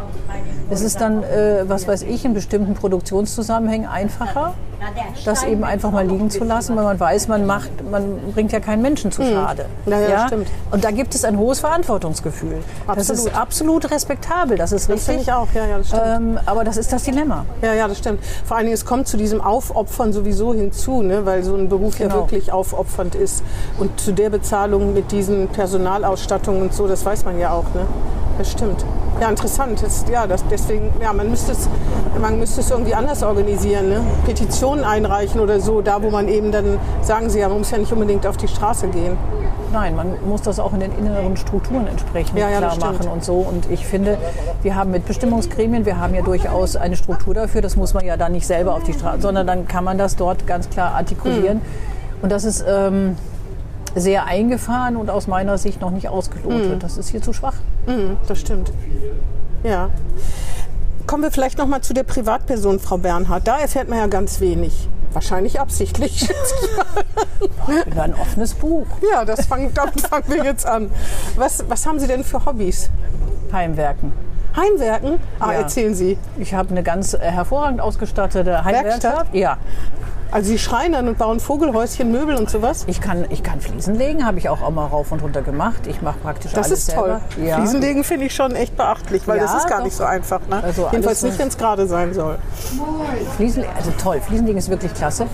Es 0.69 0.81
ist 0.85 1.01
dann, 1.01 1.23
äh, 1.23 1.63
was 1.67 1.87
weiß 1.87 2.03
ich, 2.03 2.23
in 2.25 2.33
bestimmten 2.33 2.73
Produktionszusammenhängen 2.73 3.87
einfacher, 3.87 4.53
das 5.25 5.43
eben 5.43 5.63
einfach 5.63 5.91
mal 5.91 6.05
liegen 6.05 6.29
zu 6.29 6.43
lassen, 6.43 6.75
weil 6.75 6.83
man 6.83 6.99
weiß, 6.99 7.27
man 7.27 7.45
macht, 7.45 7.71
man 7.89 8.19
bringt 8.33 8.51
ja 8.51 8.59
keinen 8.59 8.81
Menschen 8.81 9.11
zu 9.11 9.23
hm. 9.23 9.33
Schade. 9.33 9.65
Ja, 9.85 9.99
ja, 9.99 10.09
ja, 10.09 10.27
stimmt. 10.27 10.47
Und 10.71 10.83
da 10.83 10.91
gibt 10.91 11.15
es 11.15 11.25
ein 11.25 11.37
hohes 11.37 11.59
Verantwortungsgefühl. 11.59 12.59
Absolut. 12.87 12.97
Das 12.97 13.09
ist 13.09 13.35
absolut 13.35 13.91
respektabel, 13.91 14.57
das 14.57 14.71
ist 14.71 14.89
richtig. 14.89 15.15
Das 15.15 15.23
ich 15.23 15.31
auch, 15.33 15.47
ja, 15.53 15.65
ja, 15.65 15.77
das 15.77 15.87
stimmt. 15.87 16.03
Ähm, 16.05 16.39
aber 16.45 16.63
das 16.63 16.77
ist 16.77 16.93
das 16.93 17.03
Dilemma. 17.03 17.45
Ja, 17.61 17.73
ja, 17.73 17.87
das 17.87 17.97
stimmt. 17.97 18.19
Vor 18.45 18.57
allen 18.57 18.67
Dingen, 18.67 18.75
es 18.75 18.85
kommt 18.85 19.07
zu 19.07 19.17
diesem 19.17 19.41
Aufopfern 19.41 20.13
sowieso 20.13 20.53
hinzu, 20.53 21.01
ne? 21.01 21.25
weil 21.25 21.43
so 21.43 21.55
ein 21.55 21.69
Beruf 21.69 21.97
genau. 21.97 22.09
ja 22.09 22.21
wirklich 22.21 22.51
aufopfernd 22.51 23.15
ist. 23.15 23.43
Und 23.79 23.99
zu 23.99 24.11
der 24.11 24.29
Bezahlung 24.29 24.93
mit 24.93 25.11
diesen 25.11 25.47
Personalausstattungen 25.47 26.61
und 26.61 26.73
so, 26.73 26.87
das 26.87 27.05
weiß 27.05 27.25
man 27.25 27.39
ja 27.39 27.51
auch. 27.51 27.65
Ne? 27.73 27.85
Das 28.37 28.51
stimmt. 28.51 28.85
Ja, 29.19 29.29
interessant. 29.29 29.81
Das, 29.81 30.05
ja, 30.11 30.27
das, 30.27 30.43
deswegen, 30.49 30.91
ja, 31.01 31.13
man 31.13 31.29
müsste 31.29 31.53
es, 31.53 31.69
man 32.19 32.37
müsste 32.37 32.61
es 32.61 32.69
irgendwie 32.69 32.93
anders 32.93 33.23
organisieren. 33.23 33.89
Ne? 33.89 34.01
Petitionen 34.25 34.83
einreichen 34.83 35.39
oder 35.39 35.59
so, 35.59 35.81
da 35.81 36.01
wo 36.03 36.09
man 36.09 36.27
eben 36.27 36.51
dann 36.51 36.79
sagen 37.01 37.29
sie 37.29 37.39
ja, 37.39 37.47
man 37.47 37.59
muss 37.59 37.71
ja 37.71 37.77
nicht 37.77 37.91
unbedingt 37.91 38.27
auf 38.27 38.37
die 38.37 38.47
Straße 38.47 38.87
gehen. 38.89 39.17
Nein, 39.71 39.95
man 39.95 40.15
muss 40.25 40.41
das 40.41 40.59
auch 40.59 40.73
in 40.73 40.79
den 40.79 40.97
inneren 40.97 41.35
Strukturen 41.37 41.87
entsprechend 41.87 42.37
ja, 42.37 42.49
ja, 42.49 42.59
klar 42.59 42.77
machen 42.77 43.07
und 43.07 43.23
so. 43.23 43.35
Und 43.35 43.69
ich 43.69 43.85
finde, 43.85 44.17
wir 44.61 44.75
haben 44.75 44.91
mit 44.91 45.05
Bestimmungsgremien, 45.05 45.85
wir 45.85 45.99
haben 45.99 46.13
ja 46.13 46.21
durchaus 46.21 46.75
eine 46.75 46.95
Struktur 46.95 47.33
dafür. 47.33 47.61
Das 47.61 47.75
muss 47.75 47.93
man 47.93 48.05
ja 48.05 48.15
dann 48.15 48.31
nicht 48.31 48.47
selber 48.47 48.75
auf 48.75 48.83
die 48.83 48.93
Straße, 48.93 49.21
sondern 49.21 49.47
dann 49.47 49.67
kann 49.67 49.83
man 49.83 49.97
das 49.97 50.15
dort 50.15 50.45
ganz 50.47 50.69
klar 50.69 50.93
artikulieren. 50.93 51.57
Mhm. 51.57 52.21
Und 52.21 52.31
das 52.31 52.45
ist 52.45 52.63
ähm, 52.67 53.17
sehr 53.95 54.25
eingefahren 54.25 54.97
und 54.97 55.09
aus 55.09 55.27
meiner 55.27 55.57
Sicht 55.57 55.81
noch 55.81 55.91
nicht 55.91 56.09
ausgelotet. 56.09 56.75
Mhm. 56.75 56.79
Das 56.79 56.97
ist 56.97 57.09
hier 57.09 57.21
zu 57.21 57.33
schwach. 57.33 57.55
Mhm, 57.87 58.17
das 58.27 58.39
stimmt. 58.39 58.71
Ja. 59.63 59.89
Kommen 61.07 61.23
wir 61.23 61.31
vielleicht 61.31 61.57
noch 61.57 61.67
mal 61.67 61.81
zu 61.81 61.93
der 61.93 62.03
Privatperson, 62.03 62.79
Frau 62.79 62.97
Bernhard. 62.97 63.47
Da 63.47 63.59
erfährt 63.59 63.89
man 63.89 63.99
ja 63.99 64.07
ganz 64.07 64.39
wenig. 64.39 64.89
Wahrscheinlich 65.13 65.59
absichtlich. 65.61 66.27
Über 67.87 68.03
ein 68.03 68.13
offenes 68.15 68.53
Buch. 68.53 68.87
Ja, 69.11 69.23
das 69.23 69.45
fang, 69.45 69.73
damit 69.73 70.01
fangen 70.01 70.25
wir 70.27 70.43
jetzt 70.43 70.65
an. 70.65 70.91
Was, 71.35 71.63
was 71.69 71.85
haben 71.85 71.99
Sie 71.99 72.07
denn 72.07 72.23
für 72.23 72.45
Hobbys? 72.45 72.89
Heimwerken. 73.53 74.11
Heimwerken? 74.55 75.19
Ah, 75.39 75.51
ja. 75.51 75.59
erzählen 75.59 75.95
Sie. 75.95 76.17
Ich 76.37 76.53
habe 76.53 76.71
eine 76.71 76.83
ganz 76.83 77.13
äh, 77.13 77.19
hervorragend 77.19 77.81
ausgestattete 77.81 78.63
Heimwerkstatt. 78.65 79.27
Ja. 79.33 79.57
Also 80.31 80.49
Sie 80.49 80.59
schreinern 80.59 81.07
und 81.07 81.17
bauen 81.17 81.39
Vogelhäuschen, 81.39 82.11
Möbel 82.11 82.35
und 82.35 82.49
sowas? 82.49 82.83
Ich 82.87 82.99
kann, 82.99 83.25
ich 83.29 83.43
kann 83.43 83.61
Fliesen 83.61 83.95
legen, 83.95 84.25
habe 84.25 84.37
ich 84.37 84.49
auch, 84.49 84.69
mal 84.69 84.85
rauf 84.87 85.11
und 85.11 85.21
runter 85.21 85.41
gemacht. 85.41 85.87
Ich 85.87 86.01
mache 86.01 86.17
praktisch 86.19 86.51
das 86.51 86.65
alles 86.65 86.85
selber. 86.87 87.07
Das 87.07 87.21
ist 87.21 87.35
toll. 87.35 87.45
Ja. 87.45 87.57
Fliesenlegen 87.57 88.03
finde 88.03 88.25
ich 88.25 88.35
schon 88.35 88.55
echt 88.55 88.75
beachtlich, 88.75 89.27
weil 89.27 89.37
ja, 89.37 89.43
das 89.43 89.55
ist 89.55 89.69
gar 89.69 89.77
doch. 89.77 89.85
nicht 89.85 89.95
so 89.95 90.03
einfach. 90.03 90.41
Ne? 90.49 90.61
Also 90.61 90.89
Jedenfalls 90.91 91.23
nicht, 91.23 91.39
wenn 91.39 91.47
es 91.47 91.57
gerade 91.57 91.87
sein 91.87 92.13
soll. 92.13 92.37
Fliesen, 93.37 93.63
also 93.77 93.91
toll, 94.01 94.19
Fliesenlegen 94.19 94.57
ist 94.57 94.69
wirklich 94.69 94.93
klasse. 94.93 95.27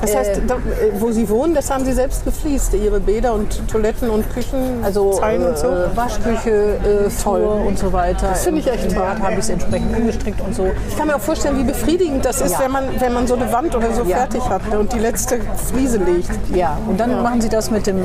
Das 0.00 0.14
heißt, 0.14 0.38
äh, 0.38 0.40
da, 0.46 0.56
wo 0.94 1.12
Sie 1.12 1.28
wohnen, 1.28 1.54
das 1.54 1.70
haben 1.70 1.84
Sie 1.84 1.92
selbst 1.92 2.24
gefliest, 2.24 2.74
Ihre 2.74 3.00
Bäder 3.00 3.34
und 3.34 3.66
Toiletten 3.68 4.10
und 4.10 4.28
Küchen, 4.34 4.82
also 4.82 5.12
Zeilen 5.12 5.46
und 5.46 5.56
so? 5.56 5.68
Äh, 5.68 5.96
Waschküche, 5.96 7.06
äh, 7.06 7.10
Flur 7.10 7.64
und 7.66 7.78
so 7.78 7.92
weiter. 7.92 8.28
Das 8.28 8.44
finde 8.44 8.60
ich 8.60 8.66
echt 8.66 8.94
toll. 8.94 9.06
habe 9.06 9.32
ich 9.32 9.38
es 9.38 9.48
entsprechend 9.48 9.96
umgestrickt 9.96 10.40
und 10.40 10.54
so. 10.54 10.70
Ich 10.88 10.96
kann 10.96 11.06
mir 11.06 11.16
auch 11.16 11.20
vorstellen, 11.20 11.58
wie 11.58 11.64
befriedigend 11.64 12.24
das 12.24 12.40
ist, 12.40 12.52
ja. 12.52 12.60
wenn, 12.60 12.72
man, 12.72 12.84
wenn 12.98 13.12
man 13.12 13.26
so 13.26 13.34
eine 13.34 13.50
Wand 13.52 13.74
oder 13.74 13.92
so 13.92 14.04
fertig 14.04 14.41
hat 14.48 14.68
ne? 14.68 14.78
und 14.78 14.92
die 14.92 14.98
letzte 14.98 15.40
Fliese 15.68 15.98
legt. 15.98 16.30
Ja, 16.54 16.78
und 16.88 16.98
dann 16.98 17.10
ja. 17.10 17.22
machen 17.22 17.40
Sie 17.40 17.48
das 17.48 17.70
mit 17.70 17.86
dem, 17.86 17.98
äh, 17.98 18.04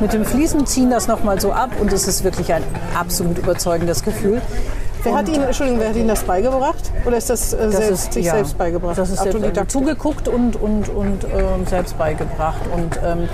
mit 0.00 0.12
dem 0.12 0.24
Fließen 0.24 0.66
ziehen 0.66 0.90
das 0.90 1.08
nochmal 1.08 1.40
so 1.40 1.52
ab 1.52 1.70
und 1.80 1.92
es 1.92 2.06
ist 2.06 2.24
wirklich 2.24 2.52
ein 2.52 2.62
absolut 2.94 3.38
überzeugendes 3.38 4.02
Gefühl. 4.02 4.40
Wer 5.02 5.14
hat 5.14 5.28
Ihnen, 5.28 5.44
Entschuldigung, 5.44 5.80
wer 5.80 5.90
hat 5.90 5.96
Ihnen 5.96 6.08
das 6.08 6.24
beigebracht? 6.24 6.90
Oder 7.04 7.16
ist 7.16 7.30
das, 7.30 7.52
äh, 7.52 7.70
selbst, 7.70 8.12
sich 8.12 8.26
ja, 8.26 8.32
selbst 8.32 8.58
beigebracht? 8.58 8.98
Das 8.98 9.08
ist 9.08 9.22
selbst, 9.22 9.36
Autodidakt? 9.36 9.70
zugeguckt 9.70 10.26
und, 10.26 10.56
und, 10.60 10.88
und 10.88 11.24
ähm, 11.24 11.64
selbst 11.68 11.96
beigebracht. 11.96 12.60
Und 12.74 12.98
ähm, 13.04 13.28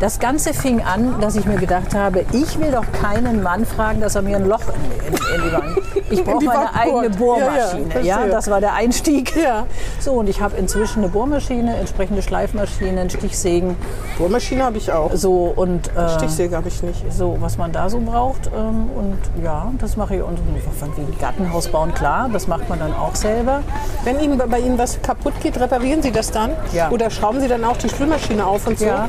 das 0.00 0.18
Ganze 0.18 0.52
fing 0.52 0.82
an, 0.82 1.20
dass 1.20 1.36
ich 1.36 1.46
mir 1.46 1.56
gedacht 1.56 1.94
habe, 1.94 2.24
ich 2.32 2.58
will 2.58 2.70
doch 2.70 2.84
keinen 3.00 3.42
Mann 3.42 3.64
fragen, 3.64 4.00
dass 4.00 4.14
er 4.14 4.22
mir 4.22 4.36
ein 4.36 4.46
Loch 4.46 4.62
in, 4.68 5.08
in, 5.08 5.14
in 5.14 5.48
die 5.48 5.52
Wand. 5.52 5.76
Ich 6.08 6.22
brauche 6.22 6.44
meine 6.44 6.72
eigene 6.72 7.10
bohrt. 7.10 7.40
Ja, 7.40 7.46
ja, 7.46 7.66
Bohrmaschine. 7.72 8.06
Ja, 8.06 8.26
das 8.26 8.48
war 8.48 8.60
der 8.60 8.74
Einstieg. 8.74 9.34
Ja. 9.36 9.66
So, 9.98 10.12
und 10.12 10.28
ich 10.28 10.40
habe 10.40 10.56
inzwischen 10.56 11.00
eine 11.00 11.08
Bohrmaschine, 11.08 11.76
entsprechende 11.76 12.22
Schleifmaschinen, 12.22 13.10
Stichsägen. 13.10 13.76
Bohrmaschine 14.16 14.64
habe 14.64 14.78
ich 14.78 14.92
auch. 14.92 15.10
So 15.14 15.52
und 15.56 15.88
äh, 15.96 16.08
Stichsäge 16.10 16.56
habe 16.56 16.68
ich 16.68 16.82
nicht. 16.82 17.12
so, 17.12 17.36
was 17.40 17.58
man 17.58 17.72
da 17.72 17.90
so 17.90 17.98
braucht. 18.00 18.46
Ähm, 18.46 18.88
und 18.96 19.18
ja, 19.42 19.72
das 19.78 19.96
mache 19.96 20.16
ich. 20.16 20.22
Und 20.22 20.38
von 20.78 20.96
wie 20.96 21.00
ein 21.00 21.18
Gartenhaus 21.18 21.68
bauen, 21.68 21.92
klar, 21.92 22.28
das 22.32 22.46
macht 22.46 22.68
man 22.68 22.78
dann 22.78 22.94
auch 22.94 23.14
selber. 23.14 23.62
Wenn 24.04 24.20
Ihnen 24.20 24.38
bei 24.38 24.60
Ihnen 24.60 24.78
was 24.78 25.02
kaputt 25.02 25.34
geht, 25.42 25.58
reparieren 25.58 26.02
Sie 26.02 26.12
das 26.12 26.30
dann? 26.30 26.52
Ja. 26.72 26.90
Oder 26.90 27.10
schrauben 27.10 27.40
Sie 27.40 27.48
dann 27.48 27.64
auch 27.64 27.76
die 27.76 27.88
Spülmaschine 27.88 28.46
auf 28.46 28.66
und 28.66 28.78
so? 28.78 28.86
Ja. 28.86 29.08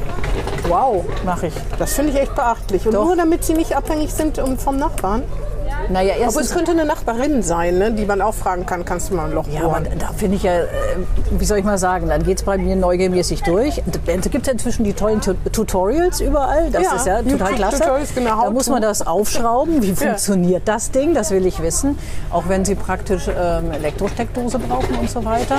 Wow, 0.68 0.77
Mache 1.26 1.48
ich. 1.48 1.54
das 1.80 1.94
finde 1.94 2.12
ich 2.14 2.20
echt 2.20 2.36
beachtlich. 2.36 2.86
Und 2.86 2.94
Doch. 2.94 3.06
nur 3.06 3.16
damit 3.16 3.44
Sie 3.44 3.54
nicht 3.54 3.76
abhängig 3.76 4.14
sind 4.14 4.40
um- 4.40 4.58
vom 4.58 4.78
Nachbarn. 4.78 5.24
Naja, 5.90 6.16
Aber 6.28 6.42
es 6.42 6.52
könnte 6.54 6.72
eine 6.72 6.86
Nachbarin 6.86 7.44
sein, 7.44 7.78
ne, 7.78 7.92
die 7.92 8.06
man 8.06 8.22
auch 8.22 8.34
fragen 8.34 8.66
kann, 8.66 8.84
kannst 8.84 9.10
du 9.10 9.16
mal 9.16 9.26
ein 9.26 9.32
Loch 9.34 9.46
Ja, 9.48 9.60
aber 9.62 9.70
bohren? 9.82 9.88
da 10.00 10.08
finde 10.16 10.36
ich 10.36 10.44
ja, 10.44 10.60
äh, 10.62 10.66
wie 11.32 11.46
soll 11.46 11.60
ich 11.60 11.64
mal 11.64 11.78
sagen, 11.78 12.10
dann 12.10 12.24
geht 12.24 12.40
es 12.40 12.44
bei 12.44 12.58
mir 12.58 12.76
neugemäßig 12.76 13.44
durch. 13.44 13.82
Es 14.06 14.30
gibt 14.32 14.48
ja 14.48 14.54
inzwischen 14.54 14.84
die 14.84 14.94
tollen 14.94 15.22
Tu- 15.22 15.36
Tutorials 15.52 16.20
überall. 16.20 16.72
Das 16.72 16.84
Ja, 16.84 16.96
ist 16.96 17.06
ja 17.06 17.22
total 17.22 17.54
klasse. 17.54 17.84
Genau, 18.16 18.44
Da 18.44 18.50
muss 18.50 18.68
man 18.70 18.82
das 18.82 19.06
aufschrauben. 19.06 19.82
Wie 19.82 19.94
funktioniert 19.96 20.64
das 20.68 20.92
Ding? 20.92 21.14
Das 21.14 21.32
will 21.32 21.46
ich 21.46 21.62
wissen. 21.62 21.98
Auch 22.32 22.50
wenn 22.50 22.66
Sie 22.66 22.76
praktisch 22.76 23.28
ähm, 23.30 23.72
Elektrosteckdose 23.72 24.60
brauchen 24.60 24.96
und 25.00 25.10
so 25.10 25.24
weiter. 25.24 25.58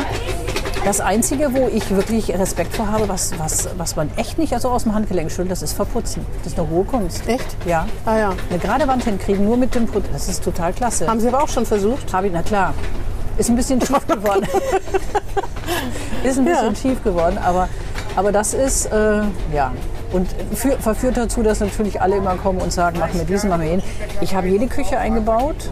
Das 0.85 1.01
Einzige, 1.01 1.53
wo 1.53 1.69
ich 1.69 1.91
wirklich 1.91 2.31
Respekt 2.39 2.75
vor 2.75 2.91
habe, 2.91 3.09
was, 3.09 3.39
was, 3.39 3.69
was 3.77 3.97
man 3.97 4.11
echt 4.17 4.39
nicht 4.39 4.53
also 4.55 4.71
aus 4.71 4.85
dem 4.85 4.95
Handgelenk 4.95 5.31
schüttelt, 5.31 5.51
das 5.51 5.63
ist 5.63 5.75
Verputzen. 5.75 6.25
Das 6.43 6.53
ist 6.55 6.59
eine 6.59 6.69
hohe 6.71 6.85
Kunst. 6.85 7.27
Echt? 7.29 7.57
Ja. 7.67 7.87
Ah 8.07 8.17
ja. 8.17 8.33
Eine 8.49 8.59
gerade 8.59 8.89
Wand 8.89 9.05
hinkriegen, 9.05 9.45
nur 9.45 9.57
mit 9.57 9.75
dem 9.75 9.87
Put. 9.87 10.05
Das 10.13 10.29
ist 10.29 10.43
total 10.43 10.73
klasse. 10.73 11.07
Haben 11.07 11.21
Sie 11.21 11.29
aber 11.29 11.43
auch 11.43 11.49
schon 11.49 11.67
versucht? 11.67 12.11
Habe 12.13 12.29
ich, 12.29 12.33
na 12.33 12.43
klar. 12.43 12.73
Ist 13.37 13.51
ein 13.51 13.57
bisschen 13.57 13.81
schief 13.81 14.07
geworden. 14.07 14.45
ist 16.25 16.39
ein 16.39 16.45
bisschen 16.45 16.47
Ja. 16.47 16.75
schief 16.75 17.03
geworden, 17.05 17.39
aber, 17.39 17.69
aber 18.17 18.33
das 18.33 18.55
ist, 18.55 18.87
äh, 18.87 19.23
ja. 19.53 19.73
Und 20.13 20.27
für, 20.55 20.79
verführt 20.79 21.19
dazu, 21.19 21.43
dass 21.43 21.61
natürlich 21.61 22.01
alle 22.01 22.17
immer 22.17 22.37
kommen 22.37 22.61
und 22.61 22.73
sagen, 22.73 22.97
mach 22.99 23.13
mir 23.13 23.25
diesen, 23.25 23.51
mach 23.51 23.59
mir 23.59 23.69
den. 23.77 23.83
Ich 24.23 24.35
habe 24.35 24.49
jede 24.49 24.67
Küche 24.69 24.97
eingebaut. 24.97 25.71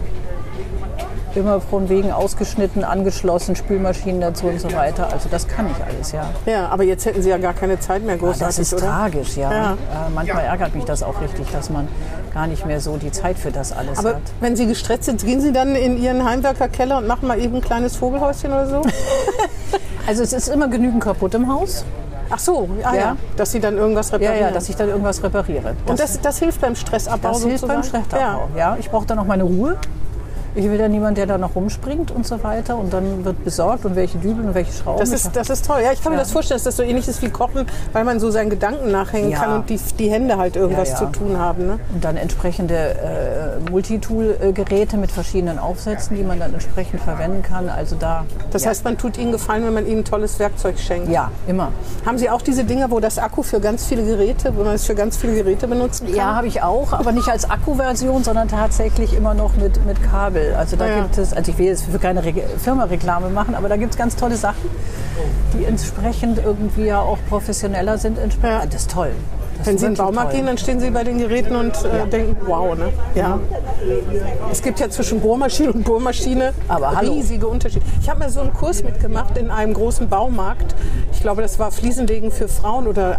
Immer 1.37 1.61
von 1.61 1.87
wegen 1.87 2.11
ausgeschnitten, 2.11 2.83
angeschlossen, 2.83 3.55
Spülmaschinen 3.55 4.19
dazu 4.21 4.47
und 4.47 4.59
so 4.59 4.73
weiter. 4.73 5.09
Also 5.13 5.29
das 5.29 5.47
kann 5.47 5.67
ich 5.69 5.83
alles, 5.85 6.11
ja. 6.11 6.25
Ja, 6.47 6.67
aber 6.69 6.83
jetzt 6.83 7.05
hätten 7.05 7.21
Sie 7.21 7.29
ja 7.29 7.37
gar 7.37 7.53
keine 7.53 7.79
Zeit 7.79 8.03
mehr 8.03 8.17
großartig, 8.17 8.47
Das 8.47 8.59
ist 8.59 8.73
oder? 8.73 8.81
tragisch, 8.87 9.37
ja. 9.37 9.51
Ja. 9.51 9.71
Äh, 9.73 9.75
manchmal 10.15 10.45
ärgert 10.45 10.73
mich 10.73 10.85
das 10.85 11.03
auch 11.03 11.21
richtig, 11.21 11.45
dass 11.51 11.69
man 11.69 11.87
gar 12.33 12.47
nicht 12.47 12.65
mehr 12.65 12.79
so 12.81 12.97
die 12.97 13.11
Zeit 13.11 13.37
für 13.37 13.51
das 13.51 13.71
alles 13.71 13.99
Aber 13.99 14.15
hat. 14.15 14.21
wenn 14.39 14.55
Sie 14.55 14.65
gestresst 14.65 15.03
sind, 15.03 15.23
gehen 15.23 15.39
Sie 15.41 15.51
dann 15.51 15.75
in 15.75 15.97
Ihren 16.01 16.25
Heimwerkerkeller 16.27 16.97
und 16.97 17.07
machen 17.07 17.27
mal 17.27 17.39
eben 17.39 17.55
ein 17.55 17.61
kleines 17.61 17.95
Vogelhäuschen 17.95 18.51
oder 18.51 18.67
so? 18.67 18.81
Also 20.07 20.23
es 20.23 20.31
ist 20.31 20.47
immer 20.47 20.69
genügend 20.69 21.03
kaputt 21.03 21.33
im 21.35 21.53
Haus. 21.53 21.83
Ach 22.29 22.39
so, 22.39 22.69
ah, 22.83 22.93
ja. 22.95 22.99
Ja. 23.01 23.17
dass 23.35 23.51
Sie 23.51 23.59
dann 23.59 23.75
irgendwas 23.77 24.09
Ja, 24.11 24.17
reparieren. 24.17 24.47
ja, 24.47 24.51
dass 24.51 24.69
ich 24.69 24.75
dann 24.77 24.87
irgendwas 24.87 25.21
repariere. 25.21 25.75
und 25.85 25.99
das, 25.99 26.19
das 26.21 26.39
hilft 26.39 26.61
beim 26.61 26.75
Stressabbau 26.75 27.27
Das 27.29 27.43
hilft 27.43 27.59
sozusagen? 27.59 27.81
beim 27.81 27.83
Stressabbau. 28.03 28.47
Ja. 28.57 28.77
ich 28.79 28.89
brauche 28.89 29.05
dann 29.05 29.19
auch 29.19 29.25
meine 29.25 29.43
Ruhe. 29.43 29.75
Ich 30.57 30.65
will 30.69 30.79
ja 30.79 30.87
niemand, 30.87 31.17
der 31.17 31.27
da 31.27 31.37
noch 31.37 31.55
rumspringt 31.55 32.11
und 32.11 32.25
so 32.25 32.43
weiter. 32.43 32.77
Und 32.77 32.91
dann 32.93 33.23
wird 33.23 33.43
besorgt 33.43 33.85
und 33.85 33.95
welche 33.95 34.17
Dübel 34.17 34.45
und 34.45 34.53
welche 34.55 34.73
Schrauben. 34.73 34.99
Das 34.99 35.11
ist, 35.11 35.35
das 35.35 35.49
ist 35.49 35.65
toll. 35.65 35.81
Ja, 35.83 35.91
ich 35.93 36.01
kann 36.01 36.11
mir 36.11 36.17
Ja. 36.17 36.23
das 36.23 36.31
vorstellen, 36.31 36.57
dass 36.57 36.63
das 36.63 36.77
so 36.77 36.83
ähnlich 36.83 37.07
ist 37.07 37.21
wie 37.21 37.29
Kochen, 37.29 37.65
weil 37.93 38.03
man 38.03 38.19
so 38.19 38.31
seinen 38.31 38.49
Gedanken 38.49 38.91
nachhängen 38.91 39.29
Ja. 39.31 39.39
kann 39.39 39.53
und 39.55 39.69
die, 39.69 39.79
die 39.99 40.09
Hände 40.09 40.37
halt 40.37 40.55
irgendwas 40.55 40.95
zu 40.95 41.05
tun 41.05 41.37
haben. 41.37 41.67
Ne? 41.67 41.79
und 41.93 42.03
dann 42.03 42.17
entsprechende 42.17 42.73
äh, 42.75 43.69
Multitool-Geräte 43.71 44.97
mit 44.97 45.11
verschiedenen 45.11 45.59
Aufsätzen, 45.59 46.15
die 46.17 46.23
man 46.23 46.39
dann 46.39 46.53
entsprechend 46.53 47.01
verwenden 47.01 47.41
kann. 47.43 47.69
Also 47.69 47.95
da. 47.95 48.25
Das 48.51 48.65
heißt, 48.65 48.83
man 48.83 48.97
tut 48.97 49.17
ihnen 49.17 49.31
Gefallen, 49.31 49.65
wenn 49.65 49.73
man 49.73 49.85
ihnen 49.87 50.03
tolles 50.05 50.39
Werkzeug 50.39 50.79
schenkt. 50.79 51.09
Ja, 51.09 51.31
immer. 51.47 51.71
Haben 52.05 52.17
Sie 52.17 52.29
auch 52.29 52.41
diese 52.41 52.63
Dinger, 52.63 52.89
wo 52.91 52.99
das 52.99 53.17
Akku 53.19 53.43
für 53.43 53.59
ganz 53.59 53.85
viele 53.85 54.03
Geräte, 54.03 54.53
wo 54.55 54.63
man 54.63 54.75
es 54.75 54.85
für 54.85 54.95
ganz 54.95 55.17
viele 55.17 55.35
Geräte 55.35 55.67
benutzen 55.67 56.07
kann? 56.07 56.15
Ja, 56.15 56.35
habe 56.35 56.47
ich 56.47 56.61
auch, 56.61 56.93
aber 56.93 57.11
nicht 57.11 57.27
als 57.29 57.49
Akkuversion, 57.49 58.23
sondern 58.23 58.47
tatsächlich 58.47 59.15
immer 59.15 59.33
noch 59.33 59.55
mit, 59.57 59.85
mit 59.85 60.01
Kabel. 60.09 60.46
Also 60.55 60.75
da 60.75 60.87
ja. 60.87 61.01
gibt 61.01 61.17
es, 61.17 61.33
also 61.33 61.51
ich 61.51 61.57
will 61.57 61.67
jetzt 61.67 61.85
für 61.85 61.99
keine 61.99 62.23
Re 62.23 62.33
Firma-Reklame 62.57 63.29
machen, 63.29 63.55
aber 63.55 63.69
da 63.69 63.77
gibt 63.77 63.91
es 63.91 63.97
ganz 63.97 64.15
tolle 64.15 64.35
Sachen, 64.35 64.69
die 65.53 65.65
entsprechend 65.65 66.39
irgendwie 66.43 66.85
ja 66.85 66.99
auch 66.99 67.17
professioneller 67.29 67.97
sind. 67.97 68.17
Das 68.17 68.81
ist 68.81 68.91
toll. 68.91 69.11
Das 69.57 69.67
Wenn 69.67 69.77
Sie 69.77 69.85
in 69.85 69.93
den 69.93 69.97
Baumarkt 69.97 70.31
toll. 70.31 70.39
gehen, 70.39 70.45
dann 70.47 70.57
stehen 70.57 70.79
Sie 70.79 70.89
bei 70.89 71.03
den 71.03 71.17
Geräten 71.17 71.55
und 71.55 71.73
äh, 71.85 72.07
denken, 72.09 72.37
wow, 72.45 72.77
ne? 72.77 72.89
Ja. 73.15 73.39
Es 74.51 74.61
gibt 74.61 74.79
ja 74.79 74.89
zwischen 74.89 75.19
Bohrmaschine 75.19 75.71
und 75.71 75.83
Bohrmaschine 75.83 76.53
Aber 76.67 76.95
hallo. 76.95 77.13
riesige 77.13 77.47
Unterschiede. 77.47 77.85
Ich 78.01 78.09
habe 78.09 78.19
mal 78.19 78.29
so 78.29 78.41
einen 78.41 78.53
Kurs 78.53 78.83
mitgemacht 78.83 79.37
in 79.37 79.49
einem 79.51 79.73
großen 79.73 80.09
Baumarkt. 80.09 80.75
Ich 81.11 81.21
glaube, 81.21 81.41
das 81.41 81.59
war 81.59 81.71
Fliesenlegen 81.71 82.31
für 82.31 82.47
Frauen 82.47 82.87
oder 82.87 83.17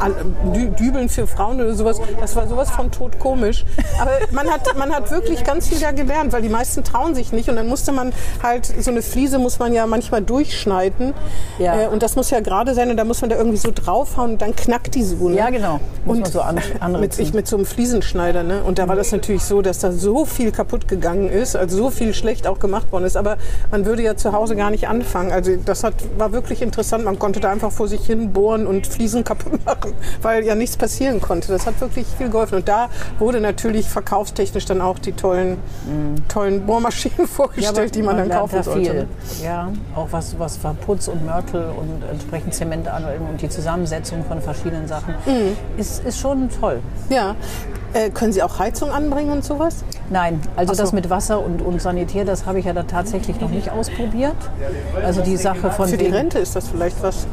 Dü 0.55 0.69
Dübeln 0.71 1.09
für 1.09 1.27
Frauen 1.27 1.61
oder 1.61 1.75
sowas. 1.75 2.01
Das 2.21 2.37
war 2.37 2.47
sowas 2.47 2.71
von 2.71 2.91
totkomisch. 2.91 3.65
Aber 4.01 4.13
man 4.31 4.49
hat, 4.49 4.63
man 4.79 4.93
hat 4.95 5.11
wirklich 5.11 5.45
ganz 5.45 5.69
viel 5.69 5.81
da 5.81 5.93
gelernt, 5.93 6.33
weil 6.33 6.43
die 6.43 6.49
meisten 6.49 6.85
trauen 6.85 7.15
sich 7.15 7.33
nicht. 7.33 7.49
Und 7.49 7.57
dann 7.57 7.67
musste 7.69 7.93
man 7.93 8.13
halt, 8.43 8.67
so 8.67 8.91
eine 8.91 9.03
Fliese 9.03 9.39
muss 9.39 9.59
man 9.59 9.73
ja 9.73 9.87
manchmal 9.87 10.23
durchschneiden. 10.23 11.15
Ja. 11.59 11.83
Äh, 11.83 11.89
und 11.89 12.03
das 12.03 12.17
muss 12.17 12.31
ja 12.31 12.41
gerade 12.41 12.75
sein 12.75 12.91
und 12.91 12.97
da 12.97 13.05
muss 13.05 13.21
man 13.21 13.31
da 13.31 13.37
irgendwie 13.37 13.57
so 13.57 13.71
draufhauen 13.75 14.33
und 14.33 14.43
dann 14.43 14.55
knackt 14.55 14.95
die 14.95 15.03
so. 15.03 15.29
Ne? 15.29 15.37
Ja, 15.37 15.51
genau. 15.51 15.81
Muss 16.05 16.19
Und 16.19 16.28
man 16.35 16.59
so 16.59 16.81
an, 16.81 17.01
mit, 17.01 17.19
ich 17.19 17.35
mit 17.35 17.47
so 17.47 17.57
einem 17.57 17.67
Fliesenschneider. 17.67 18.43
Ne? 18.43 18.63
Und 18.63 18.79
da 18.79 18.89
war 18.89 18.97
das 18.97 19.13
natürlich 19.13 19.45
so, 19.45 19.63
dass 19.63 19.79
da 19.81 19.93
so 19.93 20.25
viel 20.25 20.53
kaputt 20.53 20.89
gegangen 20.89 21.29
ist, 21.29 21.57
also 21.57 21.77
so 21.77 21.91
viel 21.91 22.15
schlecht 22.15 22.47
auch 22.47 22.59
gemacht 22.59 22.91
worden 22.93 23.05
ist. 23.05 23.17
Aber 23.17 23.37
man 23.71 23.85
würde 23.87 24.03
ja 24.03 24.17
zu 24.17 24.33
Hause 24.33 24.57
gar 24.57 24.71
nicht 24.71 24.89
anfangen. 24.89 25.33
Also 25.33 25.57
das 25.65 25.85
hat, 25.85 25.95
war 26.19 26.33
wirklich 26.33 26.63
interessant. 26.63 27.05
Man 27.05 27.19
konnte 27.19 27.41
da 27.41 27.51
einfach 27.51 27.73
vor 27.73 27.89
sich 27.89 28.05
hin 28.07 28.33
bohren 28.33 28.67
und 28.67 28.87
Fliesen 28.87 29.25
kaputt 29.29 29.65
machen, 29.65 29.93
weil 30.23 30.45
ja 30.45 30.55
nichts 30.55 30.77
passieren 30.77 31.21
konnte. 31.21 31.49
Das 31.53 31.67
hat 31.67 31.81
wirklich 31.81 32.07
viel 32.17 32.31
geholfen. 32.31 32.57
Und 32.57 32.69
da 32.69 32.89
wurde 33.19 33.41
natürlich 33.41 33.89
verkaufstechnisch 33.89 34.65
dann 34.67 34.81
auch 34.81 34.99
die 34.99 35.13
tollen, 35.13 35.59
tollen 36.29 36.67
Bohrmaschinen 36.67 37.27
vorgestellt, 37.27 37.95
die 37.95 38.03
man, 38.03 38.17
dann 38.17 38.29
lernt 38.29 38.41
kaufen 38.41 38.63
sollte. 38.63 38.91
viel. 38.91 39.45
Ja, 39.45 39.71
auch 39.95 40.09
was, 40.11 40.39
was 40.39 40.57
Verputz 40.57 41.09
und 41.09 41.25
Mörtel 41.25 41.71
und 41.79 42.03
entsprechend 42.11 42.55
Zement 42.55 42.89
an 42.89 43.05
und 43.31 43.41
die 43.41 43.49
Zusammensetzung 43.49 44.25
von 44.25 44.41
verschiedenen 44.41 44.87
Sachen 44.89 45.15
Mhm. 45.27 45.57
ist, 45.77 46.05
ist 46.05 46.18
schon 46.19 46.49
toll. 46.61 46.81
Ja. 47.11 47.35
Äh, 47.95 48.11
können 48.11 48.33
Sie 48.35 48.43
auch 48.43 48.59
Heizung 48.59 48.91
anbringen 48.91 49.33
und 49.33 49.43
sowas? 49.45 49.77
Nein, 50.11 50.41
also 50.57 50.75
so. 50.75 50.83
das 50.83 50.93
mit 50.93 51.09
Wasser 51.09 51.41
und, 51.43 51.63
und 51.63 51.81
Sanitär, 51.81 52.27
das 52.27 52.45
habe 52.45 52.59
ich 52.59 52.67
ja 52.67 52.75
da 52.75 52.83
tatsächlich 52.83 53.41
noch 53.41 53.49
nicht 53.49 53.71
ausprobiert. 53.71 54.37
Also 55.03 55.23
die 55.23 55.39
Sache 55.39 55.71
von 55.71 55.89
Für 55.89 55.97
die 55.97 56.07
Rente 56.09 56.39
ist 56.39 56.55
das 56.55 56.69
vielleicht 56.69 57.03
was. 57.03 57.27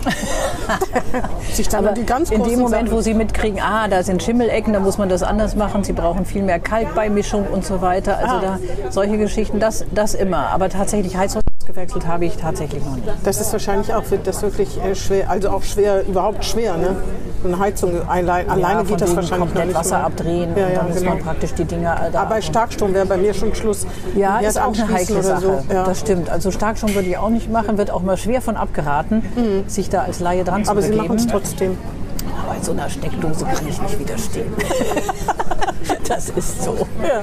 Sich 1.53 1.67
dann 1.67 1.85
Aber 1.85 1.93
die 1.93 2.05
ganz 2.05 2.31
in 2.31 2.41
dem 2.43 2.59
Moment, 2.59 2.87
Sachen- 2.87 2.97
wo 2.97 3.01
Sie 3.01 3.13
mitkriegen, 3.13 3.59
ah, 3.61 3.87
da 3.89 4.01
sind 4.03 4.23
Schimmelecken, 4.23 4.71
da 4.73 4.79
muss 4.79 4.97
man 4.97 5.09
das 5.09 5.23
anders 5.23 5.55
machen, 5.55 5.83
Sie 5.83 5.93
brauchen 5.93 6.25
viel 6.25 6.43
mehr 6.43 6.59
Kalkbeimischung 6.59 7.47
und 7.47 7.65
so 7.65 7.81
weiter. 7.81 8.17
Also 8.17 8.35
Ah. 8.35 8.41
da 8.41 8.91
solche 8.91 9.17
Geschichten, 9.17 9.59
das, 9.59 9.85
das 9.93 10.13
immer. 10.15 10.47
Aber 10.53 10.69
tatsächlich 10.69 11.17
Heizung 11.17 11.41
gewechselt 11.65 12.07
habe 12.07 12.25
ich 12.25 12.37
tatsächlich 12.37 12.83
noch 12.85 12.95
nicht. 12.95 13.07
Das 13.23 13.41
ist 13.41 13.51
wahrscheinlich 13.51 13.93
auch 13.93 14.09
wird 14.11 14.27
das 14.27 14.41
wirklich 14.41 14.81
äh, 14.83 14.95
schwer, 14.95 15.29
also 15.29 15.49
auch 15.49 15.63
schwer, 15.63 16.05
überhaupt 16.07 16.45
schwer, 16.45 16.77
ne? 16.77 16.95
Eine 17.43 17.59
Heizung 17.59 18.07
allein, 18.07 18.49
alleine 18.49 18.79
von 18.79 18.87
geht 18.87 19.01
das 19.01 19.15
wahrscheinlich 19.15 19.39
komplett 19.39 19.67
nicht 19.67 19.75
Wasser 19.77 19.97
mehr. 19.97 20.05
abdrehen 20.07 20.49
Ja, 20.55 20.65
und 20.65 20.71
ja, 20.71 20.77
dann 20.79 20.87
muss 20.87 20.97
genau. 20.99 21.09
man 21.11 21.19
praktisch 21.19 21.53
die 21.53 21.65
Dinger 21.65 22.09
da 22.11 22.21
Aber 22.21 22.29
bei 22.35 22.41
Starkstrom 22.41 22.93
wäre 22.93 23.05
bei 23.05 23.17
mir 23.17 23.33
schon 23.33 23.53
Schluss. 23.53 23.85
Ja, 24.15 24.39
ist 24.39 24.59
auch 24.59 24.73
eine 24.73 24.87
heikle 24.91 25.21
Sache. 25.21 25.41
So. 25.41 25.73
Ja. 25.73 25.83
Das 25.83 25.99
stimmt. 25.99 26.29
Also 26.29 26.51
Starkstrom 26.51 26.95
würde 26.95 27.07
ich 27.09 27.17
auch 27.17 27.29
nicht 27.29 27.51
machen, 27.51 27.77
wird 27.77 27.91
auch 27.91 28.01
mal 28.01 28.17
schwer 28.17 28.41
von 28.41 28.55
abgeraten, 28.57 29.23
sich 29.67 29.89
da 29.89 30.01
als 30.03 30.19
Laie 30.19 30.43
dran 30.43 30.63
zu 30.65 30.71
Mhm. 30.71 30.77
Aber 30.77 30.81
Sie 30.81 30.89
begeben. 30.89 31.07
machen 31.07 31.17
es 31.17 31.27
trotzdem. 31.27 31.77
Bei 32.47 32.55
so 32.61 32.71
einer 32.71 32.89
Steckdose 32.89 33.45
kann 33.45 33.67
ich 33.67 33.81
nicht 33.81 33.99
widerstehen. 33.99 34.53
das 36.07 36.29
ist 36.29 36.63
so. 36.63 36.75
Ja. 37.01 37.21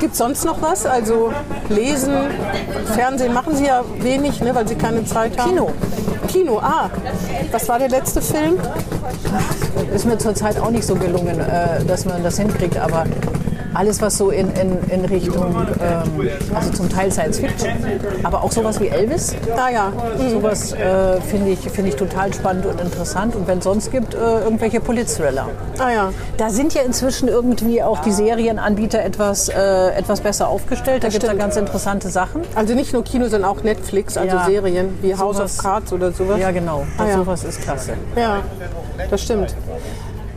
Gibt 0.00 0.12
es 0.12 0.18
sonst 0.18 0.44
noch 0.44 0.60
was? 0.62 0.86
Also 0.86 1.32
lesen, 1.68 2.12
Fernsehen 2.94 3.32
machen 3.32 3.56
Sie 3.56 3.66
ja 3.66 3.82
wenig, 4.00 4.40
ne, 4.40 4.54
weil 4.54 4.66
Sie 4.68 4.74
keine 4.74 5.04
Zeit 5.04 5.38
haben. 5.38 5.50
Kino. 5.50 5.70
Kino, 6.34 6.58
ah. 6.58 6.90
Was 7.52 7.68
war 7.68 7.78
der 7.78 7.88
letzte 7.88 8.20
Film? 8.20 8.58
Ist 9.94 10.04
mir 10.04 10.18
zurzeit 10.18 10.58
auch 10.58 10.70
nicht 10.70 10.84
so 10.84 10.96
gelungen, 10.96 11.38
äh, 11.38 11.84
dass 11.86 12.06
man 12.06 12.24
das 12.24 12.38
hinkriegt, 12.38 12.76
aber 12.76 13.04
alles, 13.74 14.00
was 14.00 14.16
so 14.16 14.30
in, 14.30 14.50
in, 14.52 14.78
in 14.90 15.04
Richtung, 15.04 15.54
ähm, 15.82 16.28
also 16.54 16.70
zum 16.70 16.88
Teil 16.88 17.10
Science 17.10 17.38
Fiction, 17.38 17.70
aber 18.22 18.42
auch 18.42 18.52
sowas 18.52 18.80
wie 18.80 18.88
Elvis. 18.88 19.34
Ah 19.56 19.70
ja. 19.70 19.92
Mhm. 20.18 20.30
Sowas 20.30 20.72
äh, 20.72 21.20
finde 21.20 21.50
ich, 21.50 21.58
find 21.70 21.88
ich 21.88 21.96
total 21.96 22.32
spannend 22.32 22.66
und 22.66 22.80
interessant. 22.80 23.34
Und 23.36 23.46
wenn 23.46 23.58
es 23.58 23.64
sonst 23.64 23.90
gibt, 23.90 24.14
äh, 24.14 24.18
irgendwelche 24.18 24.80
Polit-Thriller. 24.80 25.48
Ah 25.78 25.90
ja. 25.90 26.12
Da 26.36 26.50
sind 26.50 26.74
ja 26.74 26.82
inzwischen 26.82 27.28
irgendwie 27.28 27.82
auch 27.82 27.98
die 28.00 28.12
Serienanbieter 28.12 29.02
etwas, 29.02 29.48
äh, 29.48 29.90
etwas 29.96 30.20
besser 30.20 30.48
aufgestellt. 30.48 31.02
Da 31.04 31.08
gibt 31.08 31.22
es 31.24 31.28
da 31.30 31.34
ganz 31.36 31.56
interessante 31.56 32.08
Sachen. 32.08 32.42
Also 32.54 32.74
nicht 32.74 32.92
nur 32.92 33.04
Kino, 33.04 33.28
sondern 33.28 33.50
auch 33.50 33.62
Netflix, 33.62 34.16
also 34.16 34.36
Ja. 34.36 34.44
Serien 34.46 34.98
wie 35.02 35.14
House 35.14 35.36
Sowas- 35.36 35.58
of 35.58 35.62
Cards 35.64 35.92
oder 35.92 36.12
sowas. 36.12 36.38
Ja, 36.38 36.50
genau. 36.50 36.84
Ah, 36.98 37.06
ja. 37.06 37.14
Sowas 37.16 37.44
ist 37.44 37.60
klasse. 37.62 37.94
Ja, 38.16 38.38
das 39.10 39.22
stimmt. 39.22 39.54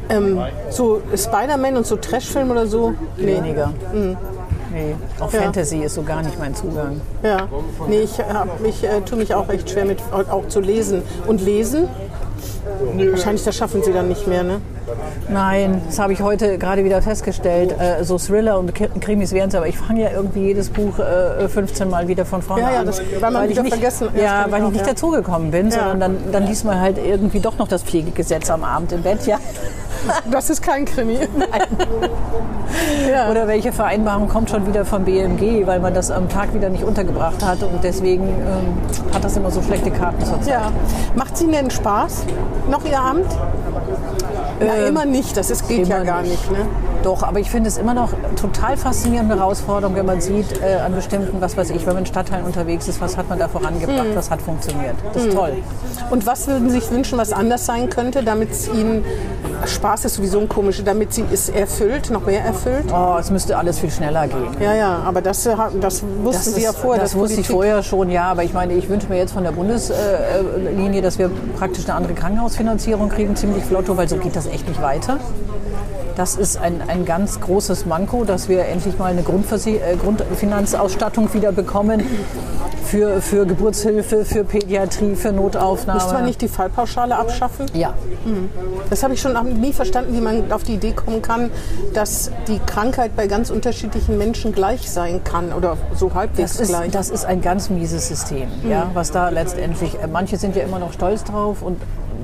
Ähm, 0.10 0.39
so 0.70 1.01
Spider-Man 1.16 1.78
und 1.78 1.86
so 1.86 1.95
Trashfilm 1.97 2.51
oder 2.51 2.68
so? 2.68 2.93
Nee. 3.18 3.38
Weniger. 3.38 3.74
Nee. 3.93 4.95
Auch 5.20 5.32
Ja. 5.34 5.41
Fantasy 5.41 5.80
ist 5.80 5.95
so 5.95 6.03
gar 6.03 6.22
nicht 6.24 6.38
mein 6.39 6.53
Zugang. 6.55 7.01
Ja. 7.24 7.47
Nee, 7.88 8.01
ich, 8.01 8.20
hab, 8.20 8.47
ich 8.66 8.84
äh, 8.84 9.01
tue 9.01 9.18
mich 9.18 9.34
auch 9.34 9.49
echt 9.49 9.70
schwer 9.70 9.86
mit 9.86 9.99
auch 10.14 10.47
zu 10.47 10.60
lesen. 10.60 11.01
Und 11.26 11.41
lesen? 11.41 11.88
Wahrscheinlich, 12.93 13.43
das 13.43 13.55
schaffen 13.55 13.82
sie 13.82 13.93
dann 13.93 14.08
nicht 14.10 14.28
mehr, 14.28 14.43
ne? 14.43 14.60
Nein, 15.30 15.82
das 15.88 15.99
habe 15.99 16.14
ich 16.14 16.22
heute 16.22 16.58
gerade 16.58 16.84
wieder 16.84 17.01
festgestellt. 17.01 17.74
Äh, 17.80 18.03
so 18.03 18.18
Thriller 18.18 18.60
und 18.60 18.74
Krimis 19.01 19.32
wären 19.34 19.49
es, 19.49 19.55
aber 19.55 19.68
ich 19.68 19.78
fange 19.78 20.01
ja 20.03 20.10
irgendwie 20.12 20.41
jedes 20.47 20.70
Buch 20.70 20.99
äh, 20.99 21.47
15 21.47 21.89
Mal 21.89 22.08
wieder 22.08 22.26
von 22.26 22.41
vorne 22.41 22.64
Ja, 22.64 22.72
ja, 22.74 22.80
an. 22.82 22.86
das- 22.86 23.01
weil 23.20 23.32
man 23.32 23.49
ich 23.49 23.60
nicht, 23.62 23.74
vergessen- 23.74 24.10
ja, 24.22 24.45
weil 24.49 24.64
ich 24.64 24.70
nicht 24.70 24.82
ja. 24.86 24.88
dazugekommen 24.93 25.51
bin, 25.51 25.70
Ja. 25.70 25.80
sondern 25.80 25.99
dann, 25.99 26.18
dann 26.32 26.45
liest 26.47 26.66
man 26.66 26.80
halt 26.80 26.97
irgendwie 26.97 27.39
doch 27.39 27.58
noch 27.58 27.68
das 27.68 27.84
Pflegegesetz 27.84 28.49
am 28.49 28.64
Abend 28.64 28.91
im 28.91 29.01
Bett, 29.01 29.26
ja. 29.26 29.38
Das 30.32 30.49
ist 30.49 30.62
kein 30.62 30.86
Krimi. 30.86 31.20
ja. 33.12 33.30
Oder 33.30 33.47
welche 33.47 33.72
Vereinbarung 33.72 34.28
kommt 34.28 34.49
schon 34.49 34.68
wieder 34.68 34.86
vom 34.86 35.05
BMG, 35.05 35.66
weil 35.66 35.80
man 35.80 35.93
das 35.93 36.12
am 36.12 36.30
Tag 36.30 36.53
wieder 36.53 36.70
nicht 36.70 36.84
untergebracht 36.84 37.43
hat 37.43 37.64
und 37.64 37.84
deswegen 37.84 38.28
ähm, 38.28 39.14
hat 39.14 39.24
das 39.24 39.38
immer 39.38 39.51
so 39.51 39.62
schlechte 39.62 39.91
Karten 39.91 40.24
zur 40.26 40.41
Zeit. 40.41 40.53
ja. 40.53 40.72
Macht 41.16 41.36
es 41.36 41.41
Ihnen 41.41 41.51
denn 41.53 41.70
Spaß? 41.72 42.24
Noch 42.70 42.86
Ihr 42.86 42.99
Amt? 42.99 43.28
Na, 44.60 44.88
immer 44.88 45.05
nicht. 45.05 45.38
Das 45.38 45.49
ist, 45.49 45.68
geht 45.68 45.88
ja 45.88 46.03
gar 46.03 46.22
nicht. 46.22 46.32
nicht. 46.32 46.51
ne? 46.51 46.66
Doch, 47.08 47.24
aber 47.24 47.39
ich 47.39 47.49
finde 47.49 47.70
es 47.70 47.78
immer 47.78 47.93
noch 47.93 48.10
total 48.36 48.76
faszinierende 48.76 49.38
Herausforderung, 49.38 49.95
wenn 49.95 50.05
man 50.05 50.20
sieht, 50.20 50.62
äh, 50.62 50.76
an 50.76 50.93
bestimmten, 50.93 51.39
was 51.39 51.55
weiß 51.55 51.70
ich, 51.70 51.88
wenn 51.88 51.93
man 51.93 51.99
in 51.99 52.05
Stadtteilen 52.05 52.45
unterwegs 52.45 52.89
ist, 52.89 52.99
was 52.99 53.16
hat 53.16 53.30
man 53.30 53.39
da 53.39 53.47
vorangebracht, 53.47 54.08
was 54.14 54.30
hat 54.30 54.41
funktioniert. 54.41 54.95
Das 55.14 55.24
ist 55.24 55.34
toll. 55.34 55.53
Und 56.10 56.26
was 56.26 56.47
würden 56.47 56.70
Sie 56.70 56.82
sich 56.82 56.91
wünschen, 56.91 57.18
was 57.18 57.32
anders 57.32 57.66
sein 57.66 57.89
könnte, 57.89 58.24
damit 58.24 58.51
es 58.51 58.68
Ihnen 58.68 59.05
Spaß 59.66 60.03
ist 60.03 60.16
sowieso 60.16 60.41
ein 60.41 60.49
komisches, 60.49 60.84
damit 60.84 61.14
Sie 61.14 61.24
es 61.32 61.47
erfüllt, 61.47 62.10
noch 62.10 62.26
mehr 62.26 62.43
erfüllt? 62.43 62.91
Oh, 62.91 63.16
es 63.18 63.32
müsste 63.32 63.58
alles 63.58 63.80
viel 63.80 63.89
schneller 63.89 64.28
gehen. 64.28 64.58
Ja, 64.60 64.74
ja, 64.74 64.97
aber 65.05 65.22
das, 65.22 65.45
äh, 65.45 65.55
das 65.80 66.03
wussten 66.24 66.51
Sie 66.51 66.64
ja 66.64 66.74
vorher. 66.74 67.01
das 67.01 67.14
dass 67.14 67.20
wusste 67.22 67.39
ich 67.39 67.47
vorher 67.47 67.84
schon, 67.84 68.12
ja, 68.12 68.26
aber 68.26 68.43
ich 68.43 68.51
meine, 68.51 68.74
ich 68.74 68.89
wünsche 68.89 69.08
mir 69.08 69.16
jetzt 69.16 69.32
von 69.32 69.45
der 69.45 69.53
Bundeslinie, 69.53 71.01
dass 71.01 71.18
wir 71.18 71.32
praktisch 71.58 71.86
eine 71.86 71.95
andere 71.95 72.16
Krankenhausfinanzierung 72.16 73.08
kriegen, 73.08 73.34
ziemlich 73.38 73.64
flotto, 73.64 73.95
weil 73.95 74.10
so 74.10 74.18
geht 74.18 74.36
das 74.36 74.47
echt 74.47 74.68
nicht 74.68 74.82
weiter. 74.82 75.20
Das 76.18 76.36
ist 76.36 76.57
ein, 76.57 76.82
ein 76.88 77.05
ganz 77.05 77.39
großes 77.39 77.86
Manko, 77.86 78.24
dass 78.24 78.49
wir 78.49 78.65
endlich 78.65 78.97
mal 78.97 79.11
eine 79.11 79.22
Grundversi 79.22 79.76
äh, 79.76 79.95
Grundfinanzausstattung 79.95 81.32
wieder 81.36 81.51
bekommen 81.51 82.03
für, 82.88 83.22
für 83.22 83.45
Geburtshilfe, 83.45 84.26
für 84.26 84.43
Pädiatrie, 84.43 85.15
für 85.15 85.32
Notaufnahme. 85.32 85.99
Müsste 85.99 86.13
man 86.15 86.26
nicht 86.26 86.41
die 86.41 86.47
Fallpauschale 86.47 87.15
abschaffen? 87.15 87.68
Ja, 87.74 87.93
Das 88.89 89.03
habe 89.03 89.13
ich 89.13 89.22
schon 89.22 89.34
nie 89.61 89.74
verstanden, 89.74 90.15
wie 90.15 90.22
man 90.22 90.51
auf 90.51 90.63
die 90.63 90.74
Idee 90.74 90.93
kommen 90.93 91.22
kann, 91.22 91.51
dass 91.93 92.32
die 92.47 92.59
Krankheit 92.65 93.15
bei 93.15 93.28
ganz 93.28 93.51
unterschiedlichen 93.51 94.18
Menschen 94.18 94.53
gleich 94.53 94.89
sein 94.89 95.24
kann 95.24 95.53
oder 95.53 95.78
so 95.93 96.15
halbwegs 96.15 96.53
das 96.53 96.61
ist, 96.61 96.70
gleich. 96.70 96.91
das 96.91 97.09
ist 97.11 97.26
ein 97.26 97.41
ganz 97.41 97.70
mieses 97.70 98.07
System, 98.07 98.47
ja, 98.68 98.89
was 98.95 99.11
da 99.11 99.30
letztendlich, 99.30 100.01
äh, 100.01 100.07
manche 100.07 100.38
sind 100.38 100.55
ja 100.55 100.63
immer 100.63 100.80
noch 100.80 100.93
stolz 100.93 101.24
drauf 101.24 101.61
und 101.61 101.78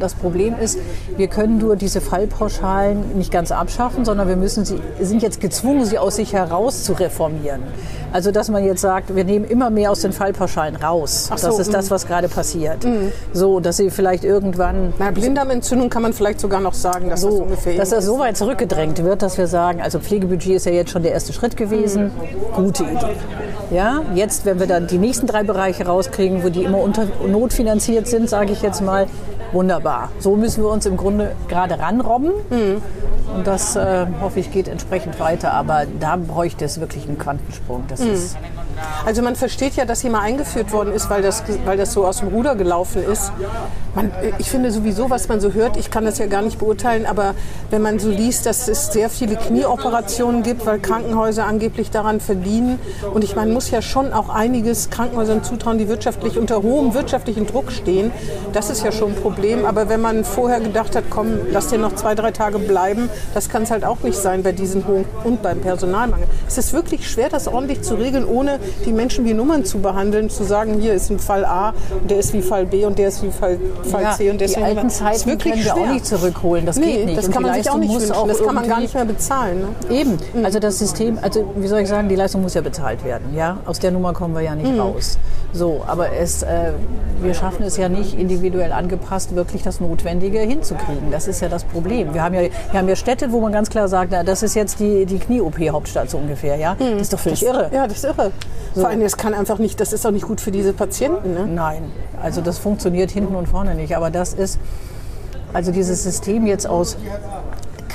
das 0.04 0.14
Problem 0.14 0.56
ist, 0.60 0.78
wir 1.18 1.28
können 1.28 1.58
nur 1.58 1.76
diese 1.76 2.02
Fallpauschalen 2.02 3.18
nicht 3.18 3.32
ganz 3.32 3.52
abschaffen, 3.52 4.06
sondern 4.06 4.28
wir 4.28 4.36
müssen 4.36 4.66
sie, 4.66 4.80
sind 5.00 5.22
jetzt 5.24 5.40
gezwungen, 5.40 5.86
sie 5.86 5.98
aus 5.98 6.18
sich 6.18 6.34
heraus 6.34 6.84
zu 6.84 6.94
reformieren. 6.94 7.62
Also, 8.12 8.30
dass 8.30 8.50
man 8.50 8.64
jetzt 8.64 8.82
sagt, 8.82 9.16
wir 9.16 9.24
nehmen 9.24 9.46
immer 9.46 9.72
mehr 9.72 9.90
aus 9.90 10.02
den 10.02 10.14
Fallpauschalen 10.14 10.76
raus. 10.76 11.32
So, 11.36 11.48
das 11.48 11.60
ist 11.60 11.70
mm. 11.70 11.74
das, 11.74 11.90
was 11.90 12.06
gerade 12.06 12.28
passiert. 12.28 12.86
So, 13.34 13.60
dass 13.60 13.78
sie 13.78 13.90
vielleicht 13.90 14.24
irgendwann 14.24 14.94
Na, 15.00 15.10
Blinddarmentzündung 15.10 15.90
kann 15.90 16.04
man 16.04 16.14
vielleicht 16.14 16.40
sogar 16.40 16.60
noch 16.60 16.76
sagen, 16.76 17.10
dass 17.10 17.22
das 17.22 17.34
so, 17.34 17.42
ungefähr 17.42 17.76
dass 17.76 17.90
das 17.90 18.06
so 18.06 18.20
weit 18.20 18.38
zurückgedrängt 18.38 19.04
wird, 19.04 19.24
dass 19.24 19.40
wir 19.40 19.48
sagen, 19.48 19.82
also 19.82 20.00
Pflegebudget 20.00 20.58
ist 20.58 20.66
ja 20.68 20.72
jetzt 20.72 20.92
schon 20.92 21.02
der 21.02 21.14
erste 21.14 21.34
Schritt 21.34 21.58
gewesen. 21.58 22.12
Gute 22.56 22.84
Idee. 22.84 23.16
Ja, 23.72 24.04
jetzt, 24.14 24.46
wenn 24.46 24.60
wir 24.60 24.68
dann 24.68 24.86
die 24.86 25.00
nächsten 25.00 25.26
drei 25.26 25.42
Bereiche 25.42 25.88
rauskriegen, 25.88 26.44
wo 26.44 26.50
die 26.50 26.64
immer 26.64 26.80
unter 26.80 27.08
notfinanziert 27.28 28.08
sind, 28.08 28.30
sage 28.30 28.52
ich 28.52 28.62
jetzt 28.62 28.82
mal, 28.82 29.08
wunderbar. 29.52 29.93
So 30.20 30.36
müssen 30.36 30.64
wir 30.64 30.70
uns 30.70 30.86
im 30.86 30.98
Grunde 30.98 31.36
gerade 31.48 31.80
ranrobben. 31.80 32.32
Und 33.36 33.48
das, 33.48 33.76
äh, 33.76 34.06
hoffe 34.22 34.40
ich, 34.40 34.52
geht 34.52 34.68
entsprechend 34.68 35.20
weiter. 35.20 35.54
Aber 35.54 35.86
da 36.00 36.16
bräuchte 36.16 36.66
es 36.66 36.80
wirklich 36.80 37.08
einen 37.08 37.18
Quantensprung. 37.18 37.84
Das 37.88 38.00
ist 38.14 38.38
Also 39.06 39.22
man 39.22 39.36
versteht 39.36 39.76
ja, 39.76 39.86
dass 39.86 40.02
hier 40.02 40.12
mal 40.12 40.22
eingeführt 40.22 40.72
worden 40.72 40.94
ist, 40.94 41.10
weil 41.10 41.22
das, 41.22 41.44
weil 41.66 41.78
das 41.78 41.94
so 41.94 42.06
aus 42.06 42.20
dem 42.20 42.30
Ruder 42.30 42.56
gelaufen 42.56 43.04
ist. 43.04 43.32
Man, 43.96 44.12
ich 44.40 44.50
finde 44.50 44.72
sowieso, 44.72 45.10
was 45.10 45.28
man 45.28 45.40
so 45.40 45.54
hört, 45.54 45.78
ich 45.78 45.92
kann 45.92 46.06
das 46.06 46.18
ja 46.18 46.26
gar 46.26 46.42
nicht 46.42 46.58
beurteilen, 46.58 47.06
aber 47.06 47.36
wenn 47.70 47.82
man 47.82 48.00
so 48.00 48.10
liest, 48.10 48.46
dass 48.46 48.68
es 48.68 48.88
sehr 48.88 49.10
viele 49.10 49.36
Knieoperationen 49.36 50.42
gibt, 50.42 50.66
weil 50.66 50.80
Krankenhäuser 50.80 51.46
angeblich 51.46 51.92
daran 51.92 52.20
verdienen. 52.20 52.80
Und 53.14 53.24
ich 53.24 53.36
meine, 53.36 53.44
man 53.44 53.56
muss 53.56 53.70
ja 53.72 53.82
schon 53.82 54.14
auch 54.14 54.30
einiges 54.30 54.90
Krankenhäusern 54.90 55.44
zutrauen, 55.44 55.78
die 55.78 55.88
wirtschaftlich 55.90 56.38
unter 56.38 56.64
hohem 56.64 56.94
wirtschaftlichen 56.94 57.46
Druck 57.46 57.72
stehen. 57.72 58.12
Das 58.54 58.70
ist 58.70 58.84
ja 58.84 58.92
schon 58.92 59.12
ein 59.12 59.16
Problem. 59.16 59.66
Aber 59.66 59.90
wenn 59.90 60.02
man 60.02 60.24
vorher 60.24 60.60
gedacht 60.60 60.96
hat, 60.96 61.06
komm, 61.10 61.28
lass 61.52 61.68
dir 61.68 61.78
noch 61.78 61.94
zwei, 61.94 62.16
drei 62.16 62.32
Tage 62.32 62.58
bleiben, 62.60 63.10
das 63.34 63.50
kann 63.50 63.64
es 63.64 63.72
halt 63.72 63.84
auch 63.84 64.00
nicht 64.00 64.18
sein 64.18 64.44
bei 64.44 64.54
diesen 64.54 64.88
hohen 64.88 65.06
und 65.24 65.42
beim 65.42 65.60
Personalmangel. 65.60 66.28
Es 66.48 66.58
ist 66.58 66.74
wirklich 66.74 67.10
schwer, 67.10 67.30
das 67.30 67.48
ordentlich 67.48 67.82
zu 67.82 67.96
regeln, 67.96 68.26
ohne 68.26 68.60
die 68.86 68.94
Menschen 68.94 69.26
wie 69.26 69.34
Nummern 69.34 69.66
zu 69.66 69.80
behandeln, 69.80 70.30
zu 70.30 70.44
sagen, 70.44 70.80
hier 70.80 70.94
ist 70.94 71.10
ein 71.10 71.20
Fall 71.20 71.46
A, 71.46 71.74
und 72.02 72.10
der 72.10 72.20
ist 72.20 72.34
wie 72.34 72.42
Fall 72.42 72.66
B 72.66 72.86
und 72.86 72.98
der 72.98 73.10
ist 73.10 73.24
wie 73.24 73.32
Fall, 73.32 73.60
Fall 73.84 74.04
ja, 74.04 74.12
C 74.12 74.30
und 74.30 74.36
die 74.36 74.46
deswegen 74.46 74.66
alten 74.66 74.88
ist 74.88 74.98
Zeiten 74.98 75.26
wirklich 75.26 75.54
können 75.54 75.66
wir 75.66 75.72
schwer. 75.72 75.84
auch 75.84 75.94
nicht 75.94 76.06
zurückholen. 76.06 76.66
Das 76.66 76.78
nee, 76.78 76.98
geht 76.98 77.06
nicht. 77.06 77.18
das 77.18 77.32
kann 77.32 77.44
man 77.44 77.54
sich 77.54 77.70
auch 77.70 77.78
nicht 77.78 77.94
wünschen. 77.94 78.12
auch 78.12 78.28
Das 78.28 78.44
kann 78.44 78.56
man 78.56 78.68
gar 78.68 78.80
nicht 78.80 78.94
mehr 78.94 79.06
bezahlen. 79.06 79.62
Ne? 79.90 79.96
Eben, 79.96 80.18
also 80.44 80.60
das 80.60 80.80
System, 80.80 81.18
also 81.22 81.54
wie 81.56 81.68
soll 81.68 81.82
ich 81.82 81.88
sagen, 81.88 82.10
die 82.10 82.16
Leistung 82.16 82.42
muss 82.42 82.54
ja 82.54 82.62
bezahlt 82.62 83.04
werden. 83.04 83.36
Ja? 83.36 83.58
Aus 83.66 83.80
der 83.80 83.92
Nummer 83.92 84.14
kommen 84.14 84.34
wir 84.34 84.42
ja 84.42 84.56
nicht 84.56 84.78
raus. 84.80 85.18
So, 85.54 85.84
aber 85.86 86.14
es, 86.14 86.44
äh, 86.44 86.72
wir 87.22 87.34
schaffen 87.34 87.64
es 87.64 87.78
ja 87.78 87.90
nicht, 87.90 88.18
individuell 88.18 88.72
angepasst 88.72 89.36
wirklich 89.36 89.62
das 89.62 89.80
Notwendige 89.80 90.40
hinzukriegen. 90.40 91.12
Das 91.12 91.28
ist 91.28 91.42
ja 91.42 91.50
das 91.50 91.64
Problem. 91.64 92.14
Wir 92.14 92.24
haben 92.24 92.34
ja, 92.34 92.42
wir 92.42 92.80
haben 92.80 92.90
ja 92.90 92.96
Städte, 92.96 93.32
wo 93.32 93.40
man 93.40 93.52
ganz 93.52 93.70
klar 93.70 93.88
sagt, 93.88 94.12
na, 94.12 94.24
das 94.24 94.44
ist 94.44 94.56
jetzt 94.56 94.80
die, 94.80 95.06
die 95.06 95.20
Knie-OP-Hauptstadt 95.20 96.10
so 96.10 96.18
ungefähr. 96.18 96.56
Ja? 96.58 96.76
Das 96.80 97.02
ist 97.02 97.14
doch 97.14 97.20
völlig 97.20 97.44
irre. 97.44 97.70
Ja, 97.74 97.88
das 97.88 97.98
ist 97.98 98.06
irre. 98.06 98.32
Vor 98.74 98.88
allem, 98.88 99.02
das 99.02 99.18
kann 99.18 99.34
einfach 99.34 99.60
nicht, 99.60 99.80
das 99.80 99.94
ist 99.94 100.06
auch 100.06 100.12
nicht 100.12 100.26
gut 100.26 100.42
für 100.42 100.52
diese 100.52 100.74
Patienten. 100.74 101.34
Ne? 101.34 101.48
Nein, 101.48 101.84
also 102.22 102.42
das 102.42 102.58
funktioniert 102.58 103.12
hinten 103.12 103.36
und 103.36 103.48
vorne 103.48 103.76
nicht. 103.76 103.96
Aber 103.96 104.10
das 104.10 104.34
ist, 104.34 104.60
also 105.54 105.72
dieses 105.72 106.04
System 106.04 106.48
jetzt 106.48 106.66
aus 106.66 106.98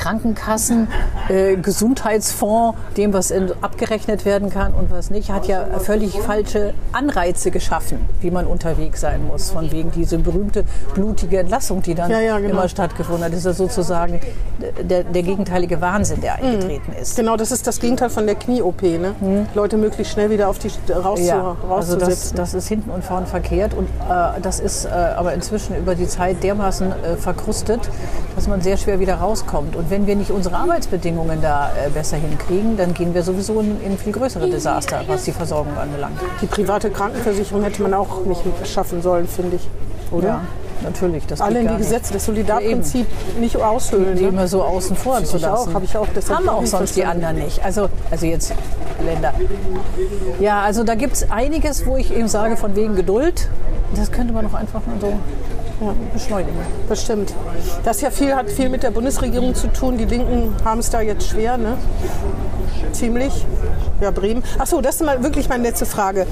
Krankenkassen, 0.08 0.88
äh, 1.28 1.56
Gesundheitsfonds, 1.56 2.78
dem, 2.96 3.12
was 3.12 3.30
in, 3.30 3.52
abgerechnet 3.60 4.24
werden 4.24 4.48
kann 4.48 4.72
und 4.72 4.90
was 4.90 5.10
nicht, 5.10 5.30
hat 5.30 5.46
ja 5.46 5.66
völlig 5.80 6.18
falsche 6.18 6.72
Anreize 6.92 7.50
geschaffen, 7.50 7.98
wie 8.22 8.30
man 8.30 8.46
unterwegs 8.46 9.02
sein 9.02 9.26
muss. 9.26 9.50
Von 9.50 9.70
wegen 9.70 9.90
diese 9.90 10.16
berühmte 10.16 10.64
blutige 10.94 11.40
Entlassung, 11.40 11.82
die 11.82 11.94
dann 11.94 12.10
Ja, 12.10 12.20
ja, 12.20 12.38
genau. 12.38 12.52
immer 12.54 12.68
stattgefunden 12.68 13.24
hat. 13.24 13.32
Das 13.32 13.40
ist 13.40 13.44
ja 13.44 13.52
sozusagen 13.52 14.18
der, 14.82 15.04
der 15.04 15.22
gegenteilige 15.22 15.80
Wahnsinn, 15.82 16.22
der 16.22 16.36
eingetreten 16.36 16.92
ist. 17.00 17.16
Genau, 17.16 17.36
das 17.36 17.52
ist 17.52 17.66
das 17.66 17.78
Gegenteil 17.78 18.08
von 18.08 18.24
der 18.24 18.36
Knie-OP. 18.36 18.82
Ne? 18.82 19.46
Leute 19.54 19.76
möglichst 19.76 20.14
schnell 20.14 20.30
wieder 20.30 20.48
auf 20.48 20.58
die 20.58 20.70
raus 20.90 21.20
Ja, 21.20 21.56
zu, 21.60 21.74
also 21.74 21.96
das, 21.96 22.32
das 22.32 22.54
ist 22.54 22.68
hinten 22.68 22.90
und 22.90 23.04
vorn 23.04 23.26
verkehrt 23.26 23.74
und 23.74 23.84
äh, 24.08 24.40
das 24.40 24.58
ist 24.58 24.86
äh, 24.86 24.88
aber 24.88 25.34
inzwischen 25.34 25.76
über 25.76 25.94
die 25.94 26.06
Zeit 26.06 26.42
dermaßen 26.42 26.92
äh, 26.92 27.16
verkrustet, 27.16 27.90
dass 28.34 28.48
man 28.48 28.62
sehr 28.62 28.78
schwer 28.78 29.00
wieder 29.00 29.16
rauskommt. 29.16 29.76
Und 29.76 29.90
wenn 29.90 29.97
wir 30.06 30.16
nicht 30.16 30.30
unsere 30.30 30.56
Arbeitsbedingungen 30.56 31.40
da 31.42 31.70
äh, 31.84 31.90
besser 31.90 32.16
hinkriegen, 32.16 32.76
dann 32.76 32.94
gehen 32.94 33.14
wir 33.14 33.22
sowieso 33.22 33.60
in, 33.60 33.80
in 33.82 33.98
viel 33.98 34.12
größere 34.12 34.48
Desaster, 34.48 35.02
was 35.06 35.24
die 35.24 35.32
Versorgung 35.32 35.76
anbelangt. 35.76 36.18
die 36.42 36.46
private 36.46 36.90
Krankenversicherung 36.90 37.62
hätte 37.62 37.82
man 37.82 37.94
auch 37.94 38.24
nicht 38.24 38.42
schaffen 38.64 39.02
sollen, 39.02 39.26
finde 39.26 39.56
ich. 39.56 39.68
Oder? 40.10 40.28
Ja, 40.28 40.40
natürlich. 40.84 41.26
Das 41.26 41.40
Alle 41.40 41.60
in 41.60 41.68
die. 41.68 41.76
Gesetze, 41.76 42.14
das 42.14 42.24
Solidarprinzip 42.24 43.06
nicht 43.40 43.56
aushöhlen. 43.56 44.16
die 44.16 44.22
Ne? 44.22 44.28
immer 44.28 44.48
so 44.48 44.62
außen 44.62 44.96
vor 44.96 45.22
zu 45.24 45.36
Ich 45.36 45.46
auch, 45.46 45.50
lassen. 45.58 45.74
habe 45.74 45.84
ich 45.84 45.96
auch. 45.96 46.06
Das 46.14 46.30
hab 46.30 46.38
Haben 46.38 46.48
auch 46.48 46.64
sonst 46.64 46.96
die 46.96 47.04
anderen 47.04 47.36
nicht. 47.36 47.62
Also, 47.64 47.88
also 48.10 48.24
jetzt 48.24 48.54
Länder. 49.04 49.34
Ja, 50.40 50.62
also 50.62 50.84
da 50.84 50.94
gibt 50.94 51.14
es 51.14 51.30
einiges, 51.30 51.84
wo 51.86 51.96
ich 51.96 52.14
eben 52.14 52.28
sage, 52.28 52.56
von 52.56 52.74
wegen 52.74 52.96
Geduld. 52.96 53.48
Das 53.94 54.10
könnte 54.12 54.32
man 54.32 54.44
doch 54.46 54.54
einfach 54.54 54.80
mal 54.86 54.96
so 55.00 55.12
ja, 55.80 55.94
beschleunigen. 56.12 56.58
Das 56.88 57.02
stimmt. 57.02 57.34
Das 57.84 58.00
ja 58.00 58.10
viel, 58.10 58.34
hat 58.34 58.50
viel 58.50 58.68
mit 58.68 58.82
der 58.82 58.90
Bundesregierung 58.90 59.54
zu 59.54 59.68
tun. 59.72 59.96
Die 59.98 60.04
Linken 60.04 60.54
haben 60.64 60.80
es 60.80 60.90
da 60.90 61.00
jetzt 61.00 61.28
schwer. 61.28 61.56
Ne? 61.56 61.76
Ziemlich. 62.92 63.46
Ja, 64.00 64.10
Bremen. 64.12 64.44
Achso, 64.58 64.80
das 64.80 64.96
ist 64.96 65.04
mal 65.04 65.22
wirklich 65.22 65.48
meine 65.48 65.64
letzte 65.64 65.84
Frage. 65.84 66.26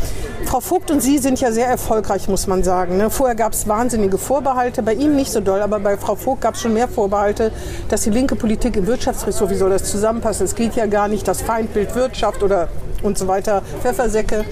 Frau 0.45 0.61
Vogt 0.61 0.91
und 0.91 1.01
Sie 1.01 1.19
sind 1.19 1.41
ja 1.41 1.51
sehr 1.51 1.67
erfolgreich, 1.67 2.29
muss 2.29 2.47
man 2.47 2.63
sagen. 2.63 2.97
Ne? 2.97 3.11
Vorher 3.11 3.35
gab 3.35 3.53
es 3.53 3.67
wahnsinnige 3.67 4.19
Vorbehalte, 4.19 4.83
bei 4.83 4.95
ihm 4.95 5.17
nicht 5.17 5.33
so 5.33 5.41
doll, 5.41 5.61
aber 5.61 5.81
bei 5.81 5.97
Frau 5.97 6.15
Vogt 6.15 6.43
gab 6.43 6.55
es 6.55 6.63
schon 6.63 6.75
mehr 6.75 6.87
Vorbehalte, 6.87 7.51
dass 7.89 8.03
die 8.03 8.11
linke 8.11 8.37
Politik 8.37 8.77
im 8.77 8.87
Wirtschaftsressort, 8.87 9.51
wie 9.51 9.57
soll 9.57 9.71
das 9.71 9.85
zusammenpassen? 9.85 10.47
Es 10.47 10.55
geht 10.55 10.77
ja 10.77 10.87
gar 10.87 11.09
nicht, 11.09 11.27
das 11.27 11.43
Feindbild 11.43 11.95
Wirtschaft 11.95 12.43
oder 12.43 12.69
und 13.03 13.19
so 13.19 13.29
weiter, 13.29 13.63
Pfeffersäcke. 13.83 14.45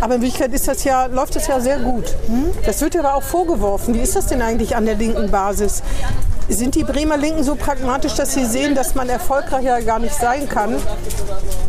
Aber 0.00 0.14
in 0.14 0.22
Wirklichkeit 0.22 0.52
ist 0.52 0.68
das 0.68 0.84
ja, 0.84 1.06
läuft 1.06 1.36
das 1.36 1.46
ja 1.46 1.60
sehr 1.60 1.78
gut. 1.78 2.04
Das 2.64 2.80
wird 2.80 2.94
ja 2.94 3.00
aber 3.00 3.14
auch 3.14 3.22
vorgeworfen. 3.22 3.94
Wie 3.94 4.00
ist 4.00 4.14
das 4.14 4.26
denn 4.26 4.42
eigentlich 4.42 4.76
an 4.76 4.86
der 4.86 4.94
linken 4.94 5.30
Basis? 5.30 5.82
Sind 6.48 6.74
die 6.74 6.82
Bremer 6.82 7.18
Linken 7.18 7.44
so 7.44 7.54
pragmatisch, 7.54 8.14
dass 8.14 8.32
sie 8.32 8.46
sehen, 8.46 8.74
dass 8.74 8.94
man 8.94 9.08
erfolgreicher 9.08 9.82
gar 9.82 9.98
nicht 9.98 10.14
sein 10.14 10.48
kann? 10.48 10.76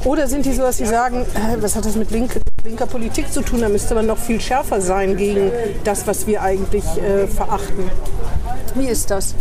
Oder 0.06 0.28
sind 0.28 0.46
die 0.46 0.54
so, 0.54 0.62
dass 0.62 0.78
sie 0.78 0.86
sagen, 0.86 1.26
äh, 1.36 1.62
was 1.62 1.76
hat 1.76 1.86
das 1.86 1.96
mit 1.96 2.12
link, 2.12 2.40
linker 2.64 2.86
Politik 2.86 3.32
zu 3.32 3.42
tun? 3.42 3.60
Da 3.60 3.68
müsste 3.68 3.94
man 3.94 4.06
noch 4.06 4.18
viel 4.18 4.40
schärfer 4.40 4.80
sein 4.80 5.18
gegen 5.18 5.52
das, 5.84 6.08
was 6.08 6.26
wir 6.28 6.42
eigentlich 6.42 6.86
äh, 6.98 7.28
verachten. 7.28 7.92
Wie 8.76 8.88
ist 8.88 9.12
das? 9.12 9.36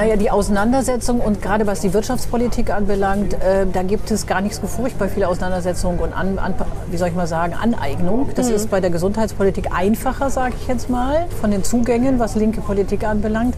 Naja, 0.00 0.16
die 0.16 0.30
Auseinandersetzung 0.30 1.20
und 1.20 1.42
gerade 1.42 1.66
was 1.66 1.80
die 1.80 1.92
Wirtschaftspolitik 1.92 2.70
anbelangt, 2.70 3.34
äh, 3.34 3.66
da 3.70 3.82
gibt 3.82 4.10
es 4.10 4.26
gar 4.26 4.40
nichts 4.40 4.58
so 4.58 4.66
furchtbar 4.66 5.08
viele 5.08 5.28
Auseinandersetzungen 5.28 5.98
und 5.98 6.14
an, 6.14 6.38
an, 6.38 6.54
wie 6.90 6.96
soll 6.96 7.08
ich 7.08 7.14
mal 7.14 7.26
sagen, 7.26 7.52
Aneignung. 7.52 8.30
Das 8.34 8.48
mhm. 8.48 8.54
ist 8.54 8.70
bei 8.70 8.80
der 8.80 8.88
Gesundheitspolitik 8.88 9.72
einfacher, 9.76 10.30
sage 10.30 10.54
ich 10.58 10.68
jetzt 10.68 10.88
mal, 10.88 11.26
von 11.42 11.50
den 11.50 11.64
Zugängen, 11.64 12.18
was 12.18 12.34
linke 12.34 12.62
Politik 12.62 13.04
anbelangt. 13.04 13.54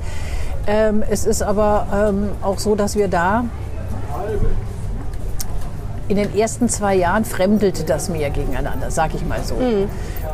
Ähm, 0.67 1.05
es 1.09 1.27
ist 1.27 1.45
aber 1.45 1.87
ähm, 2.09 2.31
auch 2.43 2.59
so, 2.59 2.75
dass 2.75 2.97
wir 2.97 3.07
da 3.07 3.45
in 6.09 6.17
den 6.17 6.37
ersten 6.37 6.69
zwei 6.69 6.97
Jahren 6.97 7.25
fremdelte 7.25 7.85
das 7.85 8.09
mehr 8.09 8.31
gegeneinander, 8.31 8.91
sage 8.91 9.13
ich 9.15 9.25
mal 9.25 9.45
so. 9.45 9.55
Mhm. 9.55 9.89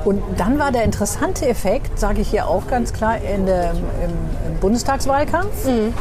Und 0.09 0.23
dann 0.39 0.59
war 0.59 0.73
der 0.73 0.85
interessante 0.85 1.47
Effekt, 1.47 1.99
sage 1.99 2.23
ich 2.23 2.31
hier 2.31 2.49
auch 2.49 2.67
ganz 2.67 2.95
klar, 2.95 3.19
in 3.19 3.45
der, 3.45 3.73
im, 3.73 4.53
im 4.53 4.59
Bundestagswahlkampf. 4.59 5.67
Mhm. 5.67 5.93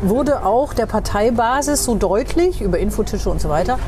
Wurde 0.00 0.46
auch 0.46 0.72
der 0.72 0.86
Parteibasis 0.86 1.84
so 1.84 1.94
deutlich 1.94 2.62
über 2.62 2.78
Infotische 2.78 3.28
und 3.28 3.42
so 3.42 3.50
weiter, 3.50 3.78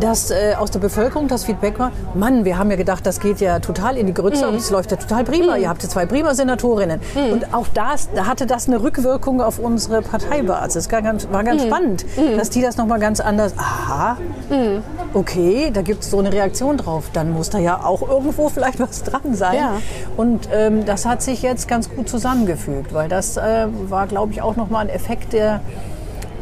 dass 0.00 0.30
äh, 0.30 0.54
aus 0.58 0.70
der 0.70 0.80
Bevölkerung 0.80 1.28
das 1.28 1.44
Feedback 1.44 1.78
war, 1.78 1.92
Mann, 2.14 2.44
wir 2.44 2.58
haben 2.58 2.70
ja 2.70 2.76
gedacht, 2.76 3.06
das 3.06 3.20
geht 3.20 3.40
ja 3.40 3.60
total 3.60 3.96
in 3.96 4.06
die 4.06 4.14
Grütze 4.14 4.46
mhm. 4.46 4.52
und 4.52 4.56
es 4.56 4.70
läuft 4.70 4.90
ja 4.90 4.96
total 4.96 5.24
prima. 5.24 5.56
Mhm. 5.56 5.62
Ihr 5.62 5.68
habt 5.68 5.82
ja 5.82 5.88
zwei 5.88 6.06
prima 6.06 6.34
Senatorinnen. 6.34 7.00
Mhm. 7.14 7.32
Und 7.32 7.54
auch 7.54 7.66
das, 7.72 8.08
da 8.14 8.26
hatte 8.26 8.46
das 8.46 8.68
eine 8.68 8.82
Rückwirkung 8.82 9.40
auf 9.40 9.58
unsere 9.58 10.02
Parteibasis. 10.02 10.84
Das 10.84 10.92
war 10.92 11.02
ganz, 11.02 11.28
war 11.30 11.44
ganz 11.44 11.62
mhm. 11.62 11.66
spannend, 11.66 12.06
mhm. 12.16 12.38
dass 12.38 12.50
die 12.50 12.62
das 12.62 12.76
nochmal 12.76 12.98
ganz 12.98 13.20
anders, 13.20 13.54
aha, 13.56 14.16
mhm. 14.48 14.82
okay, 15.14 15.70
da 15.72 15.82
gibt 15.82 16.02
es 16.02 16.10
so 16.10 16.18
eine 16.18 16.32
Reaktion 16.32 16.76
drauf. 16.76 17.10
Dann 17.12 17.32
muss 17.32 17.50
da 17.50 17.58
ja 17.58 17.84
auch 17.84 18.08
irgendwo 18.08 18.48
vielleicht 18.48 18.80
was 18.80 19.02
dran 19.02 19.34
sein. 19.34 19.56
Ja. 19.56 19.72
Und 20.16 20.48
ähm, 20.52 20.84
das 20.84 21.06
hat 21.06 21.22
sich 21.22 21.42
jetzt 21.42 21.68
ganz 21.68 21.90
gut 21.90 22.08
zusammengefügt, 22.08 22.94
weil 22.94 23.08
das 23.08 23.36
äh, 23.36 23.66
war, 23.88 24.06
glaube 24.06 24.32
ich, 24.32 24.42
auch 24.42 24.56
nochmal 24.56 24.86
ein 24.86 24.90
Effekt, 24.90 25.32
der 25.32 25.60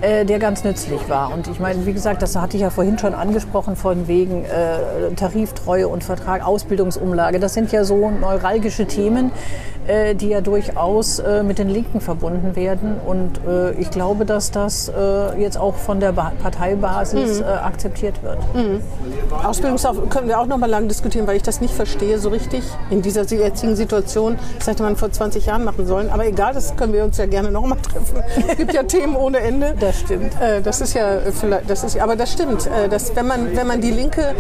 äh, 0.01 0.25
der 0.25 0.39
ganz 0.39 0.65
nützlich 0.65 1.09
war. 1.09 1.33
Und 1.33 1.49
ich 1.49 1.61
meine, 1.61 1.85
wie 1.87 1.93
gesagt, 1.93 2.23
das 2.23 2.37
hatte 2.37 2.57
ich 2.57 2.63
ja 2.63 2.71
vorhin 2.71 2.99
schon 2.99 3.15
angesprochen, 3.15 3.77
von 3.77 4.09
wegen 4.09 4.45
äh, 4.45 5.15
Tariftreue 5.17 5.89
und 5.89 6.05
Vertrag, 6.05 6.47
Ausbildungsumlage. 6.47 7.41
Das 7.41 7.55
sind 7.55 7.73
ja 7.73 7.85
so 7.85 8.11
neuralgische 8.11 8.87
Themen, 8.87 9.33
äh, 9.89 10.15
die 10.15 10.29
ja 10.29 10.43
durchaus 10.43 11.19
äh, 11.19 11.43
mit 11.43 11.59
den 11.59 11.69
Linken 11.69 12.01
verbunden 12.01 12.57
werden. 12.57 12.97
Und 13.07 13.41
äh, 13.49 13.73
ich 13.73 13.91
glaube, 13.91 14.27
dass 14.27 14.51
das 14.51 14.89
äh, 14.89 15.41
jetzt 15.41 15.59
auch 15.59 15.77
von 15.77 15.99
der 15.99 16.13
ba 16.13 16.33
Parteibasis 16.43 17.41
mhm. 17.41 17.47
akzeptiert 17.47 18.23
wird. 18.23 18.39
Mhm. 18.55 18.83
Ausbildungsauf 19.43 20.09
können 20.11 20.29
wir 20.29 20.39
auch 20.39 20.47
noch 20.47 20.59
mal 20.59 20.69
lange 20.69 20.89
diskutieren, 20.89 21.27
weil 21.27 21.37
ich 21.37 21.43
das 21.43 21.63
nicht 21.63 21.73
verstehe 21.73 22.19
so 22.19 22.29
richtig 22.29 22.63
in 22.91 23.01
dieser 23.01 23.23
jetzigen 23.25 23.77
Situation. 23.77 24.39
Das 24.59 24.69
hätte 24.69 24.83
man 24.83 24.97
vor 24.97 25.11
20 25.11 25.47
Jahren 25.47 25.65
machen 25.65 25.87
sollen. 25.87 26.11
Aber 26.11 26.27
egal, 26.27 26.53
das 26.53 26.77
können 26.77 26.93
wir 26.93 27.03
uns 27.03 27.17
ja 27.17 27.25
gerne 27.25 27.51
noch 27.51 27.65
mal 27.65 27.77
treffen. 27.77 28.23
Es 28.47 28.57
gibt 28.57 28.75
ja 28.75 28.83
Themen 28.83 29.17
ohne 29.17 29.39
Ende. 29.39 29.75
Das 29.89 30.01
stimmt. 30.01 30.33
das 30.65 30.81
ist 30.81 30.95
ja 30.95 31.19
vielleicht, 31.33 31.71
das 31.71 31.83
ist, 31.83 31.99
aber 31.99 32.15
das 32.17 32.33
stimmt. 32.33 32.69
dass 32.91 33.15
wenn 33.17 33.27
man, 33.27 33.57
wenn 33.57 33.67
man 33.67 33.81
die 33.81 33.91
linke 33.91 34.35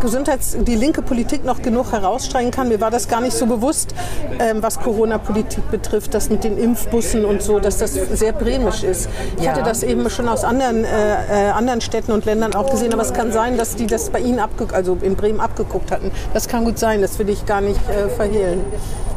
Gesundheits, 0.00 0.56
die 0.58 0.76
linke 0.76 1.02
Politik 1.02 1.44
noch 1.44 1.60
genug 1.60 1.92
herausstreichen 1.92 2.50
kann, 2.50 2.68
mir 2.68 2.80
war 2.80 2.90
das 2.90 3.08
gar 3.08 3.20
nicht 3.20 3.36
so 3.36 3.46
bewusst, 3.46 3.94
ähm, 4.38 4.62
was 4.62 4.78
Corona 4.78 4.93
Corona-Politik 4.94 5.70
betrifft, 5.70 6.14
das 6.14 6.30
mit 6.30 6.44
den 6.44 6.56
Impfbussen 6.56 7.24
und 7.24 7.42
so, 7.42 7.58
dass 7.58 7.78
das 7.78 7.94
sehr 7.94 8.32
bremisch 8.32 8.82
ist. 8.84 9.08
Ich 9.36 9.44
ja. 9.44 9.52
hatte 9.52 9.62
das 9.62 9.82
eben 9.82 10.08
schon 10.08 10.28
aus 10.28 10.44
anderen, 10.44 10.84
äh, 10.84 11.48
äh, 11.48 11.50
anderen 11.50 11.80
Städten 11.80 12.12
und 12.12 12.24
Ländern 12.24 12.54
auch 12.54 12.70
gesehen, 12.70 12.92
aber 12.92 13.02
es 13.02 13.12
kann 13.12 13.32
sein, 13.32 13.58
dass 13.58 13.74
die 13.76 13.86
das 13.86 14.10
bei 14.10 14.20
Ihnen, 14.20 14.40
also 14.72 14.96
in 15.02 15.16
Bremen 15.16 15.40
abgeguckt 15.40 15.90
hatten. 15.90 16.10
Das 16.32 16.48
kann 16.48 16.64
gut 16.64 16.78
sein, 16.78 17.00
das 17.02 17.18
will 17.18 17.28
ich 17.28 17.44
gar 17.46 17.60
nicht 17.60 17.80
äh, 17.90 18.08
verhehlen. 18.08 18.60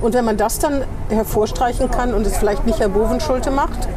Und 0.01 0.13
wenn 0.13 0.25
man 0.25 0.37
das 0.37 0.59
dann 0.59 0.83
hervorstreichen 1.09 1.91
kann 1.91 2.13
und 2.13 2.25
es 2.25 2.37
vielleicht 2.37 2.65
nicht 2.65 2.79
Herr 2.79 2.89
Bovenschulte 2.89 3.51
macht, 3.51 3.87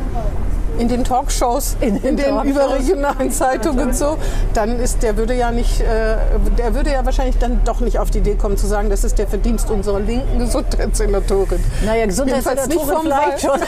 in 0.81 0.89
den 0.89 1.05
Talkshows, 1.05 1.76
in 1.81 1.97
den, 1.97 2.05
in 2.05 2.16
den 2.16 2.26
Talkshows. 2.26 2.51
überregionalen 2.51 3.31
Zeitungen 3.31 3.89
und 3.89 3.97
so, 3.97 4.16
dann 4.55 4.81
ist 4.81 5.03
der 5.03 5.16
würde 5.16 5.35
ja 5.35 5.51
nicht, 5.51 5.83
äh, 5.83 6.16
der 6.57 6.74
würde 6.74 6.91
ja 6.91 7.05
wahrscheinlich 7.05 7.39
dann 7.39 7.61
doch 7.64 7.81
nicht 7.81 7.99
auf 7.99 8.11
die 8.11 8.18
Idee 8.18 8.35
kommen 8.35 8.57
zu 8.57 8.66
sagen, 8.66 8.89
das 8.89 9.05
ist 9.05 9.18
der 9.18 9.26
Verdienst 9.26 9.70
unserer 9.70 10.01
linken 10.01 10.39
Gesundheitssenatorin. 10.39 11.62
Naja, 11.85 12.07
Gesundheitssenatorin 12.07 12.68
nicht 12.78 12.91
vom 12.91 13.03
vielleicht 13.03 13.41
schon. 13.43 13.61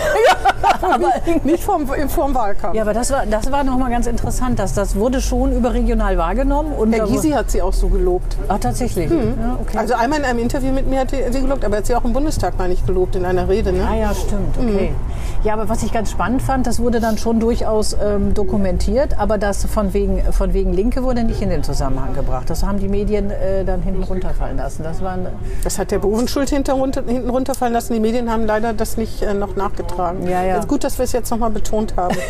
aber 0.80 1.12
nicht 1.44 1.62
vom, 1.62 1.86
vom 2.08 2.34
Wahlkampf. 2.34 2.74
Ja, 2.74 2.82
aber 2.82 2.94
das 2.94 3.10
war, 3.10 3.26
das 3.26 3.52
war 3.52 3.62
nochmal 3.62 3.90
ganz 3.90 4.06
interessant, 4.06 4.58
dass 4.58 4.72
das 4.72 4.96
wurde 4.96 5.20
schon 5.20 5.52
überregional 5.52 6.16
wahrgenommen. 6.16 6.72
Und 6.72 6.94
Herr 6.94 7.06
Gysi 7.06 7.30
hat 7.30 7.50
sie 7.50 7.60
auch 7.60 7.74
so 7.74 7.88
gelobt. 7.88 8.36
Ach, 8.48 8.58
tatsächlich? 8.58 9.10
Hm. 9.10 9.34
Ja, 9.38 9.58
okay. 9.60 9.76
Also 9.76 9.94
einmal 9.94 10.20
in 10.20 10.24
einem 10.24 10.38
Interview 10.38 10.72
mit 10.72 10.88
mir 10.88 11.00
hat 11.00 11.10
sie 11.10 11.40
gelobt, 11.40 11.64
aber 11.64 11.76
er 11.76 11.78
hat 11.78 11.86
sie 11.86 11.94
auch 11.94 12.04
im 12.04 12.14
Bundestag 12.14 12.58
mal 12.58 12.68
nicht 12.68 12.86
gelobt, 12.86 13.16
in 13.16 13.26
einer 13.26 13.48
Rede. 13.48 13.72
Ne? 13.72 13.86
Ah 13.86 13.96
ja, 13.96 14.14
stimmt, 14.14 14.56
okay. 14.56 14.88
Hm. 14.88 14.96
Ja, 15.44 15.54
aber 15.54 15.68
was 15.68 15.82
ich 15.82 15.92
ganz 15.92 16.10
spannend 16.10 16.40
fand, 16.40 16.66
das 16.66 16.78
wurde 16.78 17.00
dann 17.02 17.18
schon 17.18 17.40
durchaus 17.40 17.96
ähm, 18.02 18.34
dokumentiert, 18.34 19.18
aber 19.18 19.38
das 19.38 19.64
von 19.66 19.92
wegen, 19.92 20.22
von 20.32 20.54
wegen 20.54 20.72
Linke 20.72 21.02
wurde 21.02 21.24
nicht 21.24 21.42
in 21.42 21.50
den 21.50 21.62
Zusammenhang 21.62 22.14
gebracht. 22.14 22.48
Das 22.48 22.62
haben 22.62 22.78
die 22.78 22.88
Medien 22.88 23.30
äh, 23.30 23.64
dann 23.64 23.82
hinten 23.82 24.02
runterfallen 24.02 24.56
lassen. 24.56 24.82
Das, 24.82 25.02
waren, 25.02 25.26
das 25.64 25.78
hat 25.78 25.90
der 25.90 25.98
Bovensschuld 25.98 26.48
hinten, 26.50 26.70
runter, 26.72 27.02
hinten 27.06 27.30
runterfallen 27.30 27.74
lassen. 27.74 27.92
Die 27.92 28.00
Medien 28.00 28.30
haben 28.30 28.46
leider 28.46 28.72
das 28.72 28.96
nicht 28.96 29.22
äh, 29.22 29.34
noch 29.34 29.56
nachgetragen. 29.56 30.26
Ja, 30.26 30.42
ja. 30.42 30.64
gut, 30.64 30.84
dass 30.84 30.98
wir 30.98 31.04
es 31.04 31.12
jetzt 31.12 31.30
noch 31.30 31.38
mal 31.38 31.50
betont 31.50 31.96
haben. 31.96 32.16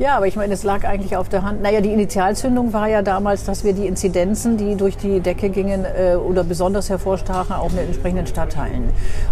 Ja, 0.00 0.16
aber 0.16 0.26
ich 0.26 0.34
meine, 0.34 0.52
es 0.54 0.64
lag 0.64 0.84
eigentlich 0.84 1.16
auf 1.16 1.28
der 1.28 1.42
Hand. 1.42 1.62
Naja, 1.62 1.80
die 1.80 1.92
Initialzündung 1.92 2.72
war 2.72 2.88
ja 2.88 3.02
damals, 3.02 3.44
dass 3.44 3.62
wir 3.62 3.74
die 3.74 3.86
Inzidenzen, 3.86 4.56
die 4.56 4.74
durch 4.74 4.96
die 4.96 5.20
Decke 5.20 5.50
gingen 5.50 5.84
äh, 5.84 6.16
oder 6.16 6.42
besonders 6.42 6.90
hervorstachen, 6.90 7.54
auch 7.54 7.70
in 7.70 7.76
den 7.76 7.86
entsprechenden 7.86 8.26
Stadtteilen. 8.26 8.88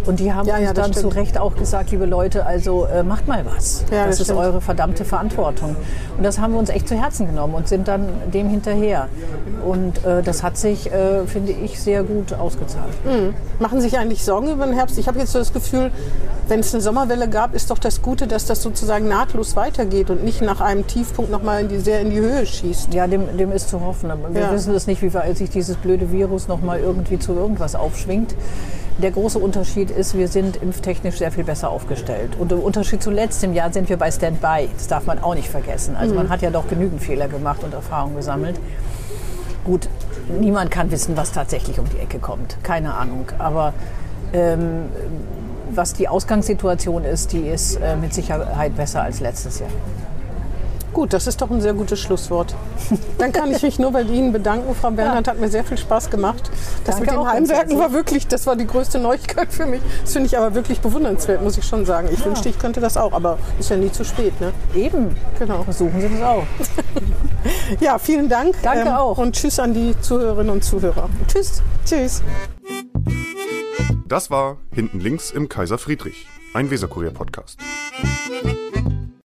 Und 0.06 0.20
die 0.20 0.32
haben 0.32 0.46
ja, 0.46 0.54
uns 0.54 0.64
ja, 0.64 0.72
dann 0.72 0.92
stimmt. 0.92 1.12
zu 1.12 1.18
Recht 1.18 1.36
auch 1.36 1.56
gesagt, 1.56 1.90
liebe 1.90 2.06
Leute, 2.06 2.46
also 2.46 2.86
äh, 2.86 3.02
macht 3.02 3.26
mal 3.26 3.44
was. 3.44 3.84
Ja, 3.90 4.06
das, 4.06 4.18
das 4.18 4.28
ist 4.28 4.36
eure 4.36 4.60
verdammte 4.60 5.04
Verantwortung. 5.04 5.74
Und 6.16 6.22
das 6.22 6.38
haben 6.38 6.52
wir 6.52 6.60
uns 6.60 6.68
echt 6.68 6.86
zu 6.86 6.94
Herzen 6.94 7.26
genommen 7.26 7.54
und 7.54 7.66
sind 7.66 7.88
dann 7.88 8.06
dem 8.32 8.48
hinterher. 8.48 9.08
Und 9.66 10.04
äh, 10.04 10.22
das 10.22 10.44
hat 10.44 10.56
sich, 10.56 10.92
äh, 10.92 11.26
finde 11.26 11.50
ich, 11.52 11.80
sehr 11.80 12.04
gut 12.04 12.34
ausgezahlt. 12.34 12.92
Mhm. 13.04 13.34
Machen 13.58 13.80
sich 13.80 13.98
eigentlich 13.98 14.24
Sorgen 14.24 14.52
über 14.52 14.66
den 14.66 14.74
Herbst? 14.74 14.96
Ich 14.96 15.08
habe 15.08 15.18
jetzt 15.18 15.32
so 15.32 15.40
das 15.40 15.52
Gefühl, 15.52 15.90
wenn 16.48 16.60
es 16.60 16.74
eine 16.74 16.82
Sommerwelle 16.82 17.28
gab, 17.28 17.54
ist 17.54 17.70
doch 17.70 17.78
das 17.78 18.02
Gute, 18.02 18.26
dass 18.26 18.46
das 18.46 18.62
sozusagen 18.62 19.08
nahtlos 19.08 19.56
weitergeht 19.56 20.10
und 20.10 20.22
nicht 20.22 20.42
nach 20.42 20.51
nach 20.53 20.61
einem 20.61 20.86
Tiefpunkt 20.86 21.30
nochmal 21.30 21.62
in 21.62 21.68
die, 21.68 21.78
sehr 21.78 22.00
in 22.00 22.11
die 22.11 22.20
Höhe 22.20 22.44
schießt. 22.44 22.92
Ja, 22.92 23.07
dem, 23.07 23.38
dem 23.38 23.53
ist 23.53 23.70
zu 23.70 23.80
hoffen. 23.80 24.11
Aber 24.11 24.34
wir 24.34 24.42
ja. 24.42 24.53
wissen 24.53 24.74
es 24.74 24.86
nicht, 24.86 25.00
wie 25.00 25.14
weit 25.14 25.38
sich 25.38 25.48
dieses 25.48 25.76
blöde 25.76 26.12
Virus 26.12 26.46
nochmal 26.46 26.80
irgendwie 26.80 27.18
zu 27.18 27.32
irgendwas 27.32 27.74
aufschwingt. 27.74 28.34
Der 28.98 29.12
große 29.12 29.38
Unterschied 29.38 29.90
ist, 29.90 30.14
wir 30.14 30.28
sind 30.28 30.57
impftechnisch 30.57 31.16
sehr 31.16 31.32
viel 31.32 31.44
besser 31.44 31.70
aufgestellt. 31.70 32.36
Und 32.38 32.53
im 32.53 32.59
Unterschied 32.61 33.03
zu 33.03 33.11
letztem 33.11 33.55
Jahr 33.55 33.72
sind 33.72 33.88
wir 33.88 33.96
bei 33.96 34.11
Standby. 34.11 34.68
Das 34.76 34.88
darf 34.88 35.07
man 35.07 35.22
auch 35.22 35.34
nicht 35.34 35.48
vergessen. 35.48 35.96
Also 35.96 36.12
mhm. 36.12 36.18
man 36.18 36.28
hat 36.28 36.42
ja 36.42 36.50
doch 36.50 36.68
genügend 36.68 37.03
Fehler 37.03 37.28
gemacht 37.28 37.64
und 37.64 37.72
Erfahrungen 37.72 38.16
gesammelt. 38.16 38.61
Gut, 39.64 39.88
niemand 40.38 40.70
kann 40.70 40.90
wissen, 40.90 41.16
was 41.16 41.32
tatsächlich 41.32 41.78
um 41.78 41.86
die 41.88 41.98
Ecke 41.98 42.18
kommt. 42.18 42.59
Keine 42.62 42.92
Ahnung. 42.92 43.24
Aber 43.38 43.72
ähm, 44.34 44.90
was 45.70 45.94
die 45.94 46.09
Ausgangssituation 46.09 47.05
ist, 47.05 47.32
die 47.32 47.48
ist 47.48 47.76
äh, 47.76 47.96
mit 47.96 48.12
Sicherheit 48.12 48.76
besser 48.76 49.03
als 49.03 49.20
letztes 49.20 49.61
Jahr. 49.61 49.70
Gut, 50.93 51.12
das 51.14 51.26
ist 51.26 51.40
doch 51.40 51.51
ein 51.51 51.61
sehr 51.61 51.72
gutes 51.72 52.01
Schlusswort. 52.01 52.55
Dann 53.18 53.32
kann 53.32 53.51
ich 53.51 53.62
mich 53.62 53.78
nur 53.78 53.93
bei 53.93 54.03
Ihnen 54.03 54.32
bedanken, 54.32 54.74
Frau 54.74 54.90
Bernhard. 54.90 55.26
Hat 55.26 55.40
mir 55.40 55.49
sehr 55.49 55.64
viel 55.64 55.78
Spaß 55.78 56.11
gemacht. 56.11 56.51
Das 56.84 56.97
Danke 56.97 57.12
mit 57.12 57.20
dem 57.20 57.26
Heimwerken 57.26 57.78
war 57.78 57.93
wirklich, 57.93 58.26
das 58.26 58.47
war 58.47 58.57
die 58.57 58.66
größte 58.66 58.99
Neuigkeit 58.99 59.53
für 59.53 59.64
mich. 59.64 59.80
Das 60.03 60.12
finde 60.12 60.26
ich 60.26 60.36
aber 60.36 60.55
wirklich 60.55 60.80
bewundernswert, 60.80 61.43
muss 61.43 61.57
ich 61.57 61.64
schon 61.64 61.86
sagen. 61.86 62.09
Ich 62.12 62.20
ja. 62.20 62.26
wünschte, 62.26 62.49
ich 62.51 62.59
könnte 62.59 62.80
das 62.80 62.97
auch, 62.97 63.12
aber 63.12 63.38
ist 63.59 63.70
ja 63.70 63.76
nie 63.76 63.90
zu 63.90 64.05
spät. 64.05 64.38
Ne? 64.40 64.53
Eben, 64.74 65.16
genau. 65.38 65.62
Versuchen 65.62 66.01
Sie 66.01 66.09
das 66.09 66.22
auch. 66.22 66.45
ja, 67.80 67.99
vielen 67.99 68.28
Dank. 68.28 68.55
Danke 68.62 68.88
ähm, 68.88 68.95
auch. 68.95 69.16
Und 69.16 69.34
tschüss 69.34 69.59
an 69.59 69.72
die 69.72 69.95
Zuhörerinnen 70.01 70.53
und 70.53 70.62
Zuhörer. 70.62 71.09
Tschüss. 71.26 71.62
Tschüss. 71.86 72.22
Das 74.07 74.30
war 74.30 74.59
Hinten 74.74 75.01
links 75.01 75.30
im 75.30 75.49
Kaiser 75.49 75.78
Friedrich, 75.78 76.26
ein 76.53 76.70
Weserkurier-Podcast. 76.70 77.59